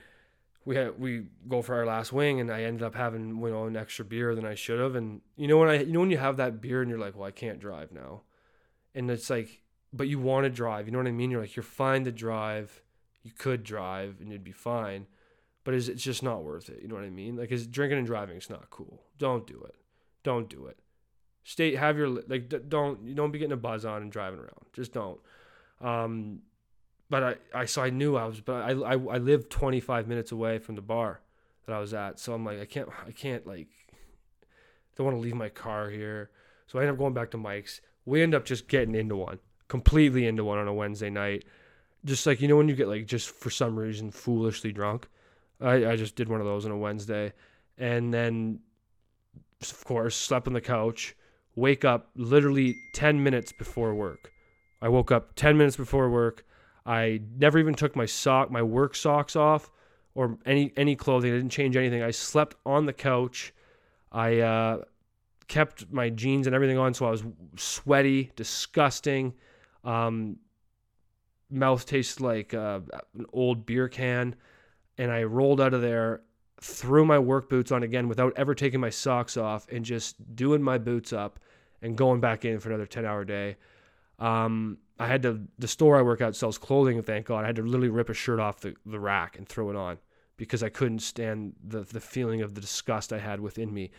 we 0.65 0.77
had, 0.77 1.01
we 1.01 1.25
go 1.49 1.63
for 1.63 1.75
our 1.75 1.85
last 1.85 2.13
wing, 2.13 2.39
and 2.39 2.49
I 2.49 2.63
ended 2.63 2.85
up 2.85 2.95
having 2.95 3.31
you 3.31 3.51
know 3.51 3.67
an 3.67 3.77
extra 3.77 4.05
beer 4.05 4.37
than 4.37 4.47
I 4.47 4.55
should 4.55 4.79
have. 4.79 4.95
And 4.95 5.21
you 5.37 5.49
know 5.49 5.59
when 5.59 5.69
I 5.69 5.81
you 5.81 5.93
know 5.93 5.99
when 5.99 6.13
you 6.13 6.19
have 6.19 6.37
that 6.37 6.61
beer 6.61 6.81
and 6.81 6.89
you're 6.89 7.01
like, 7.01 7.17
well, 7.17 7.27
I 7.27 7.33
can't 7.33 7.59
drive 7.59 7.91
now, 7.91 8.23
and 8.95 9.11
it's 9.11 9.31
like, 9.31 9.63
but 9.93 10.09
you 10.09 10.19
want 10.19 10.45
to 10.45 10.51
drive. 10.51 10.87
You 10.87 10.93
know 10.93 10.99
what 10.99 11.07
I 11.07 11.13
mean? 11.13 11.31
You're 11.31 11.41
like, 11.41 11.57
you're 11.57 11.63
fine 11.63 12.05
to 12.05 12.13
drive 12.13 12.83
you 13.25 13.33
could 13.37 13.65
drive 13.65 14.21
and 14.21 14.31
you'd 14.31 14.45
be 14.45 14.53
fine, 14.53 15.07
but 15.65 15.75
it's, 15.75 15.89
just 15.89 16.23
not 16.23 16.45
worth 16.45 16.69
it. 16.69 16.81
You 16.83 16.89
know 16.89 16.95
what 16.95 17.05
I 17.05 17.11
mean? 17.11 17.37
Like, 17.37 17.51
is 17.51 17.67
drinking 17.67 17.99
and 17.99 18.07
driving 18.07 18.37
is 18.37 18.51
not 18.51 18.71
cool. 18.71 19.03
Don't 19.19 19.47
do 19.47 19.65
it. 19.67 19.75
Don't 20.23 20.49
do 20.49 20.67
it. 20.67 20.79
Stay, 21.43 21.75
have 21.75 21.99
your 21.99 22.09
like. 22.09 22.53
Don't 22.71 23.05
you 23.05 23.15
don't 23.15 23.31
be 23.31 23.39
getting 23.39 23.53
a 23.53 23.57
buzz 23.57 23.85
on 23.85 24.01
and 24.01 24.11
driving 24.11 24.39
around. 24.39 24.65
Just 24.73 24.95
don't. 24.95 25.21
Um, 25.79 26.41
but 27.11 27.23
I, 27.23 27.37
I 27.55 27.65
so 27.67 27.83
I 27.83 27.91
knew 27.91 28.17
I 28.17 28.25
was, 28.25 28.41
but 28.41 28.63
I, 28.63 28.71
I, 28.71 28.93
I 28.93 29.19
lived 29.19 29.51
25 29.51 30.09
minutes 30.09 30.33
away 30.33 30.59
from 30.59 30.75
the 30.75 30.81
bar 30.81 31.21
that 31.67 31.75
I 31.75 31.81
was 31.81 31.93
at. 31.93 32.19
So 32.19 32.33
I'm 32.33 32.47
like, 32.47 32.61
I 32.61 32.65
can't, 32.65 32.89
I 33.07 33.11
can't 33.11 33.47
like, 33.47 33.69
don't 34.97 35.05
want 35.05 35.19
to 35.19 35.21
leave 35.21 35.35
my 35.35 35.51
car 35.51 35.91
here. 35.91 36.31
So 36.67 36.79
I 36.79 36.83
end 36.83 36.93
up 36.93 36.97
going 36.97 37.13
back 37.13 37.31
to 37.33 37.37
Mike's. 37.37 37.83
We 38.05 38.23
end 38.23 38.35
up 38.35 38.45
just 38.45 38.69
getting 38.69 38.95
into 38.95 39.17
one, 39.17 39.39
completely 39.69 40.27
into 40.27 40.45
one 40.45 40.59
on 40.59 40.69
a 40.69 40.75
Wednesday 40.75 41.11
night 41.11 41.45
just 42.05 42.27
like 42.27 42.41
you 42.41 42.49
know 42.49 42.57
when 42.57 42.69
you 42.69 42.75
get 42.75 42.89
like 42.89 43.07
just 43.07 43.31
for 43.31 43.51
some 43.51 43.79
reason 43.79 44.11
foolishly 44.11 44.73
drunk. 44.73 45.09
I, 45.61 45.87
I 45.87 45.97
just 45.97 46.17
did 46.17 46.29
one 46.29 46.41
of 46.41 46.47
those 46.47 46.67
on 46.67 46.73
a 46.73 46.77
Wednesday, 46.77 47.33
and 47.79 48.13
then 48.13 48.61
of 49.63 49.85
course 49.85 50.17
slept 50.17 50.47
on 50.47 50.53
the 50.53 50.61
couch. 50.61 51.17
Wake 51.57 51.85
up 51.85 52.11
literally 52.17 52.75
ten 52.95 53.23
minutes 53.23 53.53
before 53.53 53.95
work. 53.95 54.31
I 54.83 54.89
woke 54.89 55.11
up 55.11 55.35
ten 55.35 55.57
minutes 55.57 55.77
before 55.77 56.11
work. 56.11 56.45
I 56.85 57.23
never 57.39 57.59
even 57.59 57.75
took 57.75 57.97
my 57.97 58.07
sock, 58.07 58.51
my 58.51 58.63
work 58.63 58.95
socks 58.95 59.37
off, 59.37 59.71
or 60.15 60.37
any 60.45 60.73
any 60.77 60.97
clothing. 60.97 61.33
I 61.33 61.37
didn't 61.37 61.53
change 61.53 61.77
anything. 61.77 62.03
I 62.03 62.11
slept 62.11 62.57
on 62.67 62.87
the 62.87 62.93
couch. 62.93 63.55
I 64.13 64.41
uh, 64.41 64.79
kept 65.49 65.93
my 65.93 66.11
jeans 66.11 66.47
and 66.47 66.55
everything 66.55 66.79
on, 66.79 66.95
so 66.95 67.07
I 67.07 67.11
was 67.11 67.25
sweaty, 67.57 68.31
disgusting. 68.37 69.35
Um, 69.85 70.39
mouth 71.51 71.87
tasted 71.87 72.23
like 72.23 72.55
uh, 72.55 72.81
an 73.15 73.27
old 73.33 73.67
beer 73.67 73.89
can. 73.89 74.35
And 74.99 75.11
I 75.11 75.25
rolled 75.25 75.61
out 75.61 75.75
of 75.75 75.83
there, 75.83 76.23
threw 76.61 77.05
my 77.05 77.19
work 77.19 77.49
boots 77.49 77.73
on 77.73 77.83
again 77.83 78.09
without 78.09 78.33
ever 78.37 78.55
taking 78.55 78.81
my 78.81 78.91
socks 78.91 79.37
off, 79.37 79.67
and 79.71 79.85
just 79.85 80.37
doing 80.37 80.63
my 80.63 80.79
boots 80.79 81.13
up 81.13 81.41
and 81.83 81.97
going 81.97 82.21
back 82.21 82.45
in 82.45 82.61
for 82.61 82.69
another 82.71 82.87
10 82.87 83.05
hour 83.05 83.25
day. 83.25 83.57
Um, 84.19 84.79
I 84.99 85.07
had 85.09 85.23
to, 85.23 85.41
the 85.59 85.69
store 85.69 85.99
I 85.99 86.03
work 86.03 86.21
at 86.21 86.37
sells 86.37 86.57
clothing, 86.57 86.97
and 86.97 87.07
thank 87.07 87.27
God. 87.27 87.45
I 87.45 87.49
had 87.49 87.57
to 87.57 87.63
literally 87.63 87.89
rip 87.89 88.09
a 88.09 88.15
shirt 88.15 88.39
off 88.39 88.61
the, 88.61 88.75
the 88.87 89.01
rack 89.01 89.37
and 89.37 89.49
throw 89.49 89.71
it 89.71 89.77
on 89.77 89.99
because 90.37 90.63
I 90.63 90.69
couldn't 90.69 91.01
stand 91.01 91.55
the, 91.63 91.81
the 91.81 92.01
feeling 92.01 92.43
of 92.43 92.55
the 92.55 92.61
disgust 92.61 93.13
I 93.13 93.19
had 93.19 93.41
within 93.41 93.73
me. 93.73 93.91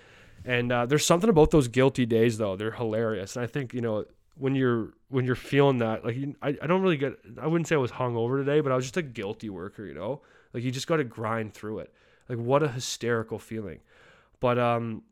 And 0.46 0.72
uh, 0.72 0.86
there's 0.86 1.06
something 1.06 1.30
about 1.30 1.52
those 1.52 1.68
guilty 1.68 2.06
days, 2.06 2.38
though. 2.38 2.56
They're 2.56 2.72
hilarious. 2.72 3.36
And 3.36 3.44
I 3.44 3.48
think, 3.48 3.74
you 3.74 3.82
know, 3.82 4.06
when 4.38 4.56
you're 4.56 4.94
when 5.10 5.26
you're 5.26 5.36
feeling 5.36 5.78
that 5.80 6.04
like 6.04 6.18
I, 6.42 6.58
I 6.62 6.68
don't 6.68 6.82
really 6.82 6.98
get 6.98 7.14
I 7.42 7.48
wouldn't 7.48 7.68
say 7.68 7.76
I 7.76 7.80
was 7.80 7.92
hungover 7.92 8.38
today 8.38 8.60
but 8.60 8.72
I 8.72 8.76
was 8.76 8.86
just 8.86 8.98
a 8.98 9.02
guilty 9.02 9.50
worker 9.50 9.86
you 9.86 9.94
know? 9.94 10.22
Like 10.54 10.64
you 10.64 10.72
just 10.72 10.88
got 10.88 10.98
to 10.98 11.04
grind 11.04 11.54
through 11.54 11.80
it. 11.80 11.93
Like 12.30 12.38
what 12.38 12.64
a 12.64 12.68
hysterical 12.68 13.39
feeling. 13.39 13.80
But 14.39 14.60
um 14.60 15.04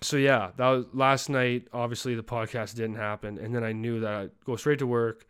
so 0.00 0.16
yeah 0.16 0.50
that 0.56 0.68
was 0.68 0.86
last 0.92 1.28
night 1.28 1.68
obviously 1.72 2.14
the 2.14 2.22
podcast 2.22 2.74
didn't 2.74 2.96
happen. 2.96 3.38
And 3.38 3.54
then 3.54 3.64
I 3.64 3.72
knew 3.72 4.00
that 4.00 4.14
I'd 4.14 4.30
go 4.44 4.56
straight 4.56 4.78
to 4.80 4.86
work 4.86 5.26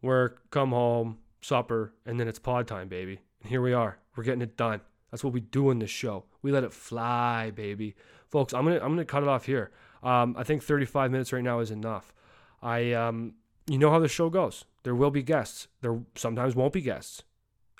work 0.00 0.50
come 0.50 0.70
home 0.70 1.18
supper 1.42 1.92
and 2.06 2.18
then 2.18 2.28
it's 2.28 2.38
pod 2.38 2.66
time 2.66 2.88
baby. 2.88 3.20
And 3.42 3.50
here 3.50 3.62
we 3.62 3.72
are. 3.72 3.98
We're 4.16 4.24
getting 4.24 4.42
it 4.42 4.56
done. 4.56 4.80
That's 5.10 5.22
what 5.22 5.34
we 5.34 5.40
do 5.40 5.70
in 5.70 5.78
this 5.78 5.90
show. 5.90 6.24
We 6.40 6.52
let 6.52 6.64
it 6.64 6.72
fly 6.72 7.50
baby 7.50 7.94
folks 8.32 8.52
I'm 8.52 8.64
gonna 8.64 8.80
I'm 8.80 8.90
gonna 8.90 9.04
cut 9.04 9.22
it 9.22 9.28
off 9.28 9.46
here 9.46 9.70
um, 10.02 10.34
I 10.36 10.42
think 10.42 10.64
35 10.64 11.12
minutes 11.12 11.32
right 11.32 11.44
now 11.44 11.60
is 11.60 11.70
enough 11.70 12.12
I, 12.62 12.92
um, 12.92 13.34
you 13.66 13.78
know 13.78 13.90
how 13.90 13.98
the 13.98 14.08
show 14.08 14.30
goes. 14.30 14.64
There 14.84 14.94
will 14.94 15.10
be 15.10 15.22
guests. 15.22 15.68
There 15.80 16.00
sometimes 16.14 16.54
won't 16.54 16.72
be 16.72 16.80
guests. 16.80 17.22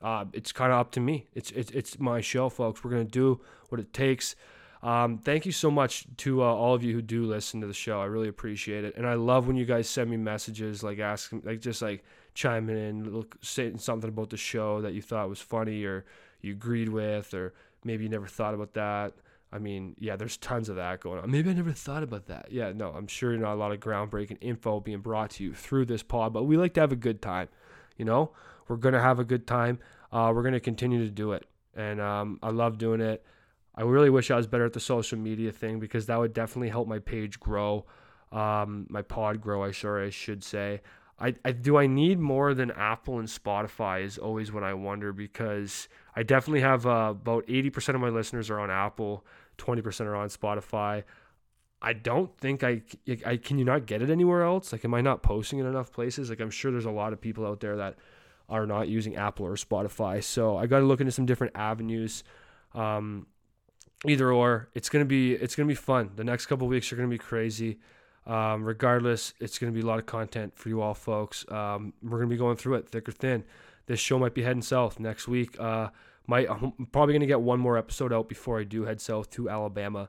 Uh, 0.03 0.25
it's 0.33 0.51
kind 0.53 0.73
of 0.73 0.79
up 0.81 0.91
to 0.93 1.01
me. 1.01 1.29
It's, 1.33 1.53
it's 1.53 1.71
it's 1.71 1.99
my 2.01 2.21
show, 2.21 2.49
folks. 2.49 2.83
We're 2.83 2.91
gonna 2.91 3.05
do 3.05 3.41
what 3.69 3.81
it 3.81 3.93
takes. 3.93 4.35
Um, 4.83 5.19
thank 5.19 5.47
you 5.47 5.53
so 5.53 5.71
much 5.71 6.07
to 6.19 6.43
uh, 6.43 6.47
all 6.47 6.75
of 6.75 6.83
you 6.83 6.93
who 6.93 7.03
do 7.03 7.25
listen 7.25 7.61
to 7.61 7.69
the 7.69 7.73
show. 7.73 8.01
I 8.01 8.07
really 8.07 8.27
appreciate 8.27 8.85
it, 8.85 8.97
and 8.97 9.07
I 9.07 9.15
love 9.15 9.47
when 9.47 9.57
you 9.57 9.65
guys 9.65 9.89
send 9.89 10.11
me 10.11 10.17
messages 10.17 10.83
like 10.83 10.99
asking, 10.99 11.43
like 11.45 11.61
just 11.61 11.83
like 11.83 12.05
chiming 12.35 12.77
in, 12.77 13.13
look, 13.13 13.37
saying 13.43 13.79
something 13.79 14.09
about 14.09 14.31
the 14.31 14.37
show 14.37 14.81
that 14.81 14.93
you 14.93 15.03
thought 15.03 15.29
was 15.29 15.41
funny 15.41 15.85
or 15.85 16.05
you 16.41 16.53
agreed 16.53 16.89
with, 16.89 17.33
or 17.33 17.55
maybe 17.85 18.03
you 18.03 18.11
never 18.11 18.27
thought 18.27 18.55
about 18.55 18.75
that. 18.75 19.13
I 19.53 19.59
mean, 19.59 19.95
yeah, 19.99 20.17
there's 20.17 20.39
tons 20.39 20.71
of 20.71 20.77
that 20.77 21.01
going 21.01 21.19
on. 21.21 21.31
Maybe 21.31 21.51
I 21.51 21.53
never 21.53 21.73
thought 21.73 22.03
about 22.03 22.27
that. 22.27 22.49
Yeah, 22.51 22.73
no, 22.75 22.91
I'm 22.91 23.07
sure 23.07 23.33
you 23.33 23.39
know 23.39 23.53
a 23.53 23.55
lot 23.55 23.71
of 23.71 23.81
groundbreaking 23.81 24.39
info 24.41 24.81
being 24.81 25.01
brought 25.01 25.31
to 25.33 25.45
you 25.45 25.53
through 25.53 25.85
this 25.85 26.03
pod, 26.03 26.33
but 26.33 26.45
we 26.45 26.57
like 26.57 26.73
to 26.75 26.81
have 26.81 26.93
a 26.93 26.97
good 26.97 27.21
time. 27.21 27.49
You 27.99 28.07
know, 28.07 28.33
we're 28.67 28.77
gonna 28.77 29.03
have 29.03 29.19
a 29.19 29.25
good 29.25 29.47
time. 29.47 29.79
Uh, 30.11 30.33
we're 30.35 30.43
gonna 30.43 30.59
continue 30.59 31.05
to 31.05 31.11
do 31.11 31.33
it, 31.33 31.47
and 31.75 32.01
um, 32.01 32.39
I 32.43 32.49
love 32.49 32.79
doing 32.79 33.03
it. 33.03 33.25
I 33.75 33.83
really 33.83 34.11
wish 34.11 34.31
I 34.31 34.37
was 34.37 34.47
better 34.47 34.65
at 34.65 34.73
the 34.73 34.81
social 34.81 35.19
media 35.19 35.53
thing 35.53 35.81
because 35.81 36.07
that 36.07 36.19
would 36.19 36.33
definitely 36.33 36.71
help 36.71 36.89
my 36.89 36.99
page 36.99 37.39
grow, 37.39 37.85
um, 38.31 38.87
my 38.89 39.03
pod 39.03 39.41
grow. 39.43 39.63
I 39.63 39.71
sure 39.71 40.03
I 40.03 40.09
should 40.11 40.43
say. 40.43 40.81
I, 41.19 41.35
I 41.45 41.53
do 41.53 41.77
I 41.77 41.87
need 41.87 42.19
more 42.19 42.53
than 42.53 42.71
Apple 42.73 43.19
and 43.21 43.29
Spotify 43.29 44.03
is 44.03 44.19
always 44.19 44.51
what 44.51 44.65
I 44.65 44.75
wonder 44.75 45.13
because 45.13 45.89
I 46.17 46.25
definitely 46.25 46.63
have 46.63 46.85
uh, 46.85 47.11
about 47.11 47.47
80% 47.47 47.95
of 47.95 48.01
my 48.01 48.09
listeners 48.09 48.51
are 48.51 48.59
on 48.59 48.71
Apple 48.71 49.25
20% 49.59 50.07
are 50.07 50.15
on 50.15 50.29
Spotify. 50.29 51.05
I 51.81 51.93
don't 51.93 52.37
think 52.39 52.63
I, 52.63 52.83
I 53.27 53.37
can 53.37 53.59
you 53.59 53.65
not 53.65 53.87
get 53.87 54.03
it 54.03 54.11
anywhere 54.11 54.43
else? 54.43 54.73
Like, 54.73 54.85
am 54.85 54.95
I 54.95 55.01
not 55.01 55.23
posting 55.23 55.59
in 55.59 55.67
enough 55.67 55.93
places? 55.93 56.31
Like, 56.31 56.41
I'm 56.41 56.51
sure 56.51 56.71
there's 56.71 56.85
a 56.85 56.91
lot 56.91 57.13
of 57.13 57.21
people 57.21 57.45
out 57.45 57.61
there 57.61 57.77
that 57.77 57.97
are 58.49 58.67
not 58.67 58.89
using 58.89 59.17
Apple 59.17 59.47
or 59.47 59.57
Spotify. 59.57 60.23
So 60.23 60.57
I 60.57 60.67
got 60.67 60.79
to 60.79 60.85
look 60.85 61.01
into 61.01 61.13
some 61.13 61.27
different 61.27 61.57
avenues. 61.57 62.23
Um, 62.75 63.27
either 64.07 64.33
or, 64.33 64.69
it's 64.75 64.89
gonna 64.89 65.05
be 65.05 65.33
it's 65.35 65.55
gonna 65.55 65.69
be 65.69 65.75
fun. 65.75 66.11
The 66.17 66.25
next 66.25 66.47
couple 66.47 66.67
weeks 66.69 66.93
are 66.93 66.97
gonna 66.97 67.09
be 67.09 67.19
crazy. 67.19 67.79
Um, 68.27 68.65
regardless, 68.65 69.35
it's 69.41 69.59
gonna 69.59 69.73
be 69.73 69.81
a 69.81 69.87
lot 69.87 69.99
of 69.99 70.07
content 70.07 70.57
for 70.57 70.69
you 70.69 70.81
all, 70.81 70.95
folks. 70.95 71.45
Um, 71.51 71.93
we're 72.03 72.19
gonna 72.19 72.31
be 72.31 72.37
going 72.37 72.57
through 72.57 72.75
it 72.75 72.89
thick 72.89 73.09
or 73.09 73.13
thin. 73.13 73.45
This 73.87 74.01
show 74.01 74.19
might 74.19 74.35
be 74.35 74.43
heading 74.43 74.63
south 74.63 75.01
next 75.01 75.29
week. 75.29 75.59
Uh, 75.59 75.89
might 76.27 76.49
I'm 76.51 76.73
probably 76.93 77.14
gonna 77.14 77.27
get 77.27 77.41
one 77.41 77.61
more 77.61 77.77
episode 77.79 78.12
out 78.12 78.29
before 78.29 78.61
I 78.61 78.64
do 78.64 78.85
head 78.85 79.01
south 79.01 79.31
to 79.31 79.49
Alabama. 79.49 80.09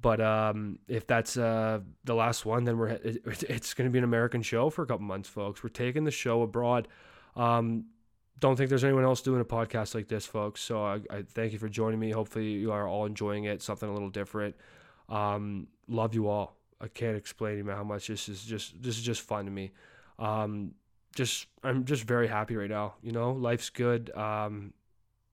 But 0.00 0.20
um, 0.20 0.78
if 0.86 1.06
that's 1.06 1.36
uh, 1.36 1.80
the 2.04 2.14
last 2.14 2.46
one, 2.46 2.64
then 2.64 2.78
we're 2.78 2.98
it's 3.02 3.74
to 3.74 3.90
be 3.90 3.98
an 3.98 4.04
American 4.04 4.42
show 4.42 4.70
for 4.70 4.82
a 4.82 4.86
couple 4.86 5.04
months, 5.04 5.28
folks. 5.28 5.62
We're 5.62 5.70
taking 5.70 6.04
the 6.04 6.12
show 6.12 6.42
abroad. 6.42 6.86
Um, 7.34 7.86
don't 8.38 8.56
think 8.56 8.68
there's 8.68 8.84
anyone 8.84 9.04
else 9.04 9.20
doing 9.20 9.40
a 9.40 9.44
podcast 9.44 9.94
like 9.94 10.06
this, 10.06 10.24
folks. 10.24 10.60
So 10.60 10.84
I, 10.84 11.00
I, 11.10 11.22
thank 11.22 11.52
you 11.52 11.58
for 11.58 11.68
joining 11.68 11.98
me. 11.98 12.10
Hopefully 12.10 12.46
you 12.46 12.70
are 12.70 12.86
all 12.86 13.06
enjoying 13.06 13.44
it. 13.44 13.62
Something 13.62 13.88
a 13.88 13.92
little 13.92 14.10
different. 14.10 14.54
Um, 15.08 15.66
love 15.88 16.14
you 16.14 16.28
all. 16.28 16.56
I 16.80 16.86
can't 16.86 17.16
explain 17.16 17.66
how 17.66 17.82
much 17.82 18.06
this 18.06 18.28
is 18.28 18.44
just 18.44 18.80
this 18.80 18.96
is 18.96 19.02
just 19.02 19.22
fun 19.22 19.46
to 19.46 19.50
me. 19.50 19.72
Um, 20.20 20.74
just 21.14 21.46
I'm 21.64 21.84
just 21.84 22.04
very 22.04 22.28
happy 22.28 22.54
right 22.54 22.70
now. 22.70 22.94
You 23.02 23.10
know, 23.10 23.32
life's 23.32 23.70
good. 23.70 24.14
Um, 24.16 24.72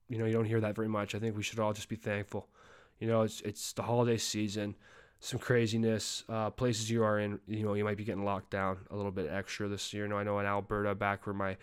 you 0.08 0.18
know, 0.18 0.26
you 0.26 0.32
don't 0.32 0.44
hear 0.44 0.60
that 0.60 0.74
very 0.74 0.88
much. 0.88 1.14
I 1.14 1.18
think 1.18 1.36
we 1.36 1.42
should 1.42 1.58
all 1.58 1.72
just 1.72 1.88
be 1.88 1.96
thankful. 1.96 2.48
You 2.98 3.08
know, 3.08 3.22
it's 3.22 3.40
it's 3.42 3.72
the 3.72 3.82
holiday 3.82 4.16
season, 4.16 4.74
some 5.20 5.38
craziness. 5.38 6.24
Uh, 6.28 6.50
places 6.50 6.90
you 6.90 7.02
are 7.04 7.18
in, 7.18 7.40
you 7.46 7.64
know, 7.64 7.74
you 7.74 7.84
might 7.84 7.96
be 7.96 8.04
getting 8.04 8.24
locked 8.24 8.50
down 8.50 8.78
a 8.90 8.96
little 8.96 9.10
bit 9.10 9.28
extra 9.30 9.68
this 9.68 9.92
year. 9.92 10.04
You 10.04 10.10
know, 10.10 10.18
I 10.18 10.22
know 10.22 10.38
in 10.38 10.46
Alberta, 10.46 10.94
back 10.94 11.26
where 11.26 11.34
my 11.34 11.56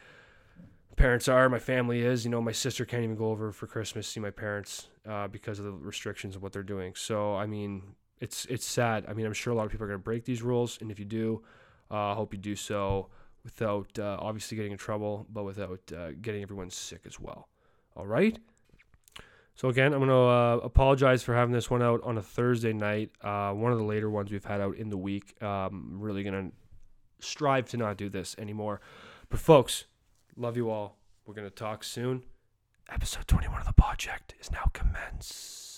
parents 0.95 1.27
are, 1.27 1.49
my 1.49 1.59
family 1.59 2.01
is. 2.01 2.23
You 2.23 2.31
know, 2.31 2.41
my 2.41 2.51
sister 2.51 2.85
can't 2.85 3.03
even 3.03 3.15
go 3.15 3.27
over 3.27 3.51
for 3.51 3.67
Christmas 3.67 4.07
see 4.07 4.19
my 4.19 4.29
parents 4.29 4.89
uh, 5.07 5.27
because 5.27 5.59
of 5.59 5.65
the 5.65 5.71
restrictions 5.71 6.35
of 6.35 6.43
what 6.43 6.53
they're 6.53 6.63
doing. 6.63 6.93
So, 6.95 7.35
I 7.35 7.45
mean, 7.45 7.95
it's 8.19 8.45
it's 8.45 8.65
sad. 8.65 9.05
I 9.07 9.13
mean, 9.13 9.25
I'm 9.25 9.33
sure 9.33 9.53
a 9.53 9.55
lot 9.55 9.65
of 9.65 9.71
people 9.71 9.85
are 9.85 9.89
going 9.89 9.99
to 9.99 10.03
break 10.03 10.25
these 10.25 10.41
rules, 10.41 10.77
and 10.81 10.91
if 10.91 10.99
you 10.99 11.05
do, 11.05 11.43
uh, 11.91 11.95
I 11.95 12.11
uh, 12.11 12.15
hope 12.15 12.33
you 12.33 12.39
do 12.39 12.55
so 12.55 13.09
without 13.43 13.99
uh, 13.99 14.17
obviously 14.19 14.55
getting 14.55 14.71
in 14.71 14.77
trouble, 14.77 15.27
but 15.31 15.43
without 15.43 15.81
uh, 15.95 16.11
getting 16.21 16.41
everyone 16.41 16.69
sick 16.69 17.01
as 17.05 17.19
well. 17.19 17.49
All 17.95 18.05
right. 18.07 18.37
So 19.55 19.69
again, 19.69 19.93
I'm 19.93 19.99
gonna 19.99 20.25
uh, 20.27 20.57
apologize 20.63 21.21
for 21.21 21.35
having 21.35 21.53
this 21.53 21.69
one 21.69 21.81
out 21.81 22.01
on 22.03 22.17
a 22.17 22.21
Thursday 22.21 22.73
night. 22.73 23.11
Uh, 23.21 23.51
one 23.53 23.71
of 23.71 23.77
the 23.77 23.83
later 23.83 24.09
ones 24.09 24.31
we've 24.31 24.43
had 24.43 24.61
out 24.61 24.75
in 24.77 24.89
the 24.89 24.97
week. 24.97 25.41
Um, 25.41 25.97
really 25.99 26.23
gonna 26.23 26.51
strive 27.19 27.69
to 27.69 27.77
not 27.77 27.97
do 27.97 28.09
this 28.09 28.35
anymore. 28.39 28.81
But 29.29 29.39
folks, 29.39 29.85
love 30.35 30.57
you 30.57 30.69
all. 30.69 30.97
We're 31.25 31.35
gonna 31.35 31.49
talk 31.49 31.83
soon. 31.83 32.23
Episode 32.89 33.27
21 33.27 33.61
of 33.61 33.67
the 33.67 33.73
project 33.73 34.33
is 34.39 34.51
now 34.51 34.69
commenced. 34.73 35.72